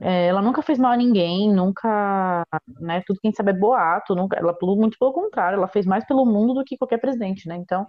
É, 0.00 0.26
ela 0.26 0.42
nunca 0.42 0.62
fez 0.62 0.78
mal 0.78 0.92
a 0.92 0.96
ninguém, 0.96 1.52
nunca, 1.52 2.46
né? 2.80 3.02
Tudo 3.06 3.20
que 3.20 3.26
a 3.26 3.30
gente 3.30 3.36
sabe 3.36 3.50
é 3.50 3.54
boato, 3.54 4.14
nunca, 4.14 4.36
ela 4.36 4.56
muito 4.60 4.98
pelo 4.98 5.12
contrário, 5.12 5.56
ela 5.56 5.68
fez 5.68 5.86
mais 5.86 6.04
pelo 6.06 6.24
mundo 6.26 6.54
do 6.54 6.64
que 6.64 6.76
qualquer 6.76 6.98
presidente, 6.98 7.48
né? 7.48 7.56
Então, 7.56 7.86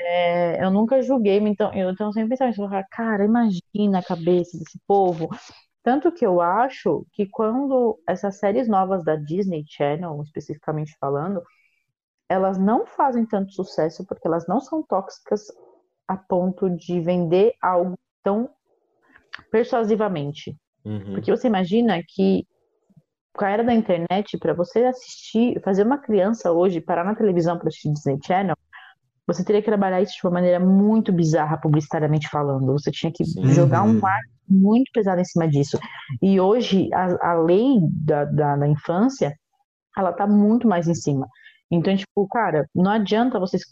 é, 0.00 0.64
eu 0.64 0.70
nunca 0.70 1.00
julguei, 1.02 1.38
então 1.38 1.72
eu, 1.74 1.90
então 1.90 2.12
sempre 2.12 2.30
pensava 2.30 2.52
falava, 2.52 2.86
cara, 2.90 3.24
imagina 3.24 3.98
a 3.98 4.02
cabeça 4.04 4.58
desse 4.58 4.78
povo. 4.86 5.28
Tanto 5.82 6.12
que 6.12 6.26
eu 6.26 6.40
acho 6.40 7.06
que 7.12 7.26
quando 7.26 7.98
essas 8.06 8.38
séries 8.38 8.68
novas 8.68 9.04
da 9.04 9.16
Disney 9.16 9.64
Channel, 9.66 10.20
especificamente 10.22 10.96
falando, 11.00 11.42
elas 12.28 12.58
não 12.58 12.86
fazem 12.86 13.24
tanto 13.24 13.52
sucesso 13.52 14.04
porque 14.06 14.26
elas 14.26 14.46
não 14.46 14.60
são 14.60 14.82
tóxicas 14.82 15.46
a 16.06 16.16
ponto 16.16 16.68
de 16.70 17.00
vender 17.00 17.54
algo 17.62 17.94
tão 18.22 18.50
persuasivamente. 19.50 20.56
Uhum. 20.88 21.12
Porque 21.14 21.30
você 21.30 21.46
imagina 21.46 22.00
que 22.06 22.46
com 23.34 23.44
a 23.44 23.50
era 23.50 23.62
da 23.62 23.72
internet, 23.72 24.36
para 24.38 24.52
você 24.52 24.84
assistir, 24.84 25.60
fazer 25.62 25.84
uma 25.86 25.98
criança 25.98 26.50
hoje 26.50 26.80
parar 26.80 27.04
na 27.04 27.14
televisão 27.14 27.56
para 27.56 27.68
assistir 27.68 27.92
Disney 27.92 28.18
Channel, 28.24 28.56
você 29.26 29.44
teria 29.44 29.60
que 29.60 29.68
trabalhar 29.68 30.00
isso 30.00 30.14
de 30.14 30.26
uma 30.26 30.32
maneira 30.32 30.58
muito 30.58 31.12
bizarra, 31.12 31.60
publicitariamente 31.60 32.28
falando. 32.28 32.72
Você 32.72 32.90
tinha 32.90 33.12
que 33.12 33.24
Sim. 33.24 33.52
jogar 33.52 33.82
um 33.82 33.90
Uhum. 33.92 34.06
ar 34.06 34.20
muito 34.48 34.90
pesado 34.92 35.20
em 35.20 35.24
cima 35.24 35.46
disso. 35.46 35.78
E 36.22 36.40
hoje, 36.40 36.88
a, 36.94 37.32
a 37.32 37.34
lei 37.34 37.78
da, 37.82 38.24
da, 38.24 38.56
da 38.56 38.66
infância, 38.66 39.36
ela 39.96 40.12
tá 40.12 40.26
muito 40.26 40.66
mais 40.66 40.88
em 40.88 40.94
cima. 40.94 41.28
Então, 41.70 41.94
tipo, 41.96 42.26
cara, 42.28 42.66
não 42.74 42.90
adianta 42.90 43.38
vocês 43.38 43.62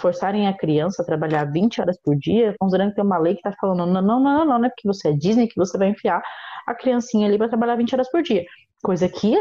forçarem 0.00 0.46
a 0.48 0.56
criança 0.56 1.02
a 1.02 1.06
trabalhar 1.06 1.44
20 1.50 1.80
horas 1.80 1.98
por 2.02 2.14
dia, 2.16 2.54
considerando 2.58 2.90
que 2.90 2.96
tem 2.96 3.04
uma 3.04 3.18
lei 3.18 3.34
que 3.36 3.42
tá 3.42 3.52
falando, 3.60 3.78
não, 3.86 4.02
não, 4.02 4.02
não, 4.02 4.20
não, 4.20 4.44
não, 4.44 4.58
não 4.58 4.64
é 4.66 4.68
porque 4.68 4.86
você 4.86 5.08
é 5.08 5.12
Disney 5.12 5.48
que 5.48 5.56
você 5.56 5.76
vai 5.78 5.88
enfiar 5.88 6.22
a 6.66 6.74
criancinha 6.74 7.26
ali 7.26 7.38
para 7.38 7.48
trabalhar 7.48 7.76
20 7.76 7.94
horas 7.94 8.10
por 8.10 8.22
dia. 8.22 8.44
Coisa 8.82 9.08
que 9.08 9.34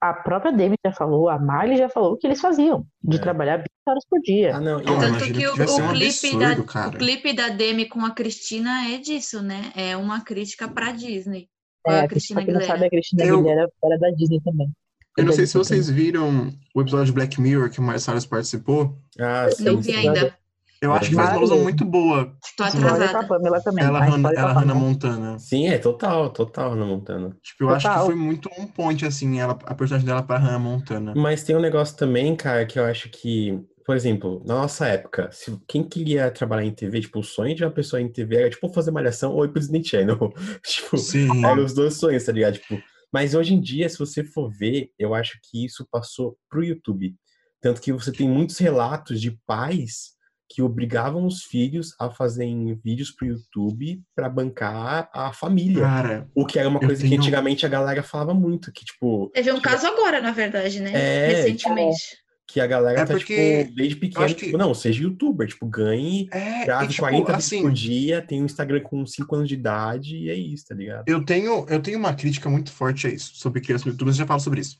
a 0.00 0.12
própria 0.12 0.52
Demi 0.52 0.74
já 0.84 0.92
falou, 0.92 1.28
a 1.28 1.38
Miley 1.38 1.78
já 1.78 1.88
falou 1.88 2.16
que 2.18 2.26
eles 2.26 2.40
faziam, 2.40 2.84
de 3.02 3.16
É. 3.16 3.20
trabalhar 3.20 3.56
20 3.58 3.66
horas 3.88 4.04
por 4.10 4.20
dia. 4.20 4.56
Ah, 4.56 4.60
não, 4.60 4.80
e 4.80 4.84
Não, 4.84 4.92
outra- 4.94 5.08
Tanto 5.12 5.24
que 5.24 5.32
que 5.32 5.46
o, 5.46 5.52
um 5.52 5.54
clipe 5.54 6.04
absurdo, 6.06 6.38
da, 6.40 6.64
cara. 6.64 6.88
o 6.88 6.92
clipe 6.98 7.32
da 7.32 7.48
Demi 7.48 7.88
com 7.88 8.04
a 8.04 8.10
Cristina 8.10 8.88
é 8.92 8.98
disso, 8.98 9.40
né? 9.42 9.72
É 9.74 9.96
uma 9.96 10.20
crítica 10.22 10.68
pra 10.68 10.92
Disney. 10.92 11.48
É, 11.86 12.00
a 12.00 12.08
Cristina 12.08 12.44
quem 12.44 12.52
não 12.52 12.60
sabe, 12.60 12.72
Aguilera. 12.72 12.86
a 12.86 12.90
Cristina 12.90 13.24
Eu- 13.24 13.38
Aguilera 13.38 13.68
era 13.84 13.98
da 13.98 14.10
Disney 14.10 14.40
também. 14.42 14.68
Eu 15.16 15.24
não 15.24 15.32
sei 15.32 15.46
se 15.46 15.54
vocês 15.56 15.88
viram 15.88 16.52
o 16.74 16.80
episódio 16.82 17.06
de 17.06 17.12
Black 17.12 17.40
Mirror 17.40 17.70
que 17.70 17.80
o 17.80 17.82
Marcelo 17.82 18.20
participou. 18.28 18.98
Ah, 19.18 19.48
sim, 19.50 19.64
Não 19.64 19.80
vi 19.80 19.92
ainda. 19.94 20.34
Eu 20.82 20.92
acho 20.92 21.08
que 21.08 21.16
fez 21.16 21.28
uma 21.28 21.34
alusão 21.36 21.62
muito 21.62 21.86
boa. 21.86 22.26
Tô 22.26 22.64
História 22.64 22.72
com 22.80 22.86
a 22.86 22.90
atrasada. 22.92 23.26
Pamela 23.26 23.60
também. 23.62 23.82
Ela, 23.82 23.98
a 23.98 24.04
Hannah- 24.04 24.32
ela 24.36 24.52
Hannah. 24.52 24.74
Montana. 24.74 25.38
Sim, 25.38 25.68
é 25.68 25.78
total, 25.78 26.28
total 26.28 26.70
Hannah 26.72 26.84
Montana. 26.84 27.34
Tipo, 27.42 27.64
eu 27.64 27.70
acho 27.70 27.86
que 27.86 27.92
Total. 27.92 28.06
foi 28.06 28.14
muito 28.14 28.50
um 28.58 28.66
point, 28.66 29.06
assim, 29.06 29.40
ela, 29.40 29.58
a 29.64 29.74
personagem 29.74 30.06
dela 30.06 30.22
pra 30.22 30.36
Hannah 30.36 30.58
Montana. 30.58 31.14
Mas 31.16 31.42
tem 31.42 31.56
um 31.56 31.60
negócio 31.60 31.96
também, 31.96 32.36
cara, 32.36 32.66
que 32.66 32.78
eu 32.78 32.84
acho 32.84 33.08
que, 33.08 33.58
por 33.86 33.96
exemplo, 33.96 34.42
na 34.46 34.54
nossa 34.54 34.86
época, 34.86 35.30
se 35.32 35.58
quem 35.66 35.82
queria 35.82 36.30
trabalhar 36.30 36.66
em 36.66 36.70
TV, 36.72 37.00
tipo, 37.00 37.20
o 37.20 37.24
sonho 37.24 37.54
de 37.54 37.64
uma 37.64 37.70
pessoa 37.70 37.98
em 38.02 38.08
TV 38.12 38.36
era, 38.36 38.50
tipo, 38.50 38.68
fazer 38.68 38.90
malhação 38.90 39.32
ou 39.32 39.46
ir 39.46 39.48
pro 39.48 39.58
Disney 39.60 39.82
Channel. 39.82 40.18
Tipo, 40.62 40.98
Sim. 40.98 41.42
eram 41.42 41.64
os 41.64 41.72
dois 41.72 41.94
sonhos, 41.94 42.22
tá 42.22 42.32
ligado? 42.32 42.52
Tipo, 42.58 42.78
mas 43.12 43.34
hoje 43.34 43.54
em 43.54 43.60
dia, 43.60 43.88
se 43.88 43.98
você 43.98 44.22
for 44.24 44.50
ver, 44.50 44.90
eu 44.98 45.14
acho 45.14 45.38
que 45.42 45.64
isso 45.64 45.86
passou 45.90 46.36
pro 46.48 46.64
YouTube. 46.64 47.14
Tanto 47.60 47.80
que 47.80 47.92
você 47.92 48.12
tem 48.12 48.28
muitos 48.28 48.58
relatos 48.58 49.20
de 49.20 49.30
pais 49.46 50.14
que 50.48 50.62
obrigavam 50.62 51.26
os 51.26 51.42
filhos 51.42 51.94
a 51.98 52.08
fazerem 52.08 52.72
vídeos 52.76 53.10
pro 53.10 53.26
YouTube 53.26 54.00
pra 54.14 54.28
bancar 54.28 55.10
a 55.12 55.32
família. 55.32 55.82
Cara, 55.82 56.28
O 56.36 56.46
que 56.46 56.56
era 56.58 56.68
uma 56.68 56.78
coisa 56.78 57.02
que 57.02 57.08
tenho- 57.08 57.20
antigamente 57.20 57.66
a 57.66 57.68
galera 57.68 58.02
falava 58.02 58.32
muito, 58.32 58.70
que, 58.70 58.84
tipo, 58.84 59.28
Teve 59.34 59.50
um 59.50 59.60
caso 59.60 59.86
agora, 59.88 60.20
na 60.20 60.30
verdade, 60.30 60.78
né? 60.80 60.92
É, 60.94 61.26
Recentemente. 61.28 62.18
Que 62.48 62.60
a 62.60 62.66
galera 62.66 63.00
É 63.00 63.04
tá, 63.04 63.12
porque 63.14 63.64
tipo, 63.64 63.76
desde 63.76 63.96
pequeno, 63.96 64.26
que- 64.28 64.34
tipo, 64.46 64.56
não, 64.58 64.72
seja 64.72 65.02
youtuber, 65.02 65.48
tipo, 65.48 65.66
ganhe, 65.66 66.28
é, 66.30 66.64
grave 66.64 66.88
tipo, 66.88 67.00
40 67.00 67.24
vídeos 67.26 67.44
assim, 67.44 67.62
por 67.62 67.72
dia, 67.72 68.22
tem 68.22 68.40
um 68.40 68.46
Instagram 68.46 68.80
com 68.80 69.04
5 69.04 69.34
anos 69.34 69.48
de 69.48 69.54
idade 69.54 70.16
e 70.16 70.30
é 70.30 70.34
isso, 70.34 70.66
tá 70.68 70.74
ligado? 70.74 71.04
eu 71.08 71.24
tenho, 71.24 71.66
eu 71.68 71.80
tenho 71.82 71.98
uma 71.98 72.14
crítica 72.14 72.48
muito 72.48 72.70
forte 72.70 73.06
a 73.06 73.10
isso, 73.10 73.32
sobre 73.34 73.60
crianças 73.60 73.84
no 73.86 73.92
YouTube, 73.92 74.06
mas 74.08 74.16
eu 74.16 74.20
já 74.20 74.26
falo 74.26 74.40
sobre 74.40 74.60
isso. 74.60 74.78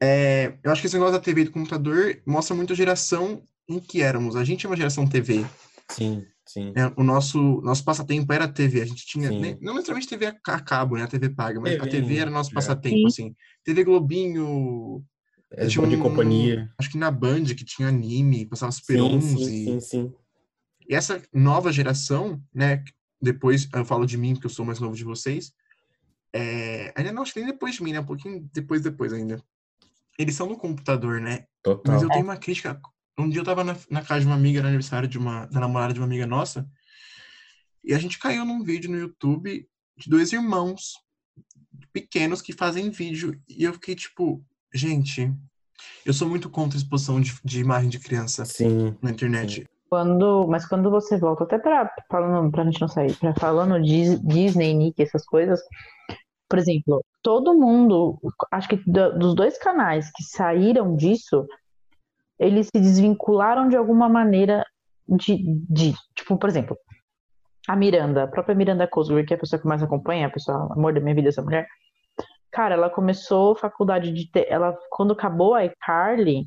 É, 0.00 0.52
eu 0.62 0.70
acho 0.70 0.80
que 0.80 0.86
esse 0.86 0.96
negócio 0.96 1.14
da 1.14 1.20
TV 1.20 1.40
e 1.40 1.44
do 1.44 1.50
computador 1.50 2.20
mostra 2.26 2.54
muito 2.54 2.72
a 2.72 2.76
geração 2.76 3.42
em 3.68 3.80
que 3.80 4.00
éramos. 4.02 4.36
A 4.36 4.44
gente 4.44 4.64
é 4.64 4.68
uma 4.68 4.76
geração 4.76 5.06
TV. 5.06 5.44
Sim, 5.90 6.24
sim. 6.46 6.72
né? 6.76 6.92
O 6.96 7.02
nosso, 7.02 7.60
nosso 7.62 7.82
passatempo 7.84 8.32
era 8.32 8.44
a 8.44 8.48
TV. 8.48 8.80
A 8.82 8.84
gente 8.84 9.04
tinha, 9.06 9.28
nem- 9.30 9.58
não 9.60 9.72
necessariamente 9.74 10.06
TV 10.08 10.26
a 10.26 10.60
cabo, 10.60 10.96
né? 10.96 11.02
A 11.02 11.08
TV 11.08 11.30
paga, 11.30 11.58
mas 11.60 11.74
a 11.74 11.80
TV 11.80 11.90
TV 12.02 12.16
era 12.18 12.30
nosso 12.30 12.50
já. 12.50 12.54
passatempo, 12.54 13.06
assim. 13.08 13.34
TV 13.64 13.82
Globinho, 13.82 15.02
É 15.50 15.66
tinha 15.66 15.86
de 15.86 15.96
um- 15.96 16.00
companhia. 16.02 16.70
acho 16.78 16.90
que 16.90 16.98
na 16.98 17.10
Band, 17.10 17.44
que 17.46 17.64
tinha 17.64 17.88
anime, 17.88 18.46
passava 18.46 18.70
Super 18.72 18.98
Sim, 18.98 19.02
11. 19.16 19.28
sim, 19.28 19.64
sim, 19.64 19.80
sim. 19.80 20.14
E 20.88 20.94
essa 20.94 21.22
nova 21.32 21.72
geração, 21.72 22.42
né? 22.54 22.82
Depois 23.20 23.68
eu 23.72 23.84
falo 23.84 24.06
de 24.06 24.16
mim, 24.16 24.34
porque 24.34 24.46
eu 24.46 24.50
sou 24.50 24.64
mais 24.64 24.78
novo 24.78 24.94
de 24.94 25.04
vocês. 25.04 25.52
É, 26.34 26.92
ainda 26.96 27.12
não, 27.12 27.22
acho 27.22 27.32
que 27.32 27.40
nem 27.40 27.48
depois 27.50 27.74
de 27.74 27.82
mim, 27.82 27.92
né? 27.92 28.00
Um 28.00 28.04
pouquinho 28.06 28.48
depois, 28.52 28.82
depois 28.82 29.12
ainda. 29.12 29.42
Eles 30.18 30.34
são 30.34 30.46
no 30.48 30.56
computador, 30.56 31.20
né? 31.20 31.38
Mas 31.40 31.46
Total. 31.62 32.02
eu 32.02 32.08
tenho 32.10 32.24
uma 32.24 32.36
crítica. 32.36 32.80
Um 33.18 33.28
dia 33.28 33.40
eu 33.40 33.44
tava 33.44 33.64
na, 33.64 33.76
na 33.90 34.02
casa 34.02 34.20
de 34.20 34.26
uma 34.26 34.34
amiga, 34.36 34.60
no 34.60 34.68
aniversário 34.68 35.08
de 35.08 35.18
uma, 35.18 35.46
da 35.46 35.58
namorada 35.60 35.92
de 35.92 35.98
uma 36.00 36.06
amiga 36.06 36.26
nossa, 36.26 36.68
e 37.82 37.92
a 37.94 37.98
gente 37.98 38.18
caiu 38.18 38.44
num 38.44 38.62
vídeo 38.62 38.90
no 38.90 38.98
YouTube 38.98 39.68
de 39.96 40.08
dois 40.10 40.32
irmãos 40.32 40.94
pequenos 41.92 42.40
que 42.42 42.52
fazem 42.52 42.90
vídeo, 42.90 43.40
e 43.48 43.64
eu 43.64 43.72
fiquei 43.74 43.94
tipo, 43.94 44.44
gente, 44.72 45.32
eu 46.04 46.12
sou 46.12 46.28
muito 46.28 46.50
contra 46.50 46.76
a 46.76 46.80
exposição 46.80 47.20
de, 47.20 47.38
de 47.44 47.60
imagem 47.60 47.88
de 47.88 47.98
criança 47.98 48.44
Sim, 48.44 48.96
na 49.02 49.10
internet. 49.10 49.64
Quando, 49.90 50.46
mas 50.46 50.66
quando 50.66 50.90
você 50.90 51.16
volta, 51.16 51.44
até 51.44 51.58
pra, 51.58 51.90
falando, 52.10 52.50
pra 52.50 52.64
gente 52.64 52.80
não 52.80 52.88
sair, 52.88 53.16
pra 53.16 53.34
falando 53.34 53.82
de 53.82 54.18
Disney, 54.18 54.74
Nick, 54.74 55.02
essas 55.02 55.24
coisas, 55.24 55.60
por 56.48 56.58
exemplo, 56.58 57.02
todo 57.22 57.58
mundo, 57.58 58.18
acho 58.50 58.68
que 58.68 58.76
da- 58.90 59.10
dos 59.10 59.34
dois 59.34 59.58
canais 59.58 60.10
que 60.14 60.22
saíram 60.24 60.94
disso, 60.94 61.46
eles 62.38 62.66
se 62.66 62.80
desvincularam 62.80 63.68
de 63.68 63.76
alguma 63.76 64.08
maneira 64.08 64.64
de, 65.08 65.38
de 65.68 65.94
tipo, 66.14 66.36
por 66.36 66.48
exemplo, 66.50 66.76
a 67.66 67.74
Miranda, 67.74 68.24
a 68.24 68.28
própria 68.28 68.54
Miranda 68.54 68.86
Cosgrove, 68.86 69.24
que 69.24 69.32
é 69.32 69.36
a 69.36 69.40
pessoa 69.40 69.60
que 69.60 69.66
mais 69.66 69.82
acompanha, 69.82 70.26
a 70.26 70.30
pessoa, 70.30 70.72
amor 70.72 70.92
da 70.92 71.00
minha 71.00 71.14
vida, 71.14 71.30
essa 71.30 71.42
mulher, 71.42 71.66
cara, 72.50 72.74
ela 72.74 72.90
começou 72.90 73.56
faculdade 73.56 74.12
de, 74.12 74.30
te- 74.30 74.46
ela, 74.48 74.76
quando 74.90 75.12
acabou 75.12 75.54
a 75.54 75.64
iCarly, 75.64 76.46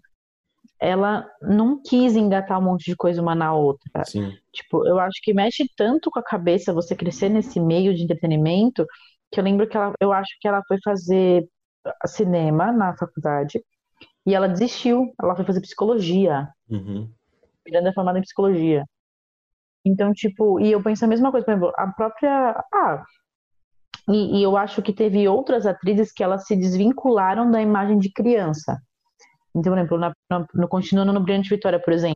ela 0.79 1.27
não 1.41 1.81
quis 1.81 2.15
engatar 2.15 2.59
um 2.59 2.63
monte 2.63 2.85
de 2.85 2.95
coisa 2.95 3.21
uma 3.21 3.35
na 3.35 3.53
outra. 3.53 4.03
sim. 4.03 4.37
Tipo, 4.53 4.85
eu 4.87 4.99
acho 4.99 5.19
que 5.23 5.33
mexe 5.33 5.65
tanto 5.77 6.11
com 6.11 6.19
a 6.19 6.23
cabeça 6.23 6.73
você 6.73 6.95
crescer 6.95 7.29
nesse 7.29 7.59
meio 7.59 7.93
de 7.95 8.03
entretenimento, 8.03 8.85
que 9.31 9.39
eu 9.39 9.43
lembro 9.43 9.67
que 9.67 9.77
ela, 9.77 9.93
eu 10.01 10.11
acho 10.11 10.31
que 10.41 10.47
ela 10.47 10.61
foi 10.67 10.77
fazer 10.83 11.47
cinema 12.07 12.71
na 12.71 12.95
faculdade 12.97 13.61
e 14.25 14.35
ela 14.35 14.49
desistiu. 14.49 15.13
Ela 15.21 15.35
foi 15.35 15.45
fazer 15.45 15.61
psicologia. 15.61 16.49
Uhum. 16.69 17.13
Miranda 17.65 17.89
é 17.89 17.93
formada 17.93 18.19
em 18.19 18.21
psicologia. 18.21 18.85
Então, 19.85 20.13
tipo, 20.13 20.59
e 20.59 20.71
eu 20.71 20.81
penso 20.83 21.05
a 21.05 21.07
mesma 21.07 21.31
coisa, 21.31 21.45
por 21.45 21.51
exemplo, 21.51 21.73
a 21.75 21.87
própria. 21.87 22.51
Ah, 22.73 23.03
e, 24.09 24.39
e 24.39 24.43
eu 24.43 24.57
acho 24.57 24.81
que 24.81 24.93
teve 24.93 25.27
outras 25.27 25.65
atrizes 25.65 26.11
que 26.11 26.23
elas 26.23 26.45
se 26.45 26.55
desvincularam 26.55 27.49
da 27.49 27.61
imagem 27.61 27.97
de 27.99 28.11
criança. 28.11 28.77
Então, 29.55 29.73
por 29.73 29.77
exemplo, 29.79 29.97
na, 29.97 30.13
na- 30.29 30.45
no, 30.53 30.67
continuando 30.67 31.11
no 31.13 31.19
Brilhante 31.19 31.49
Vitória, 31.49 31.79
por 31.79 31.93
exemplo, 31.93 32.15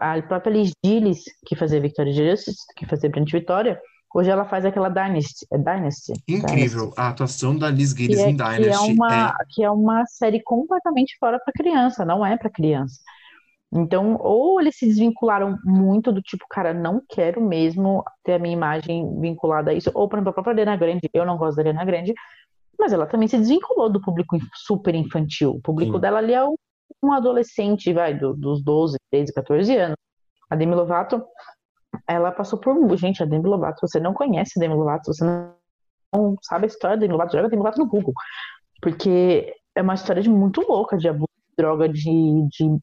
a 0.00 0.20
própria 0.22 0.50
Liz 0.52 0.70
Gillis, 0.84 1.22
que 1.46 1.56
fazia 1.56 1.80
Victoria 1.80 2.12
Justice, 2.12 2.58
que 2.76 2.86
fazia 2.86 3.10
Brilhante 3.10 3.32
Vitória, 3.32 3.80
hoje 4.14 4.30
ela 4.30 4.44
faz 4.44 4.64
aquela 4.64 4.88
Dynasty. 4.88 5.46
É 5.52 5.58
Dynasty? 5.58 6.12
Incrível. 6.28 6.80
Dynasty. 6.90 7.00
A 7.00 7.08
atuação 7.08 7.56
da 7.56 7.70
Liz 7.70 7.92
Que 7.92 8.04
Gillis 8.04 8.18
é, 8.20 8.30
em 8.30 8.36
que 8.36 8.42
é 8.42 8.58
Dynasty 8.58 8.92
uma, 8.92 9.28
é 9.28 9.32
que 9.50 9.64
é 9.64 9.70
uma 9.70 10.06
série 10.06 10.42
completamente 10.42 11.16
fora 11.18 11.38
para 11.44 11.52
criança, 11.52 12.04
não 12.04 12.24
é 12.24 12.36
para 12.36 12.50
criança. 12.50 13.00
Então, 13.72 14.16
ou 14.20 14.60
eles 14.60 14.76
se 14.76 14.86
desvincularam 14.86 15.58
muito 15.64 16.12
do 16.12 16.22
tipo, 16.22 16.44
cara, 16.48 16.72
não 16.72 17.02
quero 17.08 17.40
mesmo 17.40 18.04
ter 18.22 18.34
a 18.34 18.38
minha 18.38 18.54
imagem 18.54 19.18
vinculada 19.20 19.70
a 19.70 19.74
isso, 19.74 19.90
ou, 19.92 20.08
por 20.08 20.16
exemplo, 20.16 20.30
a 20.30 20.32
própria 20.32 20.52
Ariana 20.52 20.76
Grande, 20.76 21.10
eu 21.12 21.26
não 21.26 21.36
gosto 21.36 21.56
da 21.56 21.62
Ariana 21.62 21.84
Grande, 21.84 22.14
mas 22.78 22.92
ela 22.92 23.06
também 23.06 23.26
se 23.26 23.36
desvinculou 23.36 23.90
do 23.90 24.00
público 24.00 24.38
super 24.54 24.94
infantil. 24.94 25.52
O 25.52 25.60
público 25.60 25.94
Sim. 25.94 26.00
dela 26.00 26.18
ali 26.18 26.32
é 26.32 26.44
um 27.02 27.12
adolescente, 27.12 27.92
vai, 27.92 28.14
do- 28.14 28.34
dos 28.34 28.62
12, 28.62 28.96
13, 29.10 29.32
14 29.34 29.76
anos. 29.76 29.96
A 30.48 30.54
Demi 30.54 30.74
Lovato, 30.74 31.24
ela 32.06 32.30
passou 32.30 32.58
por. 32.60 32.96
Gente, 32.96 33.22
a 33.22 33.26
Demi 33.26 33.48
Lovato, 33.48 33.80
você 33.80 33.98
não 33.98 34.14
conhece 34.14 34.52
a 34.56 34.60
Demi 34.60 34.74
Lovato, 34.74 35.12
você 35.12 35.24
não 35.24 36.36
sabe 36.42 36.64
a 36.64 36.68
história 36.68 36.96
da 36.96 37.00
Demi 37.00 37.12
Lovato, 37.12 37.32
joga 37.32 37.46
a 37.46 37.50
Demi 37.50 37.62
Lovato 37.62 37.78
no 37.80 37.86
Google. 37.88 38.14
Porque 38.80 39.52
é 39.74 39.82
uma 39.82 39.94
história 39.94 40.22
de 40.22 40.28
muito 40.30 40.60
louca, 40.60 40.96
de 40.96 41.08
abuso 41.08 41.26
de 41.48 41.54
droga, 41.56 41.88
de, 41.88 42.02
de 42.48 42.78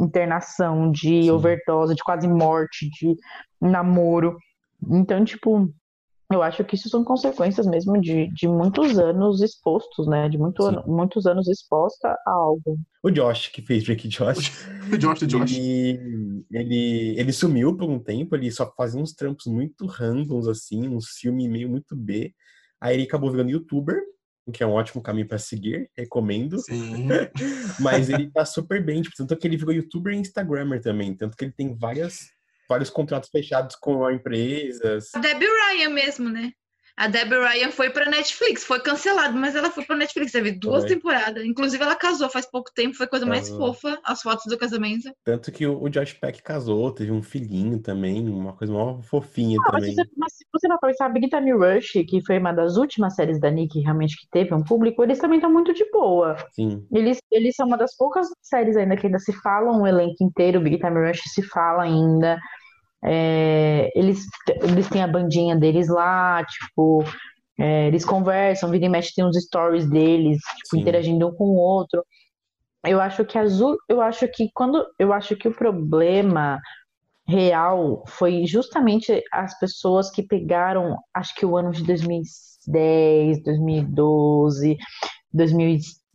internação, 0.00 0.90
de 0.90 1.22
Sim. 1.22 1.30
overdose, 1.30 1.94
de 1.94 2.02
quase 2.02 2.28
morte, 2.28 2.88
de 2.90 3.16
namoro. 3.60 4.36
Então, 4.90 5.24
tipo, 5.24 5.72
eu 6.32 6.42
acho 6.42 6.64
que 6.64 6.74
isso 6.74 6.88
são 6.88 7.04
consequências 7.04 7.66
mesmo 7.66 8.00
de, 8.00 8.32
de 8.32 8.48
muitos 8.48 8.98
anos 8.98 9.42
expostos, 9.42 10.06
né? 10.06 10.28
De 10.28 10.38
muito 10.38 10.64
ano- 10.64 10.82
muitos 10.86 11.26
anos 11.26 11.46
exposta 11.48 12.08
a 12.26 12.30
algo. 12.30 12.78
O 13.02 13.10
Josh, 13.10 13.48
que 13.48 13.60
fez 13.62 13.84
Drake 13.84 14.08
Josh, 14.08 14.50
O 14.92 14.96
Josh 14.96 15.20
do 15.20 15.26
Josh. 15.26 15.52
Ele, 15.52 16.44
ele, 16.50 17.14
ele 17.18 17.32
sumiu 17.32 17.76
por 17.76 17.88
um 17.90 17.98
tempo, 17.98 18.34
ele 18.34 18.50
só 18.50 18.72
fazia 18.76 19.00
uns 19.00 19.12
trampos 19.12 19.46
muito 19.46 19.86
randoms, 19.86 20.48
assim, 20.48 20.88
uns 20.88 21.10
filmes 21.18 21.48
meio 21.48 21.68
muito 21.68 21.94
B. 21.96 22.32
Aí 22.80 22.94
ele 22.96 23.04
acabou 23.04 23.30
virando 23.30 23.50
youtuber, 23.50 23.96
o 23.96 24.11
que 24.50 24.62
é 24.62 24.66
um 24.66 24.72
ótimo 24.72 25.02
caminho 25.02 25.28
pra 25.28 25.38
seguir, 25.38 25.90
recomendo. 25.96 26.58
Sim. 26.58 27.08
Mas 27.78 28.08
ele 28.08 28.30
tá 28.30 28.44
super 28.44 28.84
bem, 28.84 29.02
tipo, 29.02 29.16
tanto 29.16 29.36
que 29.36 29.46
ele 29.46 29.56
virou 29.56 29.72
youtuber 29.72 30.14
e 30.14 30.18
instagrammer 30.18 30.80
também, 30.80 31.14
tanto 31.14 31.36
que 31.36 31.44
ele 31.44 31.52
tem 31.52 31.76
várias, 31.76 32.30
vários 32.68 32.90
contratos 32.90 33.30
fechados 33.30 33.76
com 33.76 34.10
empresas. 34.10 35.10
A 35.14 35.18
Debbie 35.20 35.46
Ryan 35.46 35.90
mesmo, 35.90 36.28
né? 36.28 36.52
A 36.96 37.08
Debbie 37.08 37.38
Ryan 37.38 37.70
foi 37.70 37.90
pra 37.90 38.08
Netflix, 38.08 38.64
foi 38.64 38.80
cancelado, 38.80 39.36
mas 39.36 39.54
ela 39.54 39.70
foi 39.70 39.84
pra 39.84 39.96
Netflix, 39.96 40.32
teve 40.32 40.52
duas 40.52 40.84
Foi. 40.84 40.88
temporadas. 40.88 41.44
Inclusive, 41.44 41.82
ela 41.82 41.96
casou 41.96 42.28
faz 42.30 42.46
pouco 42.46 42.70
tempo, 42.74 42.96
foi 42.96 43.06
a 43.06 43.08
coisa 43.08 43.26
mais 43.26 43.48
Casou. 43.48 43.72
fofa, 43.72 43.98
as 44.04 44.22
fotos 44.22 44.44
do 44.46 44.58
casamento. 44.58 45.10
Tanto 45.24 45.52
que 45.52 45.66
o, 45.66 45.88
Josh 45.88 46.14
Peck 46.14 46.42
casou, 46.42 46.92
teve 46.92 47.12
um 47.12 47.22
filhinho 47.22 47.80
também, 47.80 48.28
uma 48.28 48.52
coisa 48.56 48.72
mó 48.72 49.00
fofinha 49.02 49.58
Ah, 49.66 49.70
também. 49.70 49.94
mas 50.16 50.32
se 50.34 50.44
você 50.52 50.66
não 50.68 50.78
pensar, 50.78 51.08
Big 51.08 51.28
Time 51.28 51.52
Rush, 51.52 51.92
que 52.08 52.20
foi 52.26 52.38
uma 52.38 52.52
das 52.52 52.76
últimas 52.76 53.14
séries 53.14 53.40
da 53.40 53.50
Nick 53.50 53.78
realmente 53.80 54.16
que 54.20 54.28
teve 54.30 54.54
um 54.54 54.62
público, 54.64 55.02
eles 55.02 55.18
também 55.18 55.38
estão 55.38 55.52
muito 55.52 55.72
de 55.72 55.88
boa. 55.90 56.36
Sim, 56.50 56.88
Eles, 56.92 57.18
eles 57.30 57.54
são 57.56 57.66
uma 57.66 57.78
das 57.78 57.96
poucas 57.96 58.28
séries 58.42 58.76
ainda 58.76 58.96
que 58.96 59.06
ainda 59.06 59.18
se 59.18 59.32
falam 59.42 59.82
o 59.82 59.86
elenco 59.86 60.22
inteiro, 60.24 60.60
Big 60.60 60.78
Time 60.78 61.08
Rush 61.08 61.22
se 61.34 61.42
fala 61.42 61.84
ainda. 61.84 62.38
É, 63.04 63.90
eles, 63.98 64.24
eles 64.62 64.88
têm 64.88 65.02
a 65.02 65.08
bandinha 65.08 65.56
deles 65.56 65.88
lá, 65.88 66.44
tipo, 66.44 67.04
é, 67.58 67.88
eles 67.88 68.04
conversam, 68.04 68.70
vira 68.70 68.86
e 68.86 68.88
mexe, 68.88 69.14
tem 69.14 69.24
uns 69.24 69.36
stories 69.36 69.88
deles, 69.88 70.38
tipo, 70.62 70.76
interagindo 70.76 71.28
um 71.28 71.34
com 71.34 71.44
o 71.44 71.56
outro. 71.56 72.04
Eu 72.84 73.00
acho 73.00 73.24
que 73.24 73.38
azul, 73.38 73.76
eu 73.88 74.00
acho 74.00 74.26
que 74.28 74.50
quando 74.54 74.84
eu 74.98 75.12
acho 75.12 75.36
que 75.36 75.48
o 75.48 75.54
problema 75.54 76.60
real 77.26 78.04
foi 78.08 78.44
justamente 78.46 79.22
as 79.32 79.58
pessoas 79.58 80.10
que 80.10 80.22
pegaram, 80.22 80.96
acho 81.14 81.34
que 81.34 81.46
o 81.46 81.56
ano 81.56 81.70
de 81.70 81.84
2010, 81.84 83.42
2012, 83.44 84.76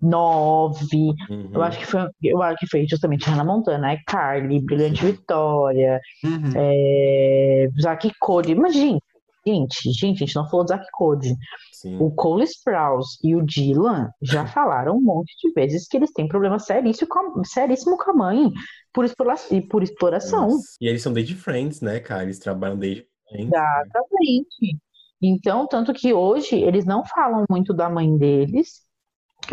2009, 0.01 0.95
uhum, 1.29 1.49
eu 1.53 1.63
acho 1.63 1.79
que 1.79 1.85
foi, 1.85 2.01
eu 2.23 2.41
acho 2.41 2.57
que 2.59 2.67
foi 2.67 2.87
justamente 2.87 3.25
Hannah 3.29 3.43
Montana, 3.43 3.93
iCarly, 3.93 4.59
Brilhante 4.61 5.05
Vitória, 5.05 5.99
Uhum. 6.23 6.51
é, 6.55 7.67
Zack 7.81 8.11
Cody. 8.19 8.55
Mas, 8.55 8.73
gente, 8.73 9.01
gente, 9.45 9.91
gente, 9.91 10.23
a 10.23 10.25
gente 10.25 10.35
não 10.35 10.47
falou 10.49 10.65
do 10.65 10.69
Zack 10.69 10.85
Cody. 10.91 11.33
sim. 11.73 11.97
O 11.99 12.11
Cole 12.11 12.43
Sprouse 12.45 13.17
e 13.23 13.35
o 13.35 13.41
Dylan 13.45 14.09
já 14.21 14.45
falaram 14.45 14.97
um 14.97 15.01
monte 15.01 15.33
de 15.41 15.51
vezes 15.53 15.87
que 15.87 15.97
eles 15.97 16.11
têm 16.11 16.27
problema 16.27 16.59
seríssimo 16.59 17.07
com 17.07 17.39
a, 17.39 17.43
seríssimo 17.43 17.97
com 17.97 18.11
a 18.11 18.13
mãe 18.13 18.51
por, 18.93 19.05
explora, 19.05 19.35
e 19.51 19.61
por 19.61 19.83
exploração. 19.83 20.47
Nossa. 20.49 20.75
E 20.81 20.87
eles 20.87 21.01
são 21.01 21.13
desde 21.13 21.35
Friends, 21.35 21.81
né, 21.81 21.99
cara? 21.99 22.23
Eles 22.23 22.39
trabalham 22.39 22.77
desde 22.77 23.05
Friends. 23.29 23.49
né? 23.49 23.57
Exatamente. 23.85 24.77
Então, 25.21 25.67
tanto 25.67 25.93
que 25.93 26.13
hoje 26.13 26.55
eles 26.55 26.85
não 26.85 27.03
falam 27.05 27.43
muito 27.49 27.73
da 27.73 27.89
mãe 27.89 28.15
deles, 28.17 28.81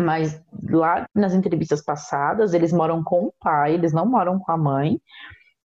mas 0.03 0.41
lá 0.71 1.07
nas 1.15 1.35
entrevistas 1.35 1.83
passadas 1.85 2.55
eles 2.55 2.73
moram 2.73 3.03
com 3.03 3.27
o 3.27 3.35
pai, 3.41 3.75
eles 3.75 3.93
não 3.93 4.07
moram 4.07 4.39
com 4.39 4.53
a 4.53 4.57
mãe. 4.57 5.01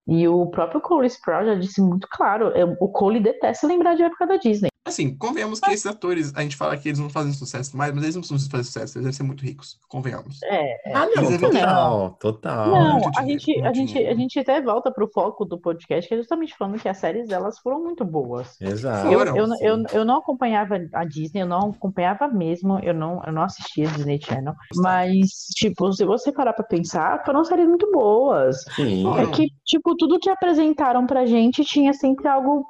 E 0.07 0.27
o 0.27 0.47
próprio 0.47 0.81
Cole 0.81 1.07
Sprouse 1.07 1.47
já 1.47 1.55
disse 1.55 1.83
muito 1.83 2.09
claro, 2.11 2.49
eu- 2.57 2.77
o 2.81 2.89
Cole 2.89 3.21
detesta 3.21 3.67
lembrar 3.67 3.95
de 3.95 4.03
época 4.03 4.27
da 4.27 4.37
Disney. 4.37 4.71
Assim, 4.89 5.17
convenhamos 5.17 5.61
que 5.61 5.71
esses 5.71 5.87
atores, 5.87 6.33
a 6.35 6.43
gente 6.43 6.57
fala 6.57 6.77
que 6.77 6.89
eles 6.89 6.99
não 6.99 7.09
fazem 7.11 7.33
sucesso 7.33 7.77
mais, 7.77 7.93
mas 7.95 8.03
eles 8.03 8.15
não 8.17 8.23
precisam 8.23 8.51
fazer 8.51 8.65
sucesso, 8.65 8.99
eles 8.99 9.05
devem 9.05 9.13
ser 9.13 9.23
muito 9.23 9.45
ricos. 9.45 9.79
Convenhamos. 9.89 10.43
É, 10.43 10.93
Ah, 10.95 11.07
não, 11.07 11.13
Eles 11.23 11.29
devem 11.31 11.51
ter- 11.51 11.61
total, 11.61 12.11
total. 12.21 12.67
Não, 12.69 12.97
a 12.97 13.11
dinheiro, 13.23 13.41
gente, 13.41 13.63
a 13.63 13.73
gente, 13.73 13.99
a 14.07 14.15
gente 14.15 14.39
até 14.41 14.61
volta 14.61 14.91
pro 14.91 15.11
foco 15.13 15.45
do 15.45 15.59
podcast, 15.59 16.09
que 16.09 16.15
é 16.15 16.19
justamente 16.19 16.57
falando 16.57 16.79
que 16.81 16.89
as 16.89 16.97
séries 16.99 17.31
elas 17.31 17.59
foram 17.59 17.83
muito 17.83 18.05
boas. 18.05 18.57
Exato. 18.61 19.09
Eu, 19.09 19.19
Foram, 19.19 19.37
eu, 19.37 19.47
eu, 19.61 19.85
eu 19.93 20.05
não 20.05 20.19
acompanhava 20.19 20.79
a 20.95 21.05
Disney, 21.05 21.43
eu 21.43 21.47
não 21.47 21.71
acompanhava 21.71 22.29
mesmo, 22.29 22.79
eu 22.81 22.95
não, 22.95 23.23
eu 23.25 23.33
não 23.33 23.43
assistia 23.43 23.87
Disney 23.89 24.21
Channel. 24.23 24.55
Mas, 24.77 25.29
tipo, 25.55 25.93
se 25.93 26.05
você 26.05 26.33
parar 26.33 26.53
pra 26.53 26.65
pensar, 26.65 27.23
foram 27.25 27.45
séries 27.45 27.67
muito 27.69 27.91
boas. 27.93 28.65
Sim. 28.77 29.07
É 29.19 29.27
que, 29.27 29.49
tipo, 29.65 29.97
tudo 29.97 30.19
que 30.19 30.31
apresentaram 30.31 31.07
pra 31.07 31.27
gente 31.27 31.65
tinha 31.65 31.93
sempre 31.93 32.27
algo, 32.29 32.65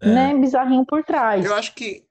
É. 0.00 0.08
né, 0.08 0.34
bizarrinho 0.34 0.84
por 0.86 1.02
trás. 1.04 1.44
Eu 1.44 1.54
acho 1.54 1.74
que 1.74 2.04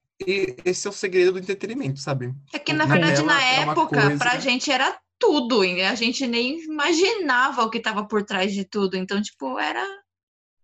esse 0.66 0.88
é 0.88 0.90
o 0.90 0.94
segredo 0.94 1.34
do 1.34 1.40
entretenimento, 1.40 2.00
sabe? 2.00 2.34
É 2.52 2.60
que, 2.60 2.74
na 2.74 2.86
Na 2.86 2.94
verdade, 2.94 3.18
tela 3.18 3.28
na 3.34 3.44
é 3.44 3.60
época, 3.62 4.02
coisa- 4.02 4.18
pra 4.18 4.40
gente 4.40 4.72
era 4.72 4.98
tudo, 5.20 5.64
e 5.64 5.82
a 5.84 5.96
gente 5.96 6.26
nem 6.28 6.60
imaginava 6.64 7.64
o 7.64 7.70
que 7.70 7.80
tava 7.80 8.06
por 8.08 8.24
trás 8.24 8.52
de 8.54 8.66
tudo. 8.66 8.98
Então, 8.98 9.22
tipo, 9.22 9.58
era 9.60 9.84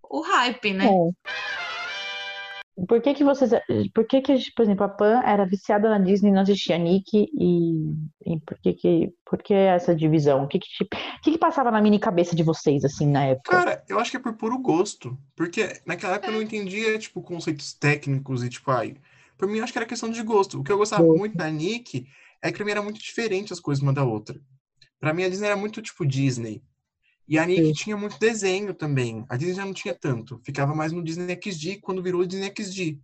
o 0.10 0.22
hype, 0.22 0.74
né? 0.74 0.86
É. 0.88 1.63
Por 2.88 3.02
que 3.02 3.14
que 3.14 3.24
vocês, 3.24 3.52
por 3.94 4.06
que 4.08 4.22
que, 4.22 4.36
por 4.56 4.64
exemplo, 4.64 4.84
a 4.84 4.90
Pan 4.90 5.22
era 5.24 5.46
viciada 5.46 5.90
na 5.90 6.00
Disney 6.00 6.32
e 6.32 6.34
não 6.34 6.42
assistia 6.42 6.78
Nick 6.78 7.30
e, 7.32 7.94
e 8.26 8.40
por 8.40 8.58
que 8.60 8.74
que, 8.74 9.14
por 9.24 9.42
que 9.44 9.54
essa 9.54 9.96
divisão? 9.96 10.44
O 10.44 10.48
que 10.48 10.58
que, 10.58 10.68
tipo, 10.68 10.96
o 10.96 11.22
que 11.22 11.32
que 11.34 11.38
passava 11.38 11.70
na 11.70 11.80
mini 11.80 12.00
cabeça 12.00 12.36
de 12.36 12.42
vocês, 12.42 12.84
assim, 12.84 13.08
na 13.08 13.26
época? 13.26 13.52
Cara, 13.52 13.84
eu 13.88 14.00
acho 14.00 14.10
que 14.10 14.18
é 14.18 14.20
por 14.20 14.34
puro 14.34 14.58
gosto. 14.58 15.16
Porque 15.36 15.82
naquela 15.86 16.16
época 16.16 16.32
eu 16.32 16.36
não 16.36 16.42
entendia, 16.42 16.98
tipo, 16.98 17.22
conceitos 17.22 17.74
técnicos 17.74 18.44
e, 18.44 18.50
tipo, 18.50 18.72
ai. 18.72 18.96
Pra 19.38 19.48
mim, 19.48 19.58
eu 19.58 19.64
acho 19.64 19.74
que 19.74 19.80
era 19.80 19.86
questão 19.86 20.10
de 20.10 20.24
gosto. 20.24 20.60
O 20.60 20.64
que 20.64 20.72
eu 20.72 20.78
gostava 20.78 21.04
Gosto. 21.04 21.20
muito 21.20 21.38
da 21.38 21.50
Nick 21.50 22.08
é 22.42 22.52
que 22.52 22.58
pra 22.58 22.66
mim 22.66 22.72
era 22.72 22.82
muito 22.82 23.00
diferente 23.00 23.54
as 23.54 23.60
coisas 23.60 23.84
uma 23.84 23.94
da 23.94 24.04
outra. 24.04 24.40
Pra 25.00 25.14
mim, 25.14 25.24
a 25.24 25.30
Disney 25.30 25.48
era 25.48 25.58
muito, 25.58 25.82
tipo, 25.82 26.06
Disney. 26.06 26.64
E 27.28 27.38
a 27.38 27.46
Nick 27.46 27.66
Sim. 27.68 27.74
tinha 27.74 27.98
muito 27.98 28.20
desenho 28.20 28.74
também. 28.74 29.26
A 29.30 29.38
Disney 29.38 29.56
já 29.56 29.66
não 29.66 29.74
tinha 29.74 29.96
tanto. 29.96 30.42
Ficava 30.46 30.76
mais 30.76 30.92
no 30.92 31.04
Disney 31.04 31.40
XD 31.42 31.80
quando 31.82 32.04
virou 32.04 32.26
Disney 32.26 32.54
XD. 32.56 33.00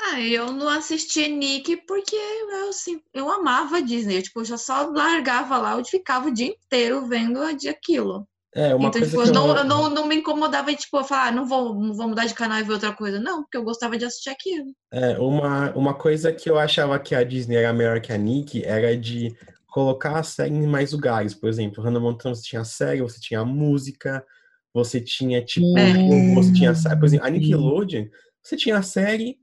Ah, 0.00 0.20
eu 0.20 0.52
não 0.52 0.68
assisti 0.68 1.28
Nick 1.28 1.76
porque 1.86 2.14
eu, 2.16 2.68
assim, 2.68 3.00
eu 3.12 3.28
amava 3.28 3.78
a 3.78 3.80
Disney. 3.80 4.16
Eu, 4.16 4.22
tipo, 4.22 4.40
eu 4.40 4.44
já 4.44 4.56
só 4.56 4.88
largava 4.88 5.58
lá, 5.58 5.76
eu 5.78 5.84
ficava 5.84 6.28
o 6.28 6.32
dia 6.32 6.46
inteiro 6.46 7.06
vendo 7.06 7.40
a 7.40 7.52
de 7.52 7.68
aquilo. 7.68 8.26
É, 8.56 8.72
uma 8.72 8.88
então, 8.88 9.00
coisa 9.00 9.06
tipo, 9.06 9.22
que 9.22 9.28
eu 9.28 9.34
não, 9.34 9.48
eu... 9.48 9.56
eu 9.56 9.64
não, 9.64 9.90
não 9.90 10.06
me 10.06 10.14
incomodava 10.14 10.70
de, 10.70 10.76
tipo, 10.76 11.02
falar, 11.02 11.28
ah, 11.28 11.32
não 11.32 11.44
vou, 11.44 11.74
não 11.74 11.92
vou 11.92 12.08
mudar 12.08 12.24
de 12.24 12.34
canal 12.34 12.60
e 12.60 12.62
ver 12.62 12.74
outra 12.74 12.92
coisa. 12.92 13.18
Não, 13.18 13.42
porque 13.42 13.56
eu 13.56 13.64
gostava 13.64 13.98
de 13.98 14.04
assistir 14.04 14.30
aquilo. 14.30 14.72
É, 14.92 15.18
uma, 15.18 15.72
uma 15.72 15.92
coisa 15.92 16.32
que 16.32 16.48
eu 16.48 16.56
achava 16.56 16.98
que 17.00 17.16
a 17.16 17.24
Disney 17.24 17.56
era 17.56 17.72
melhor 17.72 18.00
que 18.00 18.12
a 18.12 18.16
Nick 18.16 18.64
era 18.64 18.96
de 18.96 19.36
colocar 19.74 20.20
a 20.20 20.22
série 20.22 20.54
em 20.54 20.68
mais 20.68 20.92
lugares. 20.92 21.34
Por 21.34 21.48
exemplo, 21.48 21.82
Hannah 21.82 21.98
Montana 21.98 22.32
você 22.32 22.44
tinha 22.44 22.62
a 22.62 22.64
série, 22.64 23.02
você 23.02 23.18
tinha 23.18 23.40
a 23.40 23.44
música, 23.44 24.24
você 24.72 25.00
tinha, 25.00 25.44
tipo, 25.44 25.76
É. 25.76 26.32
você 26.32 26.52
tinha, 26.52 26.70
a 26.70 26.96
por 26.96 27.04
exemplo, 27.04 27.26
a 27.26 27.30
Nickelodeon, 27.30 28.06
você 28.40 28.56
tinha 28.56 28.78
a 28.78 28.82
série, 28.82 29.36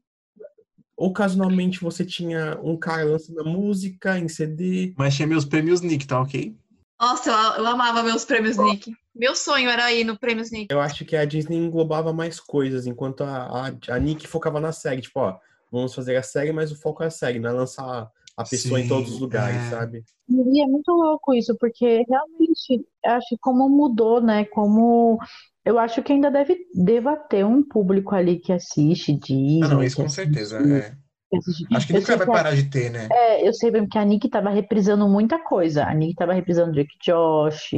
ocasionalmente 0.96 1.82
você 1.82 2.06
tinha 2.06 2.58
um 2.64 2.78
cara 2.78 3.04
lançando 3.04 3.42
a 3.42 3.44
música 3.44 4.18
em 4.18 4.30
CD. 4.30 4.94
Mas 4.98 5.16
tinha 5.16 5.28
meus 5.28 5.44
prêmios 5.44 5.82
Nick, 5.82 6.08
tá 6.08 6.22
ok? 6.22 6.56
Nossa, 6.98 7.30
eu, 7.30 7.64
eu 7.64 7.68
amava 7.68 8.02
meus 8.02 8.24
prêmios 8.24 8.56
Nick. 8.56 8.90
Meu 9.14 9.36
sonho 9.36 9.70
era 9.70 9.92
ir 9.92 10.06
no 10.06 10.18
Prêmios 10.18 10.50
Nick. 10.50 10.68
Eu 10.72 10.80
acho 10.80 11.04
que 11.04 11.18
a 11.18 11.26
Disney 11.26 11.58
englobava 11.58 12.14
mais 12.14 12.40
coisas, 12.40 12.88
enquanto 12.88 13.26
a, 13.26 13.68
a, 13.68 13.96
a 13.96 14.00
Nick 14.00 14.26
focava 14.28 14.62
na 14.62 14.72
série. 14.72 15.02
Tipo, 15.02 15.20
ó, 15.20 15.38
vamos 15.70 15.94
fazer 15.94 16.16
a 16.16 16.24
série, 16.24 16.54
mas 16.54 16.72
o 16.72 16.80
foco 16.80 17.04
é 17.04 17.08
a 17.08 17.12
série, 17.12 17.38
não 17.38 17.50
é 17.50 17.54
lançar 17.54 18.10
a 18.38 18.44
pessoa 18.44 18.80
em 18.80 18.88
todos 18.88 19.10
os 19.10 19.16
Sim, 19.16 19.22
lugares, 19.22 19.58
é. 19.58 19.70
sabe? 19.70 20.04
E 20.30 20.64
é 20.64 20.68
muito 20.68 20.92
louco 20.94 21.34
isso, 21.34 21.56
porque 21.60 22.04
realmente 22.08 22.86
acho 23.06 23.28
que 23.30 23.38
como 23.40 23.68
mudou, 23.70 24.22
né? 24.22 24.46
Como 24.46 25.20
eu 25.66 25.78
acho 25.78 26.02
que 26.02 26.14
ainda 26.14 26.32
deve 26.32 26.58
deva 26.74 27.16
ter 27.18 27.46
um 27.46 27.62
público 27.62 28.16
ali 28.16 28.40
que 28.40 28.54
assiste 28.54 29.14
Disney, 29.14 29.60
Ah, 29.64 29.68
não, 29.68 29.84
isso 29.84 29.98
com 29.98 30.04
assiste- 30.04 30.24
certeza. 30.34 30.58
é. 30.58 30.96
assiste- 31.38 31.66
Acho 31.76 31.88
que 31.88 31.94
nunca 31.94 32.16
vai 32.18 32.26
que 32.26 32.32
a- 32.32 32.36
parar 32.36 32.56
de 32.56 32.70
ter, 32.70 32.90
né? 32.92 33.10
É, 33.12 33.48
eu 33.48 33.54
sei 33.54 33.72
bem 33.72 33.88
que 33.88 33.98
a 33.98 34.06
Nick 34.06 34.30
tava 34.30 34.50
reprisando 34.50 35.08
muita 35.10 35.38
coisa. 35.40 35.84
A 35.86 35.94
Nick 35.94 36.16
tava 36.16 36.34
reprisando 36.34 36.72
Drake 36.72 36.96
Josh. 37.06 37.72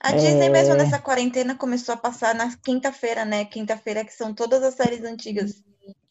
A 0.00 0.12
Disney, 0.12 0.50
mesmo 0.50 0.74
nessa 0.74 0.98
quarentena, 1.00 1.54
começou 1.54 1.94
a 1.94 1.98
passar 1.98 2.34
na 2.34 2.52
quinta-feira, 2.64 3.24
né? 3.24 3.44
Quinta-feira, 3.44 4.04
que 4.04 4.12
são 4.12 4.34
todas 4.34 4.62
as 4.62 4.74
séries 4.74 5.04
antigas. 5.04 5.62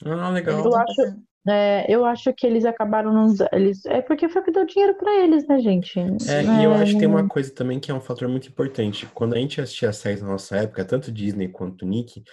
Ah, 0.06 0.30
legal. 0.30 0.66
Eu 0.66 0.76
acho- 0.76 1.18
É, 1.48 1.86
eu 1.88 2.04
acho 2.04 2.34
que 2.34 2.46
eles 2.46 2.66
acabaram 2.66 3.14
não. 3.14 3.34
Eles, 3.52 3.86
é 3.86 4.02
porque 4.02 4.28
foi 4.28 4.42
o 4.42 4.46
que 4.46 4.52
deu 4.52 4.66
dinheiro 4.66 4.96
pra 4.96 5.14
eles, 5.24 5.48
né, 5.48 5.60
gente? 5.60 6.00
É, 6.00 6.44
e 6.44 6.64
eu 6.64 6.74
acho 6.74 6.94
que 6.94 7.00
tem 7.00 7.08
uma 7.08 7.28
coisa 7.28 7.54
também 7.54 7.80
que 7.80 7.92
é 7.92 7.94
um 7.94 8.02
fator 8.02 8.28
muito 8.28 8.48
importante. 8.48 9.06
Quando 9.14 9.36
a 9.36 9.38
gente 9.38 9.62
assistia 9.62 9.90
as 9.90 9.98
séries 9.98 10.22
na 10.22 10.30
nossa 10.30 10.58
época, 10.58 10.84
tanto 10.84 11.12
Disney 11.12 11.48
quanto 11.48 11.86
Nick, 11.86 12.24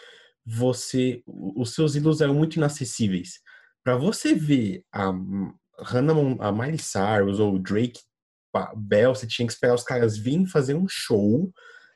você, 0.45 1.23
os 1.27 1.75
seus 1.75 1.95
ídolos 1.95 2.21
eram 2.21 2.35
muito 2.35 2.57
inacessíveis. 2.57 3.41
Pra 3.85 3.97
você 3.97 4.35
ver 4.35 4.83
a 4.93 5.13
Hannah, 5.79 6.15
a 6.41 6.53
Miley 6.53 6.79
Cyrus 6.79 7.39
ou 7.39 7.55
o 7.55 7.59
Drake 7.59 8.01
Bell, 8.77 9.15
você 9.15 9.27
tinha 9.27 9.47
que 9.47 9.53
esperar 9.53 9.75
os 9.75 9.85
caras 9.85 10.17
virem 10.17 10.47
fazer 10.47 10.75
um 10.75 10.87
show 10.89 11.53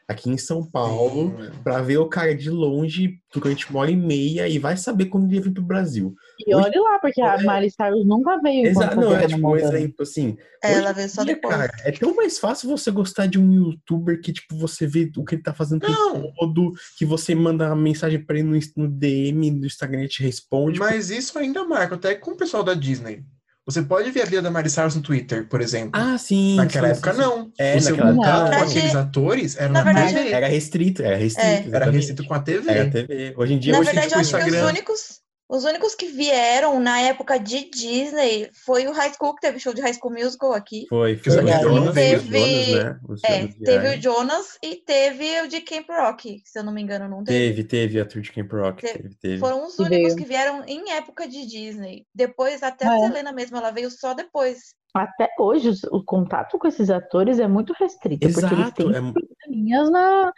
aqui 0.08 0.30
em 0.30 0.38
São 0.38 0.64
Paulo 0.64 1.34
pra 1.64 1.82
ver 1.82 1.98
o 1.98 2.08
cara 2.08 2.34
de 2.34 2.48
longe 2.48 3.18
durante 3.34 3.68
uma 3.68 3.80
hora 3.80 3.90
e 3.90 3.96
meia 3.96 4.48
e 4.48 4.58
vai 4.58 4.76
saber 4.76 5.06
quando 5.06 5.24
ele 5.26 5.34
ia 5.36 5.40
vir 5.42 5.52
pro 5.52 5.62
Brasil. 5.62 6.14
E 6.46 6.54
Hoje- 6.54 6.66
olha 6.68 6.80
lá, 6.82 6.98
porque 7.00 7.20
a 7.20 7.34
É. 7.34 7.38
Miley 7.38 7.70
Cyrus 7.70 8.06
nunca 8.06 8.40
veio 8.40 8.66
Exato, 8.66 8.96
não, 8.96 9.14
é 9.16 9.26
tipo 9.26 9.48
um 9.50 9.56
exemplo 9.56 10.02
assim. 10.02 10.36
É, 10.62 10.74
ela 10.74 10.92
veio 10.92 11.08
só 11.08 11.24
dia, 11.24 11.34
depois. 11.34 11.54
cara, 11.54 11.72
é 11.84 11.92
tão 11.92 12.14
mais 12.14 12.38
fácil 12.38 12.68
você 12.68 12.90
gostar 12.90 13.26
de 13.26 13.38
um 13.38 13.52
youtuber 13.52 14.20
que, 14.20 14.32
tipo, 14.32 14.56
você 14.56 14.86
vê 14.86 15.10
o 15.16 15.24
que 15.24 15.34
ele 15.34 15.42
tá 15.42 15.52
fazendo 15.52 15.86
Não. 15.88 16.32
todo, 16.36 16.72
que 16.96 17.04
você 17.04 17.34
manda 17.34 17.66
uma 17.66 17.76
mensagem 17.76 18.24
pra 18.24 18.38
ele 18.38 18.48
no, 18.48 18.58
no 18.76 18.88
DM 18.88 19.50
do 19.50 19.66
Instagram 19.66 20.04
e 20.04 20.08
te 20.08 20.22
responde. 20.22 20.78
Mas 20.78 21.10
isso 21.10 21.38
ainda 21.38 21.64
marca, 21.64 21.94
até 21.96 22.14
com 22.14 22.30
o 22.30 22.36
pessoal 22.36 22.62
da 22.62 22.74
Disney. 22.74 23.24
Você 23.66 23.82
pode 23.82 24.10
ver 24.12 24.22
a 24.22 24.24
vida 24.26 24.40
da 24.42 24.48
Miley 24.50 24.70
Cyrus 24.70 24.94
no 24.94 25.02
Twitter, 25.02 25.48
por 25.48 25.60
exemplo. 25.60 25.90
Ah, 26.00 26.16
sim. 26.16 26.54
Naquela 26.54 26.86
sim, 26.86 26.92
época, 26.92 27.12
sim, 27.14 27.20
não. 27.20 27.50
É, 27.58 27.74
Você 27.80 27.90
naquela 27.90 28.12
contato 28.14 28.42
época 28.52 28.56
com 28.64 28.70
aqueles 28.70 28.94
atores 28.94 29.56
era 29.56 29.68
Na 29.70 29.84
na, 29.84 29.92
verdade, 29.92 30.14
TV. 30.14 30.30
Era 30.32 30.46
restrito, 30.46 31.02
era 31.02 31.16
restrito. 31.16 31.48
É. 31.48 31.76
Era 31.76 31.90
restrito 31.90 32.24
com 32.24 32.34
a 32.34 32.38
TV. 32.40 32.70
Era 32.70 32.90
TV. 32.90 33.34
Hoje 33.36 33.54
em 33.54 33.58
dia, 33.58 33.72
Na 33.72 33.80
hoje 33.80 33.86
verdade, 33.86 34.06
tipo, 34.06 34.16
eu 34.18 34.20
acho 34.20 34.30
que 34.30 34.36
os 34.36 34.46
Instagram- 34.46 34.68
únicos, 34.68 35.20
os 35.48 35.64
únicos 35.64 35.94
que 35.94 36.06
vieram 36.06 36.80
na 36.80 37.00
época 37.00 37.38
de 37.38 37.70
Disney 37.70 38.50
foi 38.64 38.86
o 38.86 38.92
High 38.92 39.12
School, 39.14 39.34
que 39.34 39.40
teve 39.42 39.58
show 39.60 39.72
de 39.72 39.80
High 39.80 39.94
School 39.94 40.12
Musical 40.12 40.52
aqui. 40.52 40.86
Foi, 40.88 41.16
Que 41.16 41.30
foi. 41.30 41.46
Jonas 41.46 41.94
teve- 41.94 42.16
os 42.16 42.24
Jonas, 42.24 42.84
né? 42.84 43.00
Os 43.08 43.24
É, 43.24 43.46
teve 43.64 43.88
o 43.88 44.02
Jonas 44.02 44.58
e 44.62 44.76
teve 44.76 45.40
o 45.42 45.48
de 45.48 45.60
Camp 45.60 45.88
Rock, 45.88 46.42
se 46.44 46.58
eu 46.58 46.64
não 46.64 46.72
me 46.72 46.82
engano, 46.82 47.08
não 47.08 47.24
teve. 47.24 47.38
Teve, 47.54 47.64
teve 47.64 48.00
a 48.00 48.04
tour 48.04 48.22
de 48.22 48.32
Camp 48.32 48.52
Rock. 48.52 48.82
Teve. 48.82 48.98
Teve, 48.98 49.14
teve. 49.16 49.38
Foram 49.38 49.66
os 49.66 49.78
únicos 49.78 50.14
que 50.14 50.24
vieram 50.24 50.64
em 50.66 50.90
época 50.92 51.28
de 51.28 51.46
Disney. 51.46 52.06
Depois, 52.14 52.62
até 52.62 52.86
Ah, 52.86 52.92
a 52.92 52.96
é? 52.96 53.00
Selena 53.06 53.32
mesmo, 53.32 53.56
ela 53.56 53.70
veio 53.70 53.90
só 53.90 54.14
depois. 54.14 54.75
Até 54.96 55.28
hoje, 55.38 55.70
o 55.90 56.02
contato 56.02 56.58
com 56.58 56.66
esses 56.66 56.90
atores 56.90 57.38
é 57.38 57.46
muito 57.46 57.72
restrito, 57.78 58.20
porque 58.32 58.44
eles 58.44 58.52
Exato. 58.54 58.72
têm 58.74 58.94
É... 58.94 59.48
linhas 59.50 59.90
na. 59.90 60.32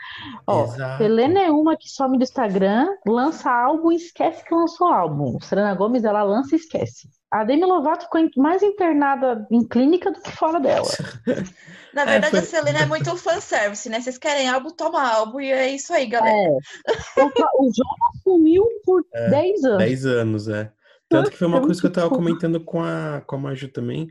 Ó, 0.46 0.64
Exato. 0.64 0.98
Selena 1.02 1.40
é 1.40 1.50
uma 1.50 1.76
que 1.76 1.88
some 1.88 2.18
do 2.18 2.22
Instagram, 2.24 2.86
lança 3.06 3.50
álbum 3.50 3.92
e 3.92 3.96
esquece 3.96 4.44
que 4.44 4.54
lançou 4.54 4.88
álbum. 4.88 5.38
Selena 5.40 5.74
Gomes, 5.74 6.04
ela 6.04 6.22
lança 6.22 6.54
e 6.54 6.58
esquece. 6.58 7.08
A 7.30 7.44
Demi 7.44 7.64
Lovato 7.64 8.04
ficou 8.04 8.26
mais 8.38 8.62
internada 8.62 9.46
em 9.50 9.62
clínica 9.66 10.10
do 10.10 10.20
que 10.20 10.30
fora 10.32 10.58
dela. 10.58 10.88
Na 11.94 12.02
É, 12.02 12.06
verdade, 12.06 12.30
foi- 12.30 12.38
a 12.38 12.42
Selena 12.42 12.78
é 12.80 12.86
muito 12.86 13.14
fanservice, 13.16 13.88
né? 13.88 14.00
Vocês 14.00 14.16
querem 14.18 14.48
álbum, 14.48 14.70
toma 14.70 15.02
álbum, 15.14 15.40
e 15.40 15.50
é 15.50 15.68
isso 15.70 15.92
aí, 15.92 16.06
galera. 16.06 16.34
É. 16.36 17.22
O, 17.22 17.30
Ca- 17.30 17.50
o 17.58 17.64
Jonas 17.64 18.22
sumiu 18.22 18.64
por 18.84 19.04
É, 19.14 19.28
10 19.30 19.64
anos. 19.64 19.78
10 19.78 20.06
anos, 20.06 20.48
é. 20.48 20.72
Tanto 21.08 21.30
que 21.30 21.36
foi 21.38 21.46
uma 21.48 21.60
coisa 21.62 21.80
que 21.80 21.86
eu 21.86 21.92
tava 21.92 22.10
comentando 22.10 22.60
com 22.62 22.82
a, 22.82 23.22
com 23.26 23.36
a 23.36 23.38
Maju 23.38 23.68
também. 23.68 24.08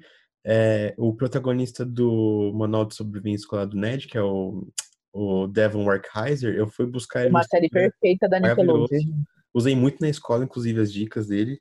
É, 0.50 0.96
o 0.98 1.14
protagonista 1.14 1.86
do 1.86 2.54
Manual 2.56 2.86
de 2.86 2.96
Sobrevivência 2.96 3.44
Escolar 3.44 3.66
do 3.66 3.76
Ned, 3.76 4.08
que 4.08 4.18
é 4.18 4.22
o, 4.22 4.66
o 5.12 5.46
Devon 5.46 5.84
Werkheiser, 5.84 6.56
eu 6.56 6.68
fui 6.68 6.86
buscar 6.86 7.22
ele 7.22 7.32
Uma 7.32 7.44
série 7.44 7.68
perfeita 7.68 8.30
da. 8.30 8.40
Nickelodeon. 8.40 9.24
Usei 9.54 9.76
muito 9.76 9.98
na 10.00 10.08
escola, 10.08 10.46
inclusive, 10.46 10.80
as 10.80 10.94
dicas 10.94 11.28
dele. 11.28 11.60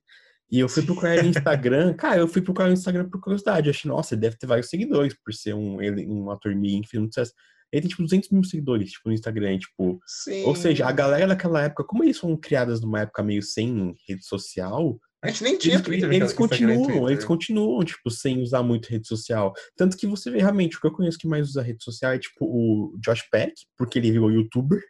E 0.49 0.61
eu 0.61 0.68
fui 0.68 0.84
procurar 0.84 1.14
ele 1.14 1.24
no 1.24 1.28
Instagram. 1.30 1.95
Cara, 1.99 2.20
eu 2.20 2.28
fui 2.28 2.41
procurar 2.41 2.68
no 2.68 2.74
Instagram 2.74 3.09
por 3.09 3.20
curiosidade. 3.20 3.66
Eu 3.66 3.72
achei, 3.72 3.89
nossa, 3.89 4.14
ele 4.14 4.20
deve 4.20 4.37
ter 4.37 4.47
vários 4.47 4.68
seguidores, 4.68 5.14
por 5.14 5.34
ser 5.34 5.55
um, 5.55 5.82
ele, 5.82 6.07
um 6.07 6.30
ator 6.30 6.53
fez 6.53 7.01
muito 7.01 7.14
sucesso. 7.14 7.32
Ele 7.72 7.82
tem, 7.82 7.89
tipo, 7.89 8.03
200 8.05 8.30
mil 8.30 8.45
seguidores, 8.45 8.93
tipo, 8.93 9.09
no 9.09 9.14
Instagram. 9.14 9.59
Tipo, 9.59 9.99
Sim. 10.07 10.45
ou 10.45 10.55
seja, 10.55 10.87
a 10.87 10.93
galera 10.93 11.26
daquela 11.26 11.62
época, 11.62 11.82
como 11.82 12.05
eles 12.05 12.18
foram 12.18 12.37
criadas 12.37 12.80
numa 12.80 13.01
época 13.01 13.24
meio 13.24 13.43
sem 13.43 13.97
rede 14.07 14.24
social, 14.24 15.01
A 15.27 15.31
gente 15.31 15.43
nem 15.45 15.59
tinha 15.59 15.74
eles, 15.74 15.87
Twitter. 15.87 16.12
eles 16.12 16.33
continuam, 16.33 16.83
Twitter. 16.85 17.09
eles 17.11 17.24
continuam, 17.24 17.85
tipo, 17.85 18.11
sem 18.11 18.41
usar 18.41 18.62
muito 18.62 18.87
rede 18.89 19.07
social. 19.07 19.53
Tanto 19.77 19.97
que 19.97 20.07
você 20.07 20.31
vê 20.31 20.39
realmente, 20.39 20.77
o 20.77 20.81
que 20.81 20.87
eu 20.87 20.93
conheço 20.93 21.18
que 21.18 21.27
mais 21.29 21.49
usa 21.49 21.62
rede 21.62 21.83
social 21.83 22.12
é, 22.12 22.18
tipo, 22.18 22.45
o 22.45 22.95
Josh 22.99 23.22
Peck, 23.31 23.53
porque 23.77 23.99
ele 23.99 24.11
virou 24.12 24.31
youtuber. 24.31 24.81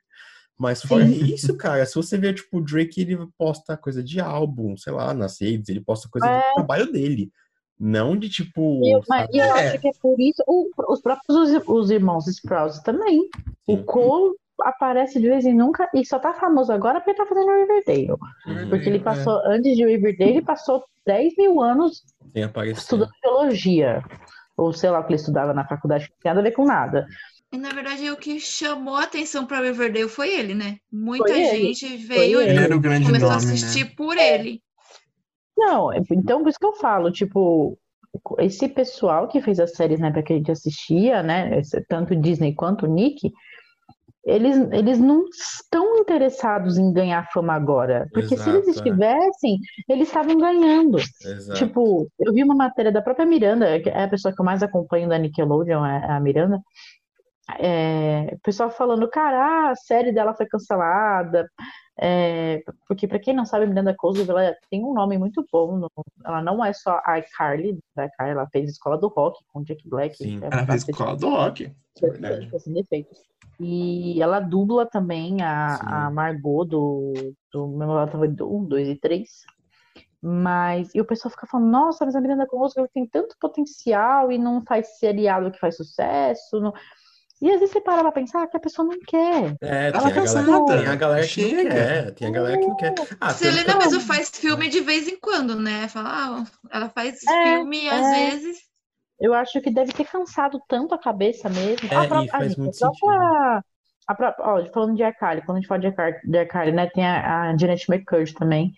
Mas 0.58 0.80
fora 0.82 1.04
isso, 1.04 1.54
cara, 1.56 1.84
se 1.84 1.94
você 1.94 2.16
vê, 2.16 2.32
tipo, 2.32 2.58
o 2.58 2.64
Drake, 2.64 3.00
ele 3.00 3.18
posta 3.36 3.76
coisa 3.76 4.02
de 4.02 4.20
álbum, 4.20 4.74
sei 4.76 4.92
lá, 4.92 5.12
nas 5.12 5.40
redes, 5.40 5.68
ele 5.68 5.80
posta 5.82 6.08
coisa 6.08 6.26
É. 6.26 6.48
do 6.50 6.54
trabalho 6.54 6.90
dele. 6.90 7.30
Não 7.78 8.16
de, 8.16 8.30
tipo, 8.30 8.80
E 8.82 8.90
eu, 8.94 9.02
mas 9.06 9.28
eu 9.34 9.42
É. 9.42 9.50
acho 9.68 9.80
que 9.82 9.88
é 9.88 9.92
por 10.00 10.18
isso. 10.18 10.42
o- 10.46 10.70
os 10.90 11.02
próprios 11.02 11.36
os, 11.50 11.62
os 11.68 11.90
irmãos 11.90 12.26
Sprouse 12.26 12.82
também. 12.82 13.28
O 13.66 13.76
Sim. 13.76 13.82
Cole 13.84 14.34
aparece 14.62 15.20
de 15.20 15.28
vez 15.28 15.44
em 15.44 15.54
nunca 15.54 15.88
e 15.94 16.04
só 16.04 16.18
tá 16.18 16.32
famoso 16.34 16.72
agora 16.72 17.00
porque 17.00 17.10
ele 17.10 17.18
tá 17.18 17.26
fazendo 17.26 17.52
Riverdale. 17.52 18.18
Porque 18.70 18.88
ele 18.88 18.98
É. 18.98 19.02
passou, 19.02 19.40
antes 19.46 19.76
de 19.76 19.84
Riverdale, 19.84 20.30
ele 20.30 20.42
passou 20.42 20.84
10 21.06 21.34
mil 21.36 21.60
anos 21.62 22.02
estudando 22.76 23.10
biologia. 23.22 24.02
Ou 24.56 24.72
sei 24.72 24.88
lá 24.90 25.00
o 25.00 25.04
que 25.04 25.10
ele 25.12 25.20
estudava 25.20 25.52
na 25.52 25.66
faculdade, 25.66 26.06
que 26.06 26.12
não 26.12 26.18
tem 26.22 26.30
nada 26.30 26.40
a 26.40 26.44
ver 26.44 26.52
com 26.52 26.64
nada. 26.64 27.06
E 27.52 27.58
na 27.58 27.68
verdade, 27.70 28.10
o 28.10 28.16
que 28.16 28.40
chamou 28.40 28.96
a 28.96 29.04
atenção 29.04 29.46
para 29.46 29.60
Riverdale 29.60 30.08
foi 30.08 30.30
ele, 30.30 30.54
né? 30.54 30.78
Muita 30.90 31.28
Foi 31.28 31.40
ele, 31.40 31.74
gente 31.74 31.96
veio 31.98 32.40
ele. 32.40 32.58
Ele 32.58 32.74
e 32.74 32.80
começou 33.04 33.30
a 33.30 33.36
nome, 33.36 33.36
assistir 33.36 33.84
né? 33.84 33.92
por 33.96 34.16
ele. 34.16 34.60
Não, 35.56 35.92
é- 35.92 36.00
então 36.10 36.42
por 36.42 36.48
isso 36.48 36.58
que 36.58 36.66
eu 36.66 36.74
falo, 36.74 37.10
tipo, 37.10 37.78
esse 38.38 38.68
pessoal 38.68 39.28
que 39.28 39.40
fez 39.40 39.60
as 39.60 39.72
séries 39.72 40.00
na 40.00 40.08
época 40.08 40.24
que 40.24 40.32
a 40.32 40.36
gente 40.36 40.50
assistia, 40.50 41.22
né, 41.22 41.60
tanto 41.88 42.16
Disney 42.16 42.54
quanto 42.54 42.86
o 42.86 42.88
Nick, 42.88 43.32
eles, 44.26 44.56
eles 44.72 44.98
não 44.98 45.24
estão 45.28 45.98
interessados 45.98 46.76
em 46.76 46.92
ganhar 46.92 47.30
fama 47.30 47.54
agora, 47.54 48.08
porque 48.12 48.36
se 48.36 48.50
eles 48.50 48.66
Exato, 48.66 48.68
é. 48.68 48.72
estivessem, 48.72 49.58
eles 49.88 50.08
estavam 50.08 50.36
ganhando. 50.36 50.98
Exato. 50.98 51.58
Tipo, 51.58 52.10
eu 52.18 52.32
vi 52.32 52.42
uma 52.42 52.54
matéria 52.54 52.90
da 52.90 53.00
própria 53.00 53.24
Miranda, 53.24 53.78
que 53.80 53.88
é 53.88 54.02
a 54.02 54.08
pessoa 54.08 54.34
que 54.34 54.40
eu 54.40 54.44
mais 54.44 54.64
acompanho 54.64 55.08
da 55.08 55.16
Nickelodeon, 55.16 55.86
é 55.86 56.10
a 56.10 56.18
Miranda. 56.18 56.60
É, 57.60 58.32
o 58.34 58.40
pessoal 58.40 58.68
falando, 58.68 59.08
cara, 59.08 59.70
a 59.70 59.76
série 59.76 60.10
dela 60.10 60.34
foi 60.34 60.46
cancelada. 60.46 61.48
É, 61.98 62.62
porque, 62.86 63.08
pra 63.08 63.18
quem 63.18 63.34
não 63.34 63.46
sabe, 63.46 63.64
a 63.64 63.68
Miranda 63.68 63.94
Cosgrove 63.94 64.30
ela 64.30 64.54
tem 64.70 64.84
um 64.84 64.92
nome 64.92 65.16
muito 65.16 65.44
bom. 65.50 65.76
no- 65.78 65.90
ela 66.24 66.42
não 66.42 66.62
é 66.64 66.72
só 66.72 67.00
a 67.04 67.18
iCarly, 67.18 67.78
da 67.94 68.04
iCarly, 68.06 68.32
ela 68.32 68.46
fez 68.48 68.70
Escola 68.70 68.98
do 68.98 69.08
Rock 69.08 69.42
com 69.52 69.62
Jack 69.62 69.88
Black. 69.88 70.16
Sim. 70.16 70.40
é 70.42 70.48
Ela 70.52 70.66
fez 70.66 70.86
escola 70.86 71.16
do 71.16 71.30
rock. 71.30 71.64
é 72.02 72.08
verdade. 72.10 72.50
defeitos. 72.66 73.18
E 73.58 74.20
ela 74.20 74.40
dubla 74.40 74.84
também 74.84 75.40
a, 75.42 75.78
Sim. 75.80 75.86
a 75.86 76.10
Margot 76.10 76.64
do, 76.66 77.12
do 77.50 77.66
Memória 77.68 78.28
do 78.28 78.54
1, 78.54 78.64
2 78.64 78.88
e 78.88 78.96
3. 78.96 79.44
Mas, 80.20 80.94
e 80.94 81.00
o 81.00 81.04
pessoal 81.04 81.30
fica 81.30 81.46
falando, 81.46 81.70
nossa, 81.70 82.04
mas 82.04 82.14
a 82.16 82.20
Miranda 82.20 82.46
Cosgrove 82.46 82.90
tem 82.92 83.06
tanto 83.06 83.34
potencial 83.40 84.30
e 84.32 84.36
não 84.38 84.62
faz 84.66 84.98
seriado 84.98 85.50
que 85.50 85.58
faz 85.58 85.76
sucesso. 85.76 86.60
não-" 86.60 86.72
E 87.40 87.50
às 87.50 87.60
vezes 87.60 87.72
você 87.72 87.80
para 87.80 88.02
pra 88.02 88.12
pensar 88.12 88.46
que 88.46 88.56
a 88.56 88.60
pessoa 88.60 88.88
não 88.88 88.98
quer. 89.06 89.54
É, 89.60 89.92
tem 89.92 90.00
Ela 90.00 90.08
a, 90.08 90.10
galera, 90.10 90.64
tem 90.64 90.86
a 90.86 90.96
galera 90.96 91.26
que 91.26 91.54
não 91.54 91.64
quer, 91.64 92.14
tem 92.14 92.28
a 92.28 92.30
galera 92.30 92.58
que 92.58 92.68
não 92.68 92.76
quer. 92.76 92.94
Ah, 93.20 93.34
que 93.34 93.38
Selena 93.40 93.72
eu- 93.72 93.78
mesmo 93.78 94.00
faz 94.00 94.30
filme 94.30 94.68
de 94.68 94.80
vez 94.80 95.06
em 95.06 95.18
quando, 95.18 95.54
né? 95.54 95.88
Fala, 95.88 96.10
ah, 96.10 96.44
ela 96.70 96.88
faz 96.88 97.20
É, 97.28 97.52
filme 97.52 97.88
às 97.88 98.06
é. 98.06 98.10
vezes. 98.10 98.58
Eu 99.20 99.32
acho 99.34 99.60
que 99.60 99.70
deve 99.70 99.92
ter 99.92 100.04
cansado 100.06 100.60
tanto 100.68 100.94
a 100.94 100.98
cabeça 100.98 101.48
mesmo. 101.48 101.88
É, 101.90 101.96
a 101.96 102.04
própria, 102.06 102.30
faz 102.30 102.48
gente, 102.48 102.60
muito 102.60 102.84
a 102.84 102.90
própria, 102.90 103.64
a 104.08 104.14
própria, 104.14 104.46
ó, 104.46 104.66
falando 104.72 104.94
de 104.96 105.02
Arcari, 105.02 105.42
quando 105.42 105.58
a 105.58 105.60
gente 105.60 105.68
fala 105.68 105.80
de 105.80 105.86
Arcari, 106.38 106.70
de 106.70 106.76
né, 106.76 106.88
tem 106.90 107.06
a, 107.06 107.50
a 107.50 107.56
Janet 107.56 107.90
McCurdy 107.90 108.34
também. 108.34 108.72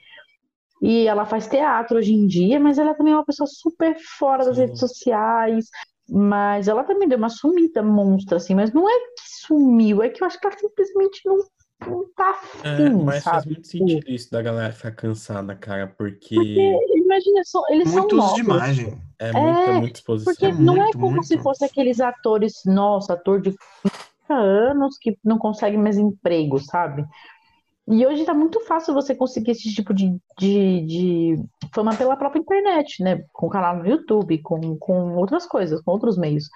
E 0.81 1.07
ela 1.09 1.27
faz 1.27 1.49
teatro 1.49 1.99
hoje 1.99 2.13
em 2.13 2.27
dia, 2.27 2.61
mas 2.61 2.79
ela 2.79 2.95
também 2.95 3.13
é 3.13 3.17
uma 3.17 3.25
pessoa 3.25 3.47
super 3.49 3.97
fora 4.19 4.45
das 4.45 4.57
Sim. 4.57 4.63
redes 4.63 4.79
sociais. 4.79 5.67
Mas 6.11 6.69
ela 6.69 6.85
também 6.85 7.09
deu 7.09 7.19
uma 7.19 7.29
sumida 7.29 7.83
monstra, 7.83 8.37
assim. 8.39 8.55
Mas 8.55 8.73
não 8.73 8.89
é 8.89 8.93
que 8.99 9.47
sumiu, 9.47 10.03
é 10.03 10.09
que 10.09 10.23
eu 10.23 10.27
acho 10.27 10.41
que 10.41 10.47
ela 10.47 10.57
simplesmente 10.59 11.21
não, 11.27 11.37
não 11.87 12.05
tá 12.17 12.39
É, 12.65 12.87
afim, 12.87 13.05
mas 13.05 13.23
faz 13.25 13.43
sabe? 13.43 13.55
muito 13.55 13.69
sentido 13.69 14.09
isso 14.11 14.31
da 14.31 14.41
galera 14.43 14.73
ficar 14.73 14.93
cansada, 14.93 15.55
cara, 15.55 15.87
porque 15.87 16.35
Porque, 16.35 16.79
imagina, 16.97 17.43
só, 17.45 17.63
eles 17.69 17.89
são 17.91 18.01
Muito 18.01 18.17
uso 18.19 18.35
de 18.35 18.43
novos. 18.43 18.57
imagem. 18.57 18.99
é 19.19 19.33
muita, 19.33 19.61
É, 19.61 19.73
muita 19.81 19.99
exposição. 19.99 20.33
Porque 20.35 20.53
não 20.63 20.83
é 20.83 20.93
como 20.93 21.11
muito. 21.11 21.27
se 21.27 21.39
fosse 21.39 21.65
aqueles 21.65 22.01
atores, 22.01 22.55
nossa, 22.65 23.13
ator 23.15 23.41
de 23.41 23.51
50 23.51 24.35
anos 24.35 24.97
que 24.99 25.19
não 25.25 25.39
consegue 25.39 25.77
mais 25.77 25.99
emprego, 25.99 26.59
sabe? 26.59 27.05
E 27.91 28.07
hoje 28.07 28.25
tá 28.25 28.35
muito 28.35 28.61
fácil 28.61 28.93
você 28.93 29.15
conseguir 29.15 29.53
esse 29.53 29.73
tipo 29.75 29.95
de, 29.95 30.15
de, 30.39 30.81
de 30.83 31.45
fama 31.75 31.97
pela 31.97 32.17
própria 32.17 32.41
internet, 32.41 33.03
né? 33.03 33.25
Com 33.33 33.49
canal 33.49 33.79
no 33.79 33.87
YouTube, 33.87 34.39
com, 34.39 34.77
com 34.77 35.17
outras 35.17 35.47
coisas, 35.47 35.81
com 35.81 35.93
outros 35.93 36.19
meios. 36.19 36.51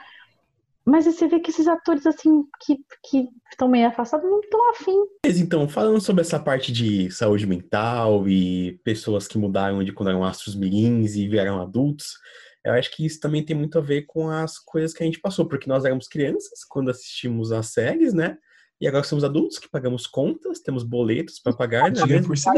Mas 0.85 1.07
você 1.07 1.28
vê 1.28 1.41
que 1.41 1.51
esses 1.51 1.68
atores, 1.68 2.07
assim, 2.07 2.45
que 2.61 2.76
que 3.09 3.28
estão 3.51 3.68
meio 3.68 3.87
afastados, 3.87 4.28
não 4.28 4.41
estão 4.41 4.70
afim. 4.70 4.97
Então, 5.24 5.68
falando 5.68 6.01
sobre 6.01 6.22
essa 6.22 6.41
parte 6.41 6.72
de 6.72 7.11
saúde 7.11 7.47
mental 7.47 8.28
e 8.28 8.78
pessoas 8.85 9.26
que 9.26 9.39
mudaram 9.39 9.83
de 9.83 9.93
quando 9.93 10.11
eram 10.11 10.24
astros 10.24 10.55
mirins 10.55 11.14
e 11.14 11.28
vieram 11.28 11.62
adultos, 11.62 12.18
eu 12.64 12.72
acho 12.72 12.95
que 12.95 13.07
isso 13.07 13.20
também 13.20 13.45
tem 13.45 13.57
muito 13.57 13.78
a 13.78 13.80
ver 13.80 14.03
com 14.03 14.28
as 14.28 14.59
coisas 14.59 14.93
que 14.93 15.03
a 15.03 15.07
gente 15.07 15.20
passou, 15.20 15.47
porque 15.47 15.68
nós 15.68 15.85
éramos 15.85 16.09
crianças 16.09 16.64
quando 16.68 16.91
assistimos 16.91 17.53
as 17.53 17.68
séries, 17.68 18.12
né? 18.12 18.37
E 18.83 18.89
agora 18.89 19.05
somos 19.05 19.22
adultos 19.22 19.61
que 19.61 19.68
pagamos 19.68 20.09
contas, 20.09 20.59
temos 20.59 20.83
boletos 20.83 21.39
para 21.39 21.53
pagar, 21.53 21.85
né? 21.93 22.03
Diga 22.03 22.20
por 22.20 22.37
si. 22.37 22.49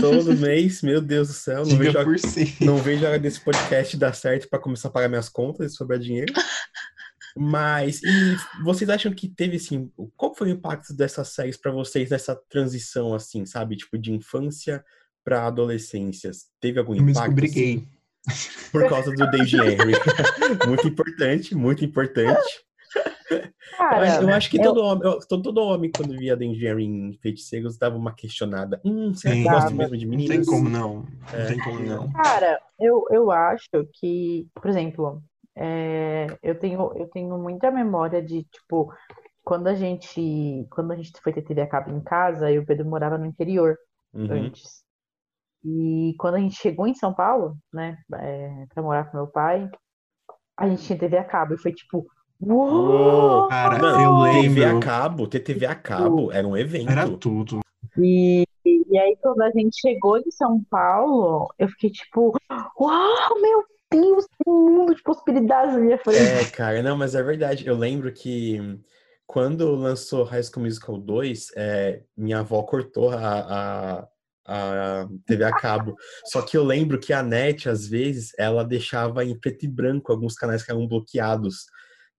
Todo 0.00 0.36
mês, 0.36 0.82
meu 0.82 1.00
Deus 1.00 1.26
do 1.26 1.34
céu, 1.34 1.66
não 1.66 1.76
vejo, 1.76 1.90
Diga 1.90 2.00
a, 2.00 2.04
por 2.04 2.16
si. 2.16 2.56
não 2.60 2.76
vejo 2.76 3.04
a 3.04 3.08
hora 3.08 3.18
desse 3.18 3.40
podcast 3.40 3.96
dar 3.96 4.14
certo 4.14 4.48
para 4.48 4.60
começar 4.60 4.86
a 4.86 4.92
pagar 4.92 5.08
minhas 5.08 5.28
contas 5.28 5.72
e 5.72 5.74
sobrar 5.74 5.98
dinheiro. 5.98 6.32
Mas, 7.36 8.00
e 8.04 8.36
vocês 8.62 8.88
acham 8.88 9.12
que 9.12 9.28
teve, 9.28 9.56
assim, 9.56 9.90
qual 10.16 10.32
foi 10.32 10.46
o 10.46 10.52
impacto 10.52 10.94
dessas 10.94 11.30
séries 11.30 11.56
para 11.56 11.72
vocês 11.72 12.10
nessa 12.10 12.36
transição, 12.48 13.12
assim, 13.12 13.44
sabe? 13.44 13.74
Tipo, 13.74 13.98
de 13.98 14.12
infância 14.12 14.84
para 15.24 15.44
adolescência? 15.44 16.30
Teve 16.60 16.78
algum 16.78 16.94
Eu 16.94 17.00
impacto? 17.02 17.34
descobri 17.34 17.46
assim? 17.46 17.54
gay. 17.54 17.88
Por 18.70 18.88
causa 18.88 19.10
do 19.10 19.28
David 19.28 19.56
Henry. 19.56 19.92
muito 20.68 20.86
importante, 20.86 21.52
muito 21.52 21.84
importante. 21.84 22.62
Cara, 23.76 24.22
eu 24.22 24.28
acho 24.34 24.50
que 24.50 24.58
eu- 24.58 24.62
todo 24.62 24.82
homem, 24.84 25.04
eu- 25.08 25.18
todo, 25.26 25.42
todo 25.42 25.58
homem, 25.62 25.90
quando 25.90 26.16
via 26.16 26.34
Henry 26.34 26.84
em 26.84 27.12
Feiticeiros, 27.20 27.76
dava 27.78 27.96
uma 27.96 28.14
questionada. 28.14 28.80
Hum, 28.84 29.14
será 29.14 29.34
que 29.34 29.42
gosto 29.44 29.64
Dava. 29.64 29.76
mesmo 29.76 29.96
de 29.96 30.06
Não 30.06 30.10
meninas? 30.16 30.36
tem 30.36 30.44
como 30.46 30.68
não. 30.68 30.94
Não 31.32 31.38
É. 31.38 31.46
tem 31.46 31.58
como 31.60 31.78
não. 31.80 32.12
Cara, 32.12 32.60
eu, 32.78 33.04
eu 33.10 33.30
acho 33.30 33.68
que, 33.94 34.46
por 34.54 34.68
exemplo, 34.68 35.22
é, 35.56 36.26
eu 36.42 36.58
tenho, 36.58 36.92
eu 36.96 37.06
tenho 37.08 37.36
muita 37.38 37.70
memória 37.70 38.22
de, 38.22 38.44
tipo, 38.44 38.92
quando 39.44 39.66
a 39.66 39.74
gente, 39.74 40.66
quando 40.70 40.92
a 40.92 40.96
gente 40.96 41.12
foi 41.22 41.32
ter 41.32 41.42
TV 41.42 41.62
a 41.62 41.66
cabo 41.66 41.90
em 41.90 42.00
casa, 42.00 42.50
eu 42.50 42.56
e 42.56 42.58
o 42.60 42.66
Pedro 42.66 42.86
morava 42.86 43.18
no 43.18 43.26
interior 43.26 43.76
Uhum. 44.14 44.28
antes. 44.30 44.82
E 45.64 46.14
quando 46.18 46.34
a 46.36 46.38
gente 46.40 46.56
chegou 46.56 46.86
em 46.86 46.94
São 46.94 47.12
Paulo, 47.14 47.56
né, 47.72 47.96
é, 48.14 48.66
pra 48.74 48.82
morar 48.82 49.04
com 49.10 49.16
meu 49.16 49.26
pai, 49.26 49.70
a 50.56 50.68
gente 50.68 50.82
tinha 50.84 50.98
TV 50.98 51.16
a 51.16 51.24
cabo 51.24 51.54
e 51.54 51.58
foi 51.58 51.72
tipo, 51.72 52.06
uou! 52.42 53.48
Cara, 53.48 53.78
Não, 53.78 54.26
eu 54.26 54.42
TV 54.42 54.64
a 54.64 54.68
lembro. 54.68 54.80
cabo, 54.80 55.26
ter 55.26 55.40
TV 55.40 55.66
a 55.66 55.74
cabo 55.74 56.32
era 56.32 56.46
um 56.46 56.56
evento. 56.56 56.90
Era 56.90 57.08
tudo. 57.08 57.60
E, 57.98 58.44
e 58.64 58.98
aí, 58.98 59.16
quando 59.22 59.42
a 59.42 59.50
gente 59.50 59.78
chegou 59.80 60.18
em 60.18 60.30
São 60.30 60.62
Paulo, 60.70 61.52
eu 61.58 61.68
fiquei 61.68 61.90
tipo, 61.90 62.32
uau, 62.80 63.40
meu 63.40 63.64
Deus, 63.90 64.24
que 64.26 64.50
mundo 64.50 64.94
de 64.94 65.02
possibilidades 65.02 65.74
na 65.74 65.80
minha 65.80 65.98
frente. 65.98 66.18
É, 66.20 66.44
cara, 66.50 66.82
não, 66.82 66.96
mas 66.96 67.14
é 67.14 67.22
verdade. 67.22 67.66
Eu 67.66 67.76
lembro 67.76 68.12
que 68.12 68.78
quando 69.26 69.74
lançou 69.74 70.24
High 70.24 70.42
School 70.42 70.64
Musical 70.64 70.98
2, 70.98 71.52
é, 71.56 72.02
minha 72.16 72.40
avó 72.40 72.62
cortou 72.62 73.10
a, 73.10 73.18
a, 73.18 74.08
a 74.46 75.08
TV 75.26 75.44
a 75.44 75.52
cabo. 75.52 75.94
Só 76.26 76.42
que 76.42 76.56
eu 76.56 76.64
lembro 76.64 76.98
que 76.98 77.12
a 77.12 77.22
NET, 77.22 77.68
às 77.68 77.86
vezes, 77.86 78.32
ela 78.38 78.64
deixava 78.64 79.24
em 79.24 79.38
preto 79.38 79.64
e 79.64 79.68
branco 79.68 80.12
alguns 80.12 80.34
canais 80.34 80.62
que 80.62 80.70
eram 80.70 80.86
bloqueados. 80.86 81.66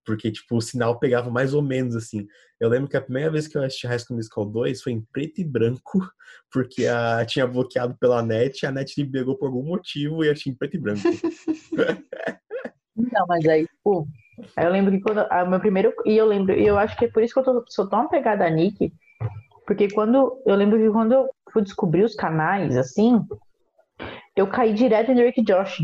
Porque, 0.06 0.32
tipo, 0.32 0.58
o 0.58 0.62
sinal 0.62 1.00
pegava 1.00 1.30
mais 1.30 1.54
ou 1.54 1.62
menos 1.62 1.96
assim. 1.96 2.28
Eu 2.60 2.70
lembro 2.70 2.90
que 2.90 2.98
a 2.98 3.02
primeira 3.02 3.32
vez 3.32 3.48
que 3.48 3.58
eu 3.58 3.64
assisti 3.64 3.88
High 3.88 4.00
School 4.00 4.18
Musical 4.18 4.46
2 4.46 4.82
foi 4.82 4.92
em 4.94 5.02
preto 5.02 5.40
e 5.40 5.44
branco, 5.44 6.00
porque 6.52 6.86
a, 6.88 7.26
tinha 7.28 7.48
bloqueado 7.48 7.96
pela 7.98 8.22
NET, 8.22 8.66
a 8.66 8.72
NET 8.72 8.94
liberou 8.98 9.38
por 9.38 9.48
algum 9.48 9.64
motivo 9.64 10.24
e 10.24 10.28
eu 10.28 10.36
tinha 10.36 10.54
em 10.54 10.58
preto 10.58 10.76
e 10.76 10.80
branco. 10.80 11.02
Não, 12.96 13.26
mas 13.28 13.46
aí, 13.48 13.66
tipo, 13.66 14.08
eu 14.58 14.70
lembro 14.70 14.92
que 14.92 15.02
quando. 15.02 15.20
O 15.20 15.50
meu 15.50 15.60
primeiro. 15.60 15.94
E 16.06 16.16
eu 16.16 16.26
lembro, 16.26 16.54
e 16.54 16.66
eu 16.66 16.78
acho 16.78 16.98
que 16.98 17.06
é 17.06 17.12
por 17.12 17.24
isso 17.24 17.34
que 17.34 17.40
eu 17.40 17.44
tô, 17.44 17.66
sou 17.70 17.90
tão 17.90 18.02
apegada 18.02 18.46
a 18.46 18.50
Nick. 18.50 18.94
Porque 19.66 19.90
quando. 19.90 20.42
Eu 20.46 20.56
lembro 20.56 20.78
que 20.78 20.90
quando 20.90 21.14
eu 21.14 21.30
fui 21.52 21.62
descobrir 21.64 22.04
os 22.04 22.16
canais, 22.16 22.76
assim, 22.78 23.20
eu 24.36 24.48
caí 24.48 24.74
direto 24.74 25.12
em 25.12 25.16
Drake 25.16 25.44
Josh. 25.44 25.80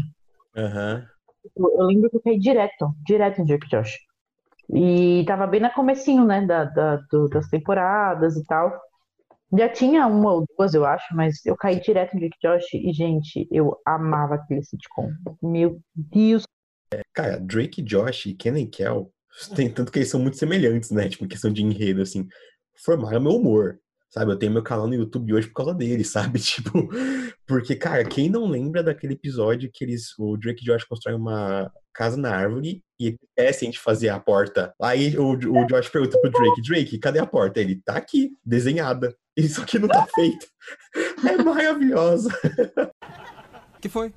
Aham. 0.56 1.08
Eu, 1.56 1.80
eu 1.80 1.86
lembro 1.86 2.10
que 2.10 2.18
eu 2.18 2.22
caí 2.22 2.40
direto, 2.40 2.94
direto 3.06 3.42
em 3.42 3.46
Drake 3.46 3.68
Josh. 3.70 3.98
E 4.74 5.24
tava 5.26 5.48
bem 5.48 5.60
na 5.60 5.70
comecinho, 5.74 6.26
né, 6.26 6.46
da, 6.46 6.66
da- 6.66 6.98
do- 7.12 7.28
das 7.30 7.48
temporadas 7.50 8.36
e 8.38 8.44
tal. 8.46 8.72
Já 9.58 9.68
tinha 9.68 10.06
uma 10.06 10.34
ou 10.34 10.46
duas, 10.58 10.74
eu 10.76 10.86
acho, 10.86 11.16
mas 11.16 11.44
eu 11.46 11.56
caí 11.58 11.80
direto 11.82 12.16
em 12.16 12.20
Drake 12.20 12.38
Josh 12.42 12.74
e, 12.74 12.94
gente, 12.94 13.48
eu 13.52 13.76
amava 13.86 14.36
aquele 14.36 14.64
sitcom. 14.64 15.10
Meu 15.42 15.80
Deus. 15.96 16.44
Cara, 17.14 17.40
Drake, 17.40 17.82
Josh 17.82 18.28
e 18.28 18.34
Kenan 18.34 18.60
e 18.60 18.68
Kel, 18.68 19.12
tem 19.56 19.72
tanto 19.72 19.92
que 19.92 20.00
eles 20.00 20.10
são 20.10 20.20
muito 20.20 20.38
semelhantes, 20.38 20.92
né? 20.92 21.10
Tipo, 21.10 21.26
em 21.26 21.28
questão 21.28 21.52
de 21.52 21.64
enredo, 21.64 22.02
assim. 22.02 22.28
Formaram 22.86 23.22
meu 23.22 23.32
humor, 23.34 23.80
sabe? 24.10 24.32
Eu 24.32 24.38
tenho 24.38 24.52
meu 24.52 24.64
canal 24.64 24.88
no 24.88 24.96
YouTube 24.96 25.34
hoje 25.34 25.48
por 25.48 25.56
causa 25.56 25.74
deles, 25.74 26.10
sabe? 26.12 26.40
Tipo, 26.40 26.90
porque, 27.48 27.76
cara, 27.76 28.04
quem 28.04 28.30
não 28.30 28.48
lembra 28.48 28.84
daquele 28.84 29.14
episódio 29.14 29.70
que 29.74 29.84
eles, 29.84 30.18
o 30.18 30.38
Drake 30.38 30.64
e 30.64 30.66
Josh 30.66 30.84
constroem 30.84 31.18
uma 31.18 31.72
casa 31.94 32.18
na 32.18 32.34
árvore 32.34 32.82
e 33.00 33.08
eles 33.08 33.20
esquecem 33.38 33.70
de 33.72 33.80
fazer 33.80 34.10
a 34.10 34.20
porta. 34.20 34.74
Aí 34.82 35.18
o, 35.18 35.32
o 35.32 35.66
Josh 35.68 35.90
pergunta 35.90 36.20
pro 36.20 36.32
Drake, 36.32 36.62
Drake, 36.62 37.00
cadê 37.00 37.20
a 37.20 37.26
porta? 37.26 37.60
Ele, 37.60 37.82
tá 37.84 37.96
aqui, 37.96 38.32
desenhada. 38.46 39.16
Isso 39.36 39.62
aqui 39.62 39.80
não 39.80 39.88
tá 39.88 40.06
feito. 40.14 40.46
É 41.28 41.42
maravilhosa. 41.42 42.30
Que 43.80 43.88
foi? 43.88 44.14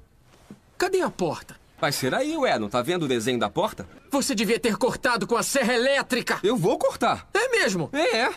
Cadê 0.77 1.01
a 1.01 1.11
porta? 1.11 1.63
Vai 1.81 1.93
ser 1.93 2.15
aí, 2.15 2.37
ué. 2.37 2.59
Não 2.59 2.69
tá 2.69 2.81
vendo 2.81 3.05
o 3.05 3.09
desenho 3.09 3.39
da 3.39 3.51
porta? 3.51 3.87
Você 4.11 4.35
devia 4.35 4.59
ter 4.59 4.77
cortado 4.77 5.27
com 5.27 5.37
a 5.37 5.43
serra 5.43 5.75
elétrica. 5.75 6.39
Eu 6.43 6.57
vou 6.57 6.79
cortar. 6.79 7.29
É 7.35 7.49
mesmo? 7.49 7.91
É. 7.93 8.33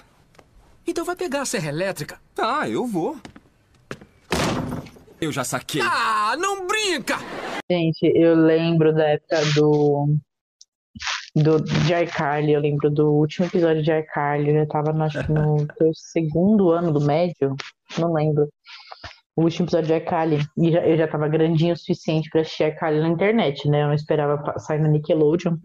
Então 0.88 1.04
vai 1.06 1.16
pegar 1.16 1.42
a 1.42 1.46
serra 1.46 1.70
elétrica. 1.70 2.20
Tá, 2.34 2.70
eu 2.70 2.86
vou. 2.86 3.18
Eu 5.20 5.32
já 5.32 5.44
saquei. 5.44 5.82
Ah, 5.82 6.36
não 6.38 6.68
brinca! 6.68 7.16
Gente, 7.70 8.04
eu 8.16 8.36
lembro 8.36 8.94
da 8.94 9.04
época 9.10 9.38
do. 9.56 10.16
Do 11.36 11.60
de 11.62 11.94
iCarly, 11.94 12.54
eu 12.54 12.62
lembro 12.62 12.90
do 12.90 13.12
último 13.12 13.46
episódio 13.48 13.84
de 13.84 13.92
iCarly, 13.92 14.50
eu 14.52 14.56
já 14.62 14.66
tava 14.68 14.94
no, 14.94 15.04
acho 15.04 15.20
no 15.34 15.58
segundo 15.94 16.72
ano 16.72 16.94
do 16.94 17.02
médio, 17.02 17.56
não 18.00 18.14
lembro. 18.14 18.48
O 19.36 19.44
último 19.44 19.66
episódio 19.66 19.88
de 19.88 19.96
iCarly, 19.98 20.40
e 20.58 20.72
já- 20.72 20.86
eu 20.88 20.96
já 20.98 21.08
tava 21.10 21.28
grandinho 21.28 21.74
o 21.74 21.78
suficiente 21.78 22.30
pra 22.30 22.40
assistir 22.40 22.70
iCarly 22.70 23.02
na 23.02 23.10
internet, 23.10 23.68
né? 23.68 23.84
Eu 23.84 23.88
não 23.88 23.94
esperava 23.94 24.58
sair 24.60 24.80
na 24.80 24.88
Nickelodeon. 24.88 25.58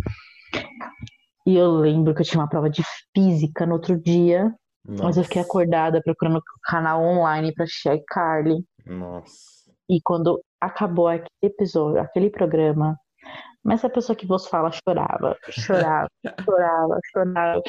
E 1.47 1.55
eu 1.57 1.71
lembro 1.71 2.14
que 2.16 2.23
eu 2.23 2.27
tinha 2.27 2.41
uma 2.41 2.49
prova 2.49 2.68
de 2.68 2.83
física 3.14 3.64
no 3.64 3.75
outro 3.75 3.97
dia, 3.97 4.53
mas 4.87 5.16
eu 5.16 5.24
fiquei 5.24 5.43
acordada 5.43 6.01
procurando 6.03 6.43
canal 6.64 7.03
online 7.03 7.53
pra 7.55 7.64
assistir 7.64 7.93
iCarly. 7.93 8.64
Nossa. 8.87 9.70
E 9.89 10.01
quando 10.03 10.41
acabou 10.61 11.09
aquele 11.09 11.28
episódio, 11.43 12.01
aquele 12.01 12.31
programa, 12.31 12.97
mas 13.62 13.85
a 13.85 13.91
pessoa 13.91 14.16
que 14.16 14.26
vos 14.26 14.47
fala 14.47 14.70
chorava, 14.70 15.37
chorava, 15.51 16.09
chorava, 16.45 16.99
chorava. 17.12 17.62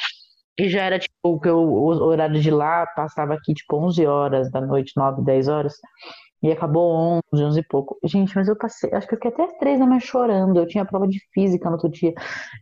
E 0.58 0.70
já 0.70 0.84
era 0.84 1.00
tipo 1.00 1.40
que 1.40 1.50
o, 1.50 1.86
horário 1.86 2.40
de 2.40 2.52
lá 2.52 2.86
passava 2.88 3.34
aqui 3.34 3.54
tipo 3.54 3.78
11 3.78 4.06
horas 4.06 4.52
da 4.52 4.62
noite, 4.62 4.94
9, 4.96 5.24
10 5.24 5.48
horas. 5.48 5.74
E 6.44 6.52
acabou 6.52 7.22
11, 7.34 7.44
11 7.44 7.60
e 7.60 7.64
pouco. 7.64 7.98
Gente, 8.04 8.36
mas 8.36 8.48
eu 8.48 8.56
passei, 8.56 8.92
acho 8.94 9.08
que 9.08 9.14
eu 9.14 9.18
fiquei 9.18 9.32
até 9.32 9.44
as 9.44 9.58
3 9.58 9.80
da 9.80 9.86
manhã 9.86 10.00
chorando. 10.00 10.60
Eu 10.60 10.68
tinha 10.68 10.86
prova 10.86 11.08
de 11.08 11.20
física 11.34 11.70
no 11.70 11.76
outro 11.76 11.90
dia. 11.90 12.14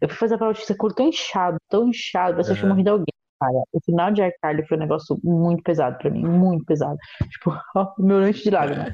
Eu 0.02 0.10
fui 0.10 0.18
fazer 0.18 0.36
a 0.36 0.38
prova 0.38 0.54
de 0.54 0.60
física, 0.60 0.88
tão 0.96 1.08
inchado, 1.08 1.58
tão 1.70 1.88
inchado, 1.88 2.34
parecia 2.36 2.54
que 2.54 2.60
tinha 2.60 2.68
Aham. 2.68 2.76
morrido 2.76 2.92
alguém. 2.92 3.19
Cara, 3.40 3.64
o 3.72 3.80
final 3.86 4.12
de 4.12 4.22
iCarly 4.22 4.68
foi 4.68 4.78
um 4.78 4.82
negócio 4.82 5.20
muito 5.24 5.64
pesado 5.64 5.98
pra 5.98 6.10
mim, 6.10 6.24
muito 6.26 6.66
pesado. 6.66 6.98
Tipo, 7.30 7.58
ó, 7.76 7.94
meu 7.98 8.20
lanche 8.20 8.44
de 8.44 8.50
lágrimas. 8.50 8.92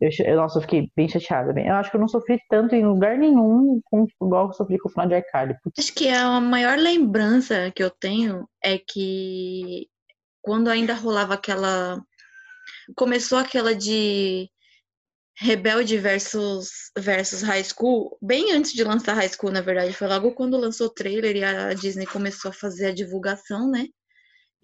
Eu, 0.00 0.10
eu- 0.26 0.36
nossa, 0.36 0.58
eu 0.58 0.62
fiquei 0.62 0.90
bem 0.94 1.08
chateada. 1.08 1.52
Bem. 1.52 1.66
Eu 1.68 1.74
acho 1.74 1.90
que 1.90 1.96
eu 1.96 2.00
não 2.00 2.08
sofri 2.08 2.38
tanto 2.48 2.74
em 2.74 2.84
lugar 2.86 3.16
nenhum 3.18 3.80
com, 3.84 4.06
igual 4.22 4.48
eu 4.48 4.52
sofri 4.52 4.78
com 4.78 4.88
o 4.88 4.92
final 4.92 5.06
de. 5.08 5.22
Putz, 5.62 5.78
Acho 5.78 5.94
que 5.94 6.08
a 6.08 6.40
maior 6.40 6.78
lembrança 6.78 7.70
que 7.74 7.82
eu 7.82 7.90
tenho 7.90 8.46
é 8.62 8.78
que 8.78 9.88
quando 10.42 10.68
ainda 10.68 10.94
rolava 10.94 11.34
aquela. 11.34 12.00
Começou 12.94 13.38
aquela 13.38 13.74
de 13.74 14.48
Rebelde 15.38 15.98
versus, 15.98 16.90
versus 16.98 17.42
High 17.42 17.64
School, 17.64 18.16
bem 18.22 18.52
antes 18.52 18.72
de 18.72 18.82
lançar 18.82 19.14
High 19.14 19.28
School, 19.28 19.52
na 19.52 19.60
verdade. 19.60 19.92
Foi 19.92 20.08
logo 20.08 20.32
quando 20.32 20.56
lançou 20.56 20.86
o 20.86 20.94
trailer 20.94 21.36
e 21.36 21.44
a 21.44 21.74
Disney 21.74 22.06
começou 22.06 22.50
a 22.50 22.54
fazer 22.54 22.86
a 22.86 22.94
divulgação, 22.94 23.70
né? 23.70 23.86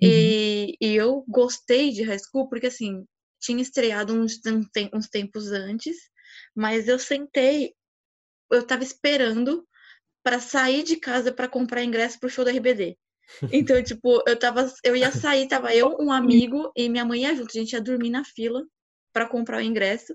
E, 0.00 0.76
e 0.80 0.96
eu 0.96 1.24
gostei 1.28 1.92
de 1.92 2.02
High 2.02 2.18
School 2.18 2.48
porque, 2.48 2.66
assim, 2.66 3.04
tinha 3.40 3.62
estreado 3.62 4.14
uns, 4.14 4.40
uns 4.92 5.08
tempos 5.08 5.52
antes, 5.52 5.96
mas 6.54 6.88
eu 6.88 6.98
sentei, 6.98 7.72
eu 8.50 8.66
tava 8.66 8.82
esperando 8.82 9.66
para 10.22 10.40
sair 10.40 10.82
de 10.82 10.96
casa 10.96 11.32
para 11.32 11.48
comprar 11.48 11.84
ingresso 11.84 12.18
pro 12.18 12.30
show 12.30 12.44
da 12.44 12.50
RBD. 12.50 12.96
Então, 13.52 13.82
tipo, 13.82 14.22
eu 14.26 14.38
tava, 14.38 14.70
eu 14.84 14.96
ia 14.96 15.10
sair, 15.12 15.48
tava 15.48 15.74
eu, 15.74 15.96
um 16.00 16.12
amigo 16.12 16.70
e 16.76 16.88
minha 16.88 17.04
mãe 17.04 17.22
ia 17.22 17.34
junto, 17.34 17.50
a 17.50 17.60
gente 17.60 17.72
ia 17.72 17.80
dormir 17.80 18.10
na 18.10 18.24
fila 18.24 18.62
para 19.12 19.28
comprar 19.28 19.58
o 19.58 19.62
ingresso. 19.62 20.14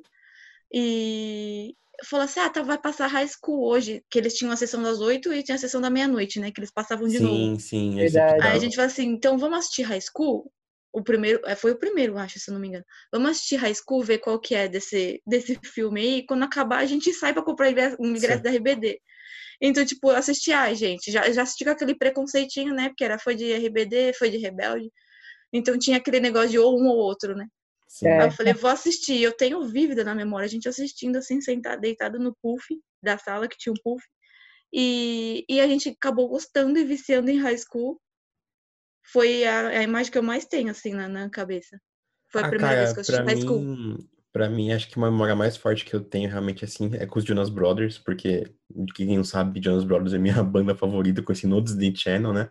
E 0.74 1.74
falou 2.06 2.26
assim: 2.26 2.40
ah, 2.40 2.50
tá, 2.50 2.62
vai 2.62 2.78
passar 2.78 3.08
High 3.08 3.28
School 3.28 3.66
hoje. 3.66 4.04
Que 4.10 4.20
eles 4.20 4.34
tinham 4.36 4.52
a 4.52 4.56
sessão 4.56 4.82
das 4.82 5.00
oito 5.00 5.34
e 5.34 5.44
tinha 5.44 5.56
a 5.56 5.60
sessão 5.60 5.82
da 5.82 5.90
meia-noite, 5.90 6.40
né? 6.40 6.52
Que 6.52 6.60
eles 6.60 6.72
passavam 6.72 7.08
de 7.08 7.20
novo. 7.20 7.36
Sim, 7.36 7.60
sim. 7.60 7.96
Verdade. 7.96 8.44
Aí 8.44 8.56
a 8.56 8.60
gente 8.60 8.76
falou 8.76 8.92
assim: 8.92 9.08
então 9.08 9.38
vamos 9.38 9.60
assistir 9.60 9.84
High 9.84 10.02
School? 10.02 10.52
O 10.94 11.04
primeiro, 11.04 11.42
é, 11.46 11.56
foi 11.56 11.72
o 11.72 11.78
primeiro, 11.78 12.18
acho, 12.18 12.40
se 12.40 12.50
eu 12.50 12.54
não 12.54 12.62
me 12.62 12.70
engano. 12.70 12.86
Vamos 13.12 13.32
assistir 13.32 13.58
High 13.58 13.76
School, 13.76 14.04
ver 14.04 14.18
qual 14.18 14.40
que 14.40 14.56
é 14.56 14.68
desse, 14.68 15.22
desse 15.28 15.60
filme 15.64 16.02
aí. 16.02 16.18
E 16.18 16.26
quando 16.26 16.44
acabar, 16.44 16.80
a 16.80 16.86
gente 16.86 17.14
sai 17.14 17.34
pra 17.34 17.44
comprar 17.44 17.70
ingresso, 17.70 17.98
um 18.00 18.08
ingresso 18.08 18.38
Sim. 18.38 18.44
da 18.44 18.50
RBD. 18.50 19.00
Então, 19.62 19.86
tipo, 19.86 20.12
eu 20.12 20.16
assisti, 20.16 20.52
ai, 20.52 20.76
gente, 20.76 21.12
já, 21.12 21.30
já 21.32 21.42
assisti 21.44 21.66
com 21.66 21.72
aquele 21.72 21.96
preconceitinho, 21.96 22.74
né? 22.74 22.90
Porque 22.90 23.04
era, 23.04 23.20
foi 23.20 23.36
de 23.36 23.52
RBD, 23.54 24.14
foi 24.18 24.30
de 24.30 24.38
Rebelde. 24.38 24.90
Então 25.52 25.78
tinha 25.78 25.98
aquele 25.98 26.20
negócio 26.20 26.50
de 26.50 26.60
ou 26.60 26.80
um 26.80 26.88
ou 26.88 26.98
outro, 26.98 27.36
né? 27.36 27.46
É. 28.04 28.20
Aí 28.22 28.28
eu 28.28 28.32
falei, 28.32 28.54
vou 28.54 28.70
assistir. 28.70 29.22
Eu 29.22 29.32
tenho 29.32 29.64
vívida 29.68 30.04
na 30.04 30.14
memória, 30.16 30.46
a 30.46 30.50
gente 30.50 30.68
assistindo 30.68 31.18
assim, 31.18 31.42
sentada, 31.42 31.80
deitada 31.80 32.20
no 32.20 32.36
puff 32.42 32.66
da 33.02 33.18
sala, 33.18 33.48
que 33.48 33.58
tinha 33.58 33.74
um 33.74 33.82
puff. 33.84 34.06
E, 34.74 35.46
e 35.48 35.62
a 35.62 35.68
gente 35.68 35.90
acabou 35.90 36.28
gostando 36.28 36.78
e 36.78 36.84
viciando 36.84 37.30
em 37.30 37.40
high 37.40 37.58
school. 37.58 38.00
Foi 39.12 39.46
a, 39.46 39.70
a 39.70 39.84
imagem 39.84 40.12
que 40.12 40.18
eu 40.18 40.24
mais 40.24 40.46
tenho, 40.46 40.70
assim, 40.70 40.94
na, 40.94 41.08
na 41.08 41.30
cabeça. 41.30 41.80
Foi 42.30 42.42
a 42.42 42.46
Ah, 42.46 42.50
primeira 42.50 42.76
cara, 42.76 42.82
vez 42.82 42.94
que 42.94 43.00
eu 43.00 43.02
assisti 43.02 43.24
high 43.24 43.42
school. 43.42 43.60
mim, 43.62 44.10
pra 44.34 44.50
mim, 44.50 44.72
acho 44.72 44.90
que 44.90 44.98
uma 44.98 45.10
memória 45.10 45.36
mais 45.36 45.56
forte 45.56 45.86
que 45.86 45.96
eu 45.96 46.04
tenho 46.04 46.30
realmente, 46.30 46.66
assim, 46.66 46.92
é 46.96 47.06
com 47.06 47.18
os 47.18 47.26
Jonas 47.26 47.50
Brothers, 47.50 47.98
porque, 47.98 48.54
quem 48.96 49.16
não 49.16 49.24
sabe, 49.24 49.62
Jonas 49.64 49.86
Brothers 49.86 50.14
é 50.14 50.18
minha 50.18 50.44
banda 50.44 50.76
favorita, 50.76 51.24
conheci 51.24 51.48
no 51.48 51.62
Disney 51.62 51.96
Channel, 51.96 52.34
né? 52.34 52.50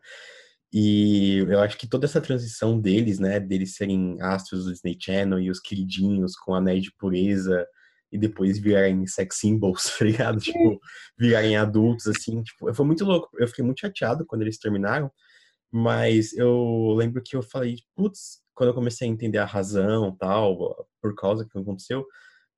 E 0.79 1.39
eu 1.49 1.59
acho 1.61 1.79
que 1.79 1.87
toda 1.87 2.05
essa 2.05 2.21
transição 2.21 2.79
deles, 2.79 3.19
né, 3.19 3.41
deles 3.41 3.77
serem 3.77 4.21
astros 4.21 4.67
do 4.67 4.73
Disney 4.73 4.95
Channel 5.01 5.41
e 5.41 5.51
os 5.51 5.59
queridinhos 5.59 6.37
com 6.37 6.55
anéis 6.55 6.83
de 6.83 6.93
pureza 6.93 7.67
e 8.13 8.19
depois 8.19 8.59
virarem 8.59 9.07
sex 9.07 9.39
symbols, 9.39 9.85
tá 9.99 10.05
ligado? 10.05 10.39
Tipo, 10.39 10.79
virarem 11.19 11.57
adultos, 11.57 12.07
assim, 12.07 12.43
tipo, 12.43 12.75
foi 12.75 12.85
muito 12.85 13.07
louco. 13.07 13.31
Eu 13.39 13.49
fiquei 13.49 13.65
muito 13.65 13.81
chateado 13.81 14.27
quando 14.27 14.43
eles 14.43 14.59
terminaram, 14.59 15.11
mas 15.73 16.35
eu 16.35 16.93
lembro 16.95 17.23
que 17.25 17.35
eu 17.35 17.43
falei, 17.43 17.77
putz, 17.95 18.43
quando 18.55 18.69
eu 18.69 18.75
comecei 18.75 19.09
a 19.09 19.11
entender 19.11 19.39
a 19.39 19.47
razão, 19.47 20.15
tal, 20.15 20.87
por 21.01 21.15
causa 21.15 21.49
que 21.51 21.59
aconteceu, 21.59 22.01
eu 22.01 22.07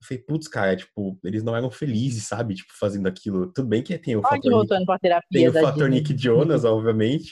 falei, 0.02 0.24
putz, 0.24 0.48
cara, 0.48 0.74
tipo, 0.74 1.16
eles 1.22 1.44
não 1.44 1.54
eram 1.54 1.70
felizes, 1.70 2.24
sabe? 2.24 2.56
Tipo, 2.56 2.72
fazendo 2.80 3.06
aquilo. 3.06 3.52
Tudo 3.52 3.68
bem 3.68 3.80
que 3.80 3.96
tem 3.96 4.16
o 4.16 4.22
que 4.22 4.28
fator 4.28 4.50
Nick, 4.66 4.88
tem 5.30 5.48
o 5.48 5.52
fator. 5.52 5.88
Nick 5.88 6.18
Jonas, 6.18 6.64
obviamente, 6.66 7.30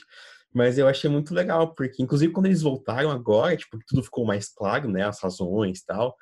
mas 0.54 0.78
eu 0.78 0.88
achei 0.88 1.10
muito 1.10 1.34
legal, 1.34 1.74
porque 1.74 2.02
inclusive 2.02 2.32
quando 2.32 2.46
eles 2.46 2.62
voltaram 2.62 3.10
agora, 3.10 3.56
tipo, 3.56 3.78
tudo 3.86 4.02
ficou 4.02 4.24
mais 4.24 4.48
claro, 4.48 4.90
né, 4.90 5.04
as 5.04 5.20
razões 5.20 5.80
e 5.80 5.86
tal, 5.86 6.16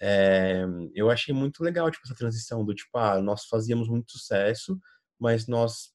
é, 0.00 0.64
eu 0.94 1.10
achei 1.10 1.34
muito 1.34 1.62
legal, 1.62 1.90
tipo, 1.90 2.04
essa 2.04 2.14
transição 2.14 2.64
do 2.64 2.74
tipo, 2.74 2.96
ah, 2.98 3.20
nós 3.20 3.46
fazíamos 3.46 3.88
muito 3.88 4.12
sucesso, 4.12 4.78
mas 5.18 5.46
nós 5.46 5.94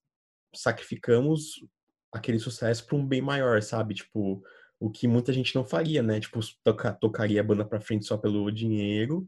sacrificamos 0.55 1.63
aquele 2.11 2.39
sucesso 2.39 2.85
para 2.85 2.97
um 2.97 3.05
bem 3.05 3.21
maior, 3.21 3.61
sabe? 3.61 3.93
Tipo, 3.93 4.43
o 4.79 4.89
que 4.89 5.07
muita 5.07 5.31
gente 5.31 5.55
não 5.55 5.63
faria, 5.63 6.03
né? 6.03 6.19
Tipo, 6.19 6.39
toca, 6.63 6.91
tocaria 6.93 7.39
a 7.39 7.43
banda 7.43 7.63
pra 7.63 7.79
frente 7.79 8.05
só 8.05 8.17
pelo 8.17 8.51
dinheiro. 8.51 9.27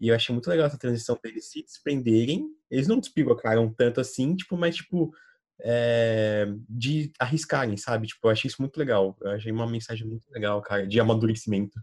E 0.00 0.08
eu 0.08 0.14
achei 0.14 0.32
muito 0.32 0.48
legal 0.48 0.66
essa 0.66 0.78
transição 0.78 1.18
deles 1.22 1.50
se 1.50 1.62
desprenderem. 1.62 2.48
Eles 2.70 2.88
não 2.88 2.98
despirocaram 2.98 3.72
tanto 3.72 4.00
assim, 4.00 4.34
tipo, 4.34 4.56
mas 4.56 4.76
tipo, 4.76 5.12
é, 5.64 6.46
de 6.68 7.12
arriscarem, 7.18 7.76
sabe? 7.76 8.06
Tipo, 8.08 8.26
eu 8.26 8.32
achei 8.32 8.48
isso 8.48 8.60
muito 8.60 8.76
legal. 8.76 9.16
Eu 9.20 9.30
achei 9.30 9.52
uma 9.52 9.66
mensagem 9.66 10.06
muito 10.06 10.24
legal, 10.30 10.60
cara, 10.62 10.86
de 10.86 10.98
amadurecimento. 11.00 11.80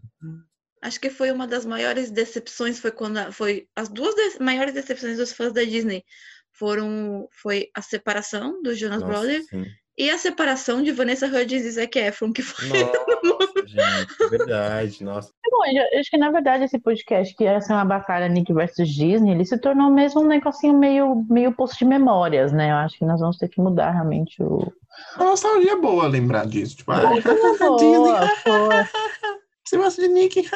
Acho 0.82 1.00
que 1.00 1.10
foi 1.10 1.30
uma 1.30 1.46
das 1.46 1.64
maiores 1.66 2.10
decepções, 2.10 2.78
foi 2.78 2.90
quando 2.90 3.18
a- 3.18 3.32
foi 3.32 3.68
as 3.76 3.88
duas 3.88 4.14
des- 4.14 4.38
maiores 4.38 4.72
decepções 4.74 5.16
dos 5.18 5.32
fãs 5.32 5.52
da 5.52 5.62
Disney 5.62 6.04
foram 6.52 7.28
foi 7.32 7.68
a 7.74 7.80
separação 7.82 8.60
dos 8.62 8.78
Jonas 8.78 9.00
Nossa, 9.00 9.12
Brothers 9.12 9.46
sim. 9.46 9.64
E 10.00 10.08
a 10.08 10.16
separação 10.16 10.82
de 10.82 10.92
Vanessa 10.92 11.26
Hudgens 11.26 11.62
e 11.62 11.72
Zac 11.72 11.98
Efron, 11.98 12.32
que 12.32 12.40
foi 12.40 12.68
Nossa, 12.68 13.52
gente, 13.68 14.30
verdade, 14.30 15.04
nossa. 15.04 15.30
Bom, 15.50 15.58
eu 15.66 16.00
acho 16.00 16.10
que 16.10 16.16
na 16.16 16.30
verdade 16.30 16.64
esse 16.64 16.78
podcast 16.78 17.36
que 17.36 17.44
ia 17.44 17.60
ser 17.60 17.74
uma 17.74 17.84
batalha 17.84 18.26
Nick 18.26 18.50
versus 18.50 18.88
Disney, 18.88 19.32
ele 19.32 19.44
se 19.44 19.58
tornou 19.58 19.90
mesmo 19.90 20.22
um 20.22 20.26
negocinho 20.26 20.78
meio, 20.78 21.26
meio 21.28 21.52
posto 21.52 21.76
de 21.80 21.84
memórias, 21.84 22.50
né? 22.50 22.70
Eu 22.70 22.76
acho 22.76 22.96
que 22.96 23.04
nós 23.04 23.20
vamos 23.20 23.36
ter 23.36 23.48
que 23.48 23.60
mudar 23.60 23.90
realmente 23.90 24.42
o. 24.42 24.72
É 25.18 25.22
uma 25.22 25.32
nostalgia 25.32 25.76
boa 25.76 26.08
lembrar 26.08 26.46
disso. 26.46 26.78
Tipo, 26.78 26.92
ah, 26.92 27.02
Boa, 27.02 27.76
Disney, 27.76 28.36
foi. 28.42 28.84
você 29.62 29.76
gosta 29.76 30.00
de 30.00 30.08
Nick? 30.08 30.48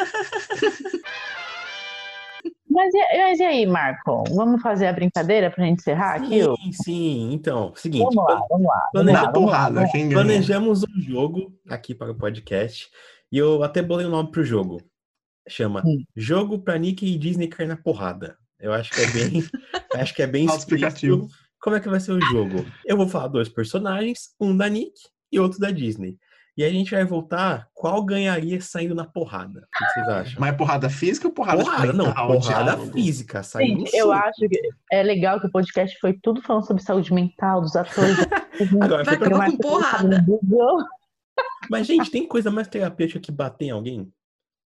Mas 2.75 2.93
e, 2.95 3.19
mas 3.19 3.39
e 3.41 3.43
aí, 3.45 3.67
Marco? 3.67 4.25
Vamos 4.35 4.61
fazer 4.61 4.87
a 4.89 4.93
brincadeira 4.93 5.51
pra 5.51 5.65
gente 5.65 5.79
encerrar 5.81 6.17
aqui? 6.17 6.43
ó? 6.43 6.57
Sim, 6.57 6.73
sim. 6.73 7.33
Então, 7.33 7.73
seguinte, 7.77 8.03
Vamos 8.15 8.17
lá, 8.35 8.41
vamos 8.51 8.67
lá. 8.67 8.91
Vamos 8.93 9.13
planeja- 9.13 9.33
porrada, 9.33 9.75
vamos 9.87 9.93
lá. 9.95 10.11
planejamos 10.13 10.83
um 10.83 11.01
jogo 11.03 11.55
aqui 11.69 11.95
para 11.95 12.11
o 12.13 12.15
podcast 12.17 12.89
e 13.31 13.39
eu 13.39 13.63
até 13.63 13.81
bolei 13.83 14.07
o 14.07 14.11
nome 14.11 14.31
pro 14.31 14.45
jogo. 14.45 14.83
Chama 15.49 15.83
Hum. 15.85 16.03
Jogo 16.17 16.59
pra 16.59 16.79
Nick 16.79 17.05
e 17.07 17.19
Disney 17.19 17.49
cair 17.49 17.67
na 17.69 17.77
porrada. 17.77 18.37
Eu 18.59 18.73
acho 18.73 18.91
que 18.93 19.01
é 19.03 19.07
bem, 19.09 19.45
acho 19.95 20.15
que 20.15 20.23
é 20.23 20.27
bem 20.27 20.47
explícito. 20.47 21.29
Como 21.61 21.77
é 21.77 21.81
que 21.81 21.89
vai 21.89 22.01
ser 22.01 22.13
o 22.13 22.21
jogo? 22.21 22.65
Eu 22.85 22.97
vou 22.97 23.07
falar 23.09 23.29
dois 23.29 23.49
personagens, 23.49 24.31
um 24.41 24.57
da 24.57 24.69
Nick 24.69 24.93
e 25.31 25.39
outro 25.39 25.59
da 25.59 25.71
Disney. 25.71 26.17
E 26.57 26.63
aí 26.63 26.71
a 26.71 26.73
gente 26.73 26.93
vai 26.93 27.05
voltar 27.05 27.69
qual 27.75 28.03
ganharia 28.05 28.61
saindo 28.61 28.95
na 28.95 29.05
porrada. 29.05 29.67
O 29.67 29.79
que 29.79 29.93
vocês 29.93 30.09
acham? 30.09 30.41
Mas 30.41 30.51
é 30.51 30.57
porrada 30.57 30.89
física 30.89 31.27
ou 31.27 31.35
porrada, 31.35 31.65
Porrada, 31.65 31.93
não, 31.93 32.13
porrada 32.15 32.39
diálogo? 32.39 32.93
física, 32.93 33.43
saindo 33.43 33.81
Gente, 33.81 33.97
eu 33.97 34.13
acho 34.13 34.49
que 34.49 34.61
é 34.93 35.03
legal 35.03 35.41
que 35.41 35.47
o 35.49 35.51
podcast 35.51 35.99
foi 35.99 36.13
tudo 36.23 36.41
falando 36.43 36.65
sobre 36.67 36.83
saúde 36.83 37.13
mental 37.13 37.61
dos 37.61 37.75
atores. 37.75 38.17
Agora 38.81 39.03
Vai 39.03 39.17
foi 39.17 39.27
acabar 39.27 39.39
Mas 39.39 39.51
com 39.53 39.57
porrada. 39.59 40.25
Mas, 41.69 41.87
gente, 41.89 42.11
tem 42.11 42.27
coisa 42.29 42.51
mais 42.53 42.69
terapêutica 42.69 43.19
que 43.19 43.33
bater 43.33 43.65
em 43.67 43.71
alguém? 43.71 44.13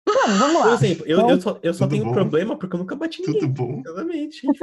Vamos, 0.07 0.37
vamos 0.37 0.61
Por 0.61 0.67
lá. 0.67 0.73
exemplo, 0.75 1.05
eu, 1.05 1.29
eu 1.29 1.41
só, 1.41 1.59
eu 1.61 1.73
só 1.73 1.85
Tudo 1.85 1.91
tenho 1.91 2.05
bom? 2.05 2.13
problema 2.13 2.57
porque 2.57 2.75
eu 2.75 2.79
nunca 2.79 2.95
bati 2.95 3.21
em 3.21 3.25
Tudo 3.25 3.33
ninguém. 3.47 3.51
bom? 3.51 3.81
Exatamente. 3.85 4.41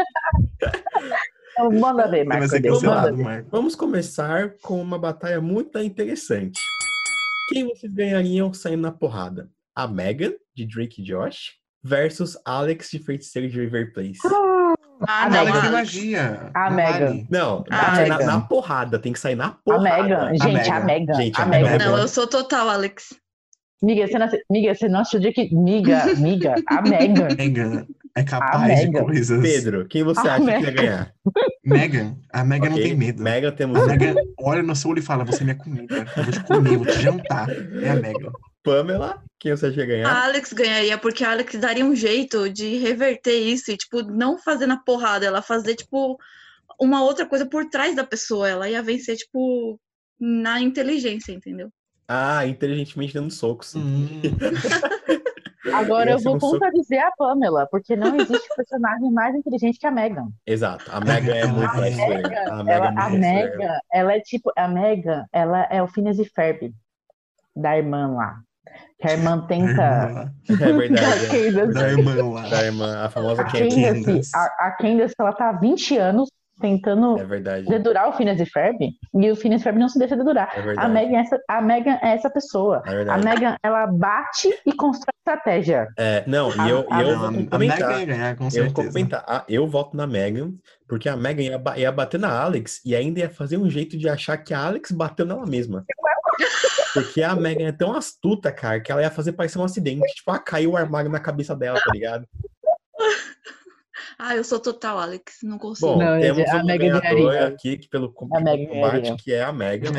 Então, 1.53 1.71
manda 1.73 3.01
Marco. 3.03 3.17
ver. 3.17 3.23
Marco. 3.25 3.49
Vamos 3.51 3.75
começar 3.75 4.55
com 4.63 4.81
uma 4.81 4.99
batalha 4.99 5.41
muito 5.41 5.77
interessante. 5.79 6.59
Quem 7.53 7.67
vocês 7.67 7.93
ganhariam 7.93 8.53
saindo 8.53 8.83
na 8.83 8.93
porrada? 8.93 9.51
A 9.75 9.87
Megan, 9.87 10.33
de 10.55 10.67
Drake 10.67 11.03
e 11.03 11.05
Josh, 11.05 11.53
versus 11.83 12.39
Alex, 12.45 12.91
de 12.91 12.99
Feiticeiro 12.99 13.49
de 13.49 13.61
River 13.61 13.93
Place. 13.93 14.19
Ah, 15.09 15.25
A 15.25 15.31
não, 15.31 15.41
Alex 15.41 15.71
magia. 15.71 16.51
A 16.55 16.71
Megan. 16.71 17.27
Não, 17.31 17.65
Ah, 17.71 17.91
bate 17.97 18.09
na, 18.09 18.19
na 18.19 18.41
porrada, 18.43 18.99
tem 18.99 19.13
que 19.13 19.19
sair 19.19 19.35
na 19.35 19.47
A 19.47 19.51
porrada. 19.51 20.03
Megan, 20.03 20.35
gente, 20.37 20.71
a 20.71 20.81
Megan. 20.81 21.15
Gente, 21.15 21.41
a 21.41 21.45
a 21.45 21.47
Megan 21.47 21.79
Não, 21.79 21.99
eu 21.99 22.09
sou 22.09 22.27
total, 22.27 22.69
Alex. 22.69 23.15
Miga, 23.83 24.07
você 24.07 24.19
não, 24.19 24.29
miga, 24.51 24.75
você 24.75 24.89
não 24.89 25.01
assistiu 25.01 25.33
que. 25.33 25.55
Miga, 25.55 26.05
miga, 26.17 26.55
a 26.69 26.83
Megan. 26.83 27.29
Megan 27.35 27.87
é 28.17 28.23
capaz 28.25 28.81
de 28.81 28.87
Megan. 28.89 29.05
coisas. 29.05 29.43
Pedro, 29.43 29.87
quem 29.89 30.03
você 30.03 30.27
A 30.27 30.35
acha 30.35 30.45
que 30.45 30.51
ia 30.51 30.61
Megan. 30.61 30.73
ganhar? 30.75 31.15
Megan. 31.65 32.17
A 32.33 32.45
Megan 32.45 32.67
não 32.71 32.77
Ok? 32.77 32.83
tem 32.89 32.97
medo. 32.97 33.23
Megan 33.23 33.53
temos 33.53 33.81
A 33.83 33.87
Megan 33.87 34.15
olha 34.39 34.63
no 34.63 34.75
seu 34.77 34.91
olho 34.91 34.99
e 34.99 35.03
fala: 35.03 35.25
Você 35.25 35.43
é 35.43 35.45
minha 35.45 35.57
comida. 35.57 36.07
Eu 36.17 36.23
vou 36.25 36.33
te 36.33 36.41
comer, 36.45 36.73
eu 36.75 36.79
vou 36.79 36.87
te 36.87 37.01
jantar. 37.03 37.49
É 37.83 37.91
a 37.91 37.97
Megan. 37.97 38.33
Pamela, 38.63 39.23
quem 39.39 39.53
você 39.57 39.67
acha 39.67 39.75
que 39.75 39.81
ia 39.81 39.87
ganhar? 39.87 40.09
A 40.11 40.25
Alex 40.25 40.53
ganharia, 40.53 40.99
porque 40.99 41.25
a 41.25 41.31
Alex 41.31 41.55
daria 41.59 41.85
um 41.85 41.95
jeito 41.97 42.51
de 42.51 42.77
reverter 42.77 43.33
isso 43.39 43.71
e, 43.71 43.77
tipo, 43.77 44.03
não 44.03 44.37
fazer 44.39 44.67
na 44.67 44.77
porrada, 44.77 45.25
ela 45.25 45.41
fazer, 45.41 45.75
tipo, 45.77 46.19
uma 46.79 47.03
outra 47.03 47.25
coisa 47.25 47.47
por 47.47 47.65
trás 47.71 47.97
da 47.97 48.05
pessoa. 48.05 48.49
Ela 48.49 48.69
ia 48.69 48.83
vencer, 48.83 49.17
tipo, 49.17 49.81
na 50.21 50.61
inteligência, 50.61 51.33
entendeu? 51.33 51.71
Ah, 52.07 52.45
inteligentemente 52.47 53.15
dando 53.15 53.31
socos. 53.33 53.75
Hum. 53.77 54.09
Agora 55.73 56.11
eu 56.13 56.19
vou 56.19 56.37
um 56.37 56.39
contradizer 56.39 57.05
a 57.05 57.11
Pamela, 57.13 57.67
porque 57.71 57.95
não 57.95 58.17
existe 58.17 58.49
personagem 58.57 59.11
mais 59.11 59.35
inteligente 59.35 59.79
que 59.79 59.87
a 59.87 59.91
Megan. 59.91 60.29
Exato, 60.47 60.85
a 60.91 61.01
Megan 61.01 61.35
é 61.35 61.47
muito 61.47 61.77
mais 61.77 61.97
traiçoeira. 61.97 62.53
A 62.53 62.65
Megan 62.65 62.75
é 62.75 62.87
ela. 62.87 63.11
Megan, 63.11 63.79
ela 63.93 64.13
é 64.15 64.21
tipo, 64.21 64.53
a 64.57 64.69
Megan, 64.69 65.25
ela 65.33 65.65
é 65.71 65.83
o 65.83 65.89
Phineas 65.89 66.19
e 66.19 66.25
Ferb 66.25 66.73
da 67.55 67.77
irmã 67.77 68.15
lá. 68.15 68.41
Que 69.01 69.09
a 69.09 69.13
irmã 69.13 69.47
tenta. 69.47 70.33
É 70.49 70.57
Da 70.57 70.73
verdade. 70.73 71.37
é. 71.37 71.67
Da 71.67 71.89
irmã 71.91 72.15
lá. 72.31 72.49
Da 72.49 72.65
irmã, 72.65 73.05
a 73.05 73.09
famosa 73.11 73.43
A 73.43 73.45
Candace. 73.45 74.31
a, 74.35 74.67
a 74.67 74.77
Candace, 74.79 75.15
ela 75.19 75.33
tá 75.33 75.51
há 75.51 75.53
20 75.53 75.97
anos 75.97 76.29
tentando 76.61 77.19
É 77.19 77.25
verdade. 77.25 77.67
dedurar 77.67 78.09
o 78.09 78.13
Phineas 78.13 78.39
e 78.41 78.47
Ferb, 78.47 78.79
e 79.15 79.31
o 79.31 79.35
Phineas 79.37 79.61
e 79.61 79.65
Ferb 79.65 79.79
não 79.79 79.89
se 79.89 79.99
deixa 79.99 80.17
dedurar. 80.17 80.51
É 80.55 80.61
A. 80.77 80.89
Megan, 80.89 81.17
é 81.17 81.21
essa, 81.21 81.39
a 81.49 81.61
Megan 81.61 81.99
é 82.03 82.15
essa 82.15 82.31
pessoa. 82.31 82.83
É 82.87 83.11
A. 83.11 83.19
Megan, 83.19 83.57
ela 83.63 83.87
bate 83.87 84.49
e 84.67 84.73
constrói 84.73 85.11
estratégia. 85.27 85.89
É, 85.99 86.23
não, 86.27 86.51
e 86.55 86.61
A- 86.61 86.69
eu, 86.69 86.87
a- 86.91 87.03
eu 87.03 87.19
vou 87.19 87.27
a, 87.27 87.29
a 87.57 87.59
Megan 87.59 87.99
ia 87.99 88.07
ganhar, 88.07 88.37
com 88.37 88.45
Eu 88.45 88.49
vou 88.49 88.51
certeza. 88.51 88.75
complementar. 88.75 89.25
Ah, 89.27 89.45
eu 89.49 89.67
voto 89.67 89.97
na 89.97 90.07
Megan, 90.07 90.53
porque 90.89 91.09
a 91.09 91.17
Megan 91.17 91.43
ia, 91.43 91.63
ia 91.77 91.91
bater 91.93 92.19
na 92.21 92.31
Alex 92.41 92.81
e 92.85 92.95
ainda 92.95 93.21
ia 93.21 93.31
fazer 93.31 93.57
um 93.57 93.69
jeito 93.71 93.97
de 93.99 94.09
achar 94.09 94.37
que 94.39 94.53
a 94.55 94.65
Alex 94.65 94.91
bateu 94.93 95.25
nela 95.27 95.47
mesma. 95.47 95.85
Porque 96.95 97.23
a 97.23 97.37
Megan 97.37 97.69
é 97.69 97.73
tão 97.73 97.93
astuta, 97.93 98.51
cara, 98.51 98.81
que 98.81 98.91
ela 98.91 99.03
ia 99.03 99.11
fazer 99.11 99.33
parecer 99.33 99.59
um 99.59 99.65
acidente. 99.65 100.01
Tipo, 100.15 100.33
ah, 100.33 100.39
caiu 100.39 100.73
o 100.73 100.77
armário 100.77 101.11
na 101.11 101.21
cabeça 101.21 101.55
dela, 101.55 101.79
tá 101.79 101.93
ligado? 101.93 102.27
Ah, 104.19 104.37
eu 104.37 104.45
sou 104.45 104.61
total 104.61 104.99
Alex, 104.99 105.39
não 105.43 105.59
consigo. 105.59 105.93
Bom, 105.93 105.99
Não, 105.99 106.21
temos 106.21 106.49
a 106.51 106.57
um 106.59 106.65
Megan 106.65 107.01
ganhador 107.01 107.31
ganharia. 107.31 107.47
aqui 107.49 107.77
que 107.79 107.89
pelo 107.89 108.13
A 108.33 108.41
Megan 108.41 108.67
combate, 108.73 109.17
que 109.23 109.33
é 109.33 109.43
a 109.43 109.53
Mega. 109.53 109.91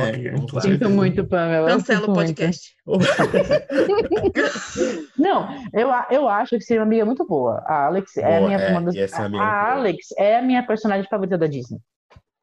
Lá. 0.53 0.62
Sinto 0.62 0.89
muito, 0.89 1.26
Pamela. 1.28 1.70
Cancela 1.72 2.09
o 2.09 2.14
podcast. 2.14 2.76
Não, 5.18 5.47
eu, 5.74 5.91
a- 5.91 6.07
eu 6.12 6.28
acho 6.28 6.57
que 6.57 6.64
seria 6.64 6.82
uma 6.82 6.86
amiga 6.88 7.05
muito 7.05 7.26
boa. 7.26 7.62
A 7.66 7.86
Alex 7.86 8.18
é 8.18 8.24
a 8.24 8.38
Boa, 8.39 8.47
minha 8.49 8.59
é, 8.59 8.72
uma 8.72 8.82
das- 8.82 8.95
uma 8.95 9.26
amiga 9.26 9.43
a 9.43 9.64
boa. 9.66 9.72
Alex 9.80 9.97
é 10.18 10.38
a 10.38 10.41
minha 10.41 10.66
personagem 10.66 11.07
favorita 11.09 11.38
da 11.38 11.47
Disney. 11.47 11.80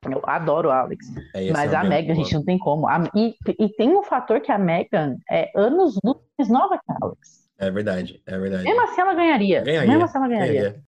Eu 0.04 0.22
adoro 0.24 0.70
a 0.70 0.80
Alex. 0.80 1.06
É, 1.34 1.50
Mas 1.50 1.72
uma 1.72 1.80
a 1.80 1.84
Megan, 1.84 2.12
a 2.12 2.16
gente 2.16 2.32
não 2.34 2.44
tem 2.44 2.58
como. 2.58 2.86
A- 2.86 3.10
e, 3.14 3.34
e 3.58 3.68
tem 3.70 3.96
um 3.96 4.02
fator 4.02 4.40
que 4.40 4.52
a 4.52 4.58
Megan 4.58 5.16
é 5.30 5.50
anos 5.56 5.98
luz 6.04 6.18
mais 6.38 6.48
nova 6.48 6.78
que 6.78 6.92
a 6.92 6.96
Alex. 7.02 7.18
boa. 7.58 7.60
É 7.60 7.70
verdade, 7.72 8.22
é 8.24 8.38
verdade. 8.38 8.62
Mesmo 8.64 8.80
assim 8.82 9.00
ela 9.00 9.14
ganharia. 9.14 9.60
Ganharia, 9.62 9.88
Mesmo 9.90 10.04
assim 10.04 10.18
ela 10.18 10.28
ganharia. 10.28 10.52
ganharia. 10.60 10.80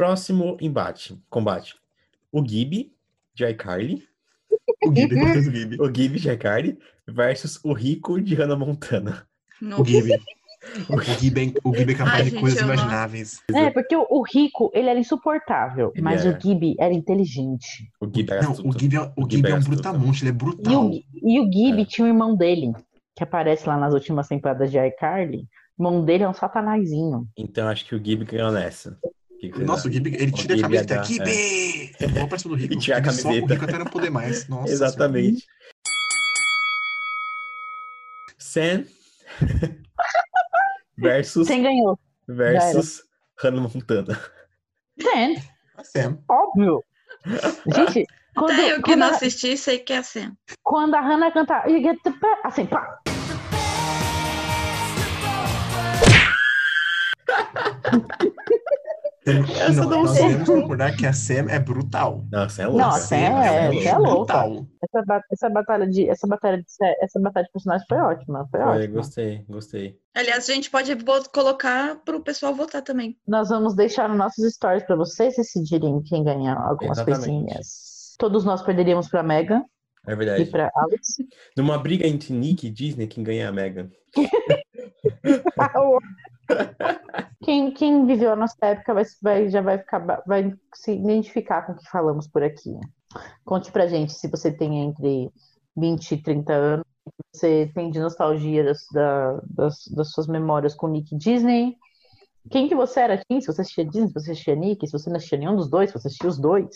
Próximo 0.00 0.56
embate, 0.62 1.22
combate. 1.28 1.74
O 2.32 2.42
Gibi 2.42 2.90
de 3.34 3.44
iCarly, 3.50 4.02
O 4.82 4.94
Gibi, 4.94 5.14
o 5.78 5.94
Gibi 5.94 6.18
de 6.18 6.30
iCarly 6.32 6.78
versus 7.06 7.60
o 7.62 7.74
Rico 7.74 8.18
de 8.18 8.34
Hannah 8.34 8.56
Montana. 8.56 9.26
O 9.78 9.84
Gibi. 9.84 10.18
O 10.88 10.98
Gibi 11.02 11.52
é, 11.54 11.68
o 11.68 11.76
Gibi 11.76 11.92
é 11.92 11.96
capaz 11.96 12.14
Ai, 12.14 12.24
de 12.24 12.30
gente, 12.30 12.40
coisas 12.40 12.60
não- 12.62 12.68
imagináveis. 12.72 13.42
É, 13.54 13.68
porque 13.68 13.94
o, 13.94 14.22
Rico, 14.22 14.70
ele 14.72 14.88
era 14.88 14.98
insuportável, 14.98 15.92
Ele 15.94 16.00
mas 16.02 16.24
era. 16.24 16.34
o 16.34 16.40
Gibi 16.40 16.76
era 16.80 16.94
inteligente. 16.94 17.92
O 18.00 18.06
Gibi 18.06 18.32
era 18.32 18.42
Não, 18.42 18.52
o 18.52 18.72
Gibi 18.72 18.96
é, 18.96 19.00
o 19.00 19.12
O 19.18 19.30
Gibi 19.30 19.48
é 19.48 19.50
é 19.50 19.54
um 19.54 19.60
brutamonte, 19.60 20.22
ele 20.22 20.30
é 20.30 20.32
E 20.32 20.34
brutal. 20.34 20.86
o, 20.86 20.92
e 20.94 21.40
o 21.40 21.52
Gibi 21.52 21.82
É. 21.82 21.84
tinha 21.84 22.06
o 22.06 22.08
irmão 22.08 22.34
dele, 22.34 22.72
que 23.14 23.22
aparece 23.22 23.68
lá 23.68 23.76
nas 23.76 23.92
últimas 23.92 24.26
temporadas 24.28 24.70
de 24.70 24.78
iCarly. 24.78 25.46
O 25.76 25.82
irmão 25.82 26.02
dele 26.06 26.24
é 26.24 26.28
um 26.28 26.32
satanazinho. 26.32 27.28
Então 27.36 27.68
acho 27.68 27.84
que 27.84 27.94
o 27.94 28.02
Gibi 28.02 28.24
ganhou 28.24 28.50
nessa. 28.50 28.98
Que 29.40 29.50
que 29.50 29.58
Nossa, 29.60 29.88
o? 29.88 29.90
Gibi, 29.90 30.14
ele 30.14 30.30
O 30.32 30.34
tira 30.34 30.54
a 30.54 30.56
Gibi 30.56 30.62
camiseta. 30.68 30.94
ia 30.94 30.98
dar, 31.00 31.04
Gibi! 31.06 31.92
Igual 32.00 32.28
parece 32.28 32.48
do 32.48 32.54
Rico. 32.54 32.74
E 32.74 32.78
tira 32.78 32.96
a 32.96 33.00
Ele 33.00 33.10
soca 33.10 33.22
camiseta. 33.22 33.44
O 33.46 33.48
Rico 33.54 33.64
até 33.64 33.78
não 33.78 33.86
poder 33.86 34.10
mais. 34.10 34.46
Nossa 34.48 34.72
Exatamente. 34.72 35.46
Sam 38.38 38.84
versus, 40.98 41.46
Quem 41.48 41.62
ganhou? 41.62 41.98
versus 42.28 43.02
Hannah 43.42 43.60
Montana. 43.62 44.20
Sam, 45.00 45.08
Senhora. 45.10 45.42
A 45.76 45.84
Sam. 45.84 46.18
óbvio. 46.28 46.84
Gente, 47.74 48.06
quando, 48.34 48.52
Até 48.52 48.72
eu 48.72 48.76
que 48.76 48.82
quando, 48.82 48.98
não 49.00 49.06
a, 49.06 49.10
assisti, 49.10 49.56
sei 49.56 49.78
que 49.78 49.92
é 49.92 49.98
assim. 49.98 50.32
quando 50.62 50.94
a 50.94 51.00
Hannah 51.00 51.30
canta 51.32 51.62
assim, 52.44 52.66
pá, 52.66 53.00
Essa 59.60 59.80
não, 59.82 59.90
não 59.90 60.02
nós 60.04 60.10
sei. 60.12 60.28
devemos 60.28 60.48
concordar 60.48 60.96
que 60.96 61.06
a 61.06 61.12
Sam 61.12 61.46
é 61.48 61.58
brutal. 61.58 62.24
Nossa, 62.30 62.62
é 62.62 62.66
louca. 62.66 62.82
Não, 62.82 62.88
a 62.90 62.98
Sam 62.98 63.16
é- 63.16 63.68
bicha 63.70 63.88
é 63.90 63.98
louca. 63.98 64.14
brutal. 64.16 64.66
essa, 64.82 65.04
ba- 65.06 65.22
essa 65.32 65.50
batalha 65.50 65.86
de 65.88 66.08
essa 66.08 66.26
batalha 66.26 66.56
de 66.58 66.64
essa 67.02 67.20
batalha 67.20 67.46
de 67.46 67.52
personagens 67.52 67.86
foi 67.88 67.98
ótima, 67.98 68.46
foi, 68.50 68.60
Foi, 68.60 68.68
ótima. 68.68 68.94
gostei, 68.94 69.44
gostei. 69.48 69.96
Aliás, 70.14 70.48
a 70.48 70.52
gente 70.54 70.70
pode 70.70 70.94
colocar 71.32 71.96
para 72.04 72.16
o 72.16 72.20
pessoal 72.22 72.54
votar 72.54 72.82
também. 72.82 73.16
Nós 73.26 73.48
vamos 73.48 73.74
deixar 73.74 74.08
nos 74.08 74.18
nossos 74.18 74.52
stories 74.54 74.82
para 74.84 74.96
vocês 74.96 75.36
decidirem 75.36 76.02
quem 76.02 76.24
ganha 76.24 76.54
algumas 76.54 76.98
Exatamente. 76.98 77.24
coisinhas. 77.26 78.14
Todos 78.18 78.44
nós 78.44 78.62
perderíamos 78.62 79.08
para 79.08 79.22
Megan 79.22 79.62
É 80.06 80.12
e 80.12 80.16
verdade. 80.16 80.44
para 80.46 80.70
Alex. 80.74 81.06
Numa 81.56 81.78
briga 81.78 82.06
entre 82.06 82.32
Nick 82.32 82.66
e 82.66 82.70
Disney, 82.70 83.06
quem 83.06 83.22
ganha 83.24 83.44
é 83.44 83.46
a 83.46 83.52
Megan. 83.52 83.88
Quem, 87.42 87.72
quem 87.72 88.06
viveu 88.06 88.32
a 88.32 88.36
nossa 88.36 88.54
época 88.62 88.92
vai, 88.94 89.04
vai- 89.22 89.48
já 89.48 89.60
vai 89.62 89.78
ficar, 89.78 90.22
vai 90.26 90.52
se 90.74 90.92
identificar 90.92 91.62
com 91.62 91.72
o 91.72 91.76
que 91.76 91.88
falamos 91.88 92.28
por 92.28 92.42
aqui. 92.42 92.70
Conte 93.44 93.72
pra 93.72 93.86
gente 93.88 94.12
se 94.12 94.28
você 94.28 94.52
tem 94.52 94.80
entre 94.82 95.30
20 95.76 96.12
e 96.12 96.22
30 96.22 96.52
anos, 96.52 96.86
você 97.34 97.70
tem 97.74 97.90
de 97.90 98.00
nostalgia 98.00 98.64
das, 98.64 98.86
da- 98.92 99.40
das, 99.48 99.88
das 99.88 100.12
suas 100.12 100.26
memórias 100.26 100.74
com 100.74 100.88
Nick 100.88 101.16
Disney. 101.16 101.76
Quem 102.50 102.68
que 102.68 102.74
você 102.74 103.00
era, 103.00 103.18
Tim? 103.18 103.40
Se 103.40 103.48
você 103.48 103.62
assistia 103.62 103.84
Disney, 103.84 104.08
se 104.08 104.14
você 104.14 104.32
assistia 104.32 104.56
Nick, 104.56 104.86
se 104.86 104.92
você 104.92 105.10
não 105.10 105.16
assistia 105.16 105.38
nenhum 105.38 105.56
dos 105.56 105.70
dois, 105.70 105.90
se 105.90 105.98
você 105.98 106.08
assistia 106.08 106.28
os 106.30 106.38
dois. 106.40 106.68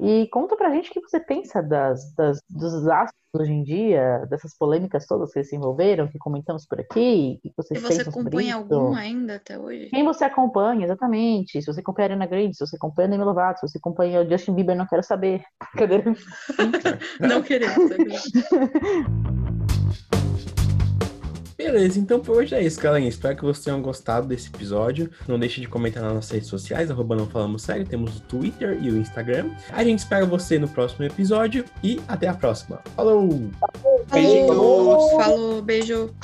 E 0.00 0.28
conta 0.28 0.56
pra 0.56 0.70
gente 0.70 0.90
o 0.90 0.92
que 0.94 1.00
você 1.00 1.18
pensa 1.18 1.60
das, 1.60 2.14
das, 2.14 2.40
dos 2.48 2.86
astros 2.86 3.18
hoje 3.34 3.52
em 3.52 3.64
dia, 3.64 4.24
dessas 4.30 4.56
polêmicas 4.56 5.06
todas 5.06 5.32
que 5.32 5.42
se 5.42 5.56
envolveram, 5.56 6.06
que 6.06 6.18
comentamos 6.18 6.64
por 6.66 6.80
aqui, 6.80 7.40
que 7.42 7.52
Se 7.62 7.80
você 7.80 8.02
acompanha 8.02 8.50
isso. 8.50 8.58
algum 8.58 8.94
ainda 8.94 9.34
até 9.36 9.58
hoje. 9.58 9.88
Quem 9.90 10.04
você 10.04 10.24
acompanha, 10.24 10.84
exatamente. 10.84 11.60
Se 11.60 11.66
você 11.66 11.80
acompanha 11.80 12.04
a 12.04 12.08
Ariana 12.10 12.26
Grande, 12.26 12.56
se 12.56 12.64
você 12.64 12.76
acompanha 12.76 13.08
a 13.08 13.10
Demi 13.10 13.24
Lovato, 13.24 13.60
se 13.60 13.68
você 13.68 13.78
acompanha 13.78 14.20
o 14.20 14.30
Justin 14.30 14.54
Bieber, 14.54 14.76
não 14.76 14.86
quero 14.86 15.02
saber. 15.02 15.42
Cadê? 15.76 16.04
Não 17.20 17.42
queremos 17.42 17.88
saber. 17.88 19.48
Beleza, 21.58 21.98
então 21.98 22.20
por 22.20 22.36
hoje 22.36 22.54
é 22.54 22.62
isso, 22.62 22.80
galerinha. 22.80 23.08
Espero 23.08 23.36
que 23.36 23.42
vocês 23.42 23.64
tenham 23.64 23.82
gostado 23.82 24.28
desse 24.28 24.48
episódio. 24.48 25.10
Não 25.26 25.36
deixe 25.36 25.60
de 25.60 25.66
comentar 25.66 26.04
nas 26.04 26.14
nossas 26.14 26.30
redes 26.30 26.48
sociais, 26.48 26.88
arroba 26.88 27.16
não 27.16 27.26
falamos 27.26 27.62
sério. 27.62 27.84
Temos 27.84 28.16
o 28.16 28.20
Twitter 28.20 28.78
e 28.80 28.88
o 28.88 28.96
Instagram. 28.96 29.50
A 29.70 29.82
gente 29.82 29.98
espera 29.98 30.24
você 30.24 30.56
no 30.56 30.68
próximo 30.68 31.04
episódio 31.04 31.64
e 31.82 32.00
até 32.06 32.28
a 32.28 32.34
próxima. 32.34 32.80
Falou! 32.94 33.50
Falou, 34.06 35.20
falou, 35.20 35.60
beijo. 35.60 36.14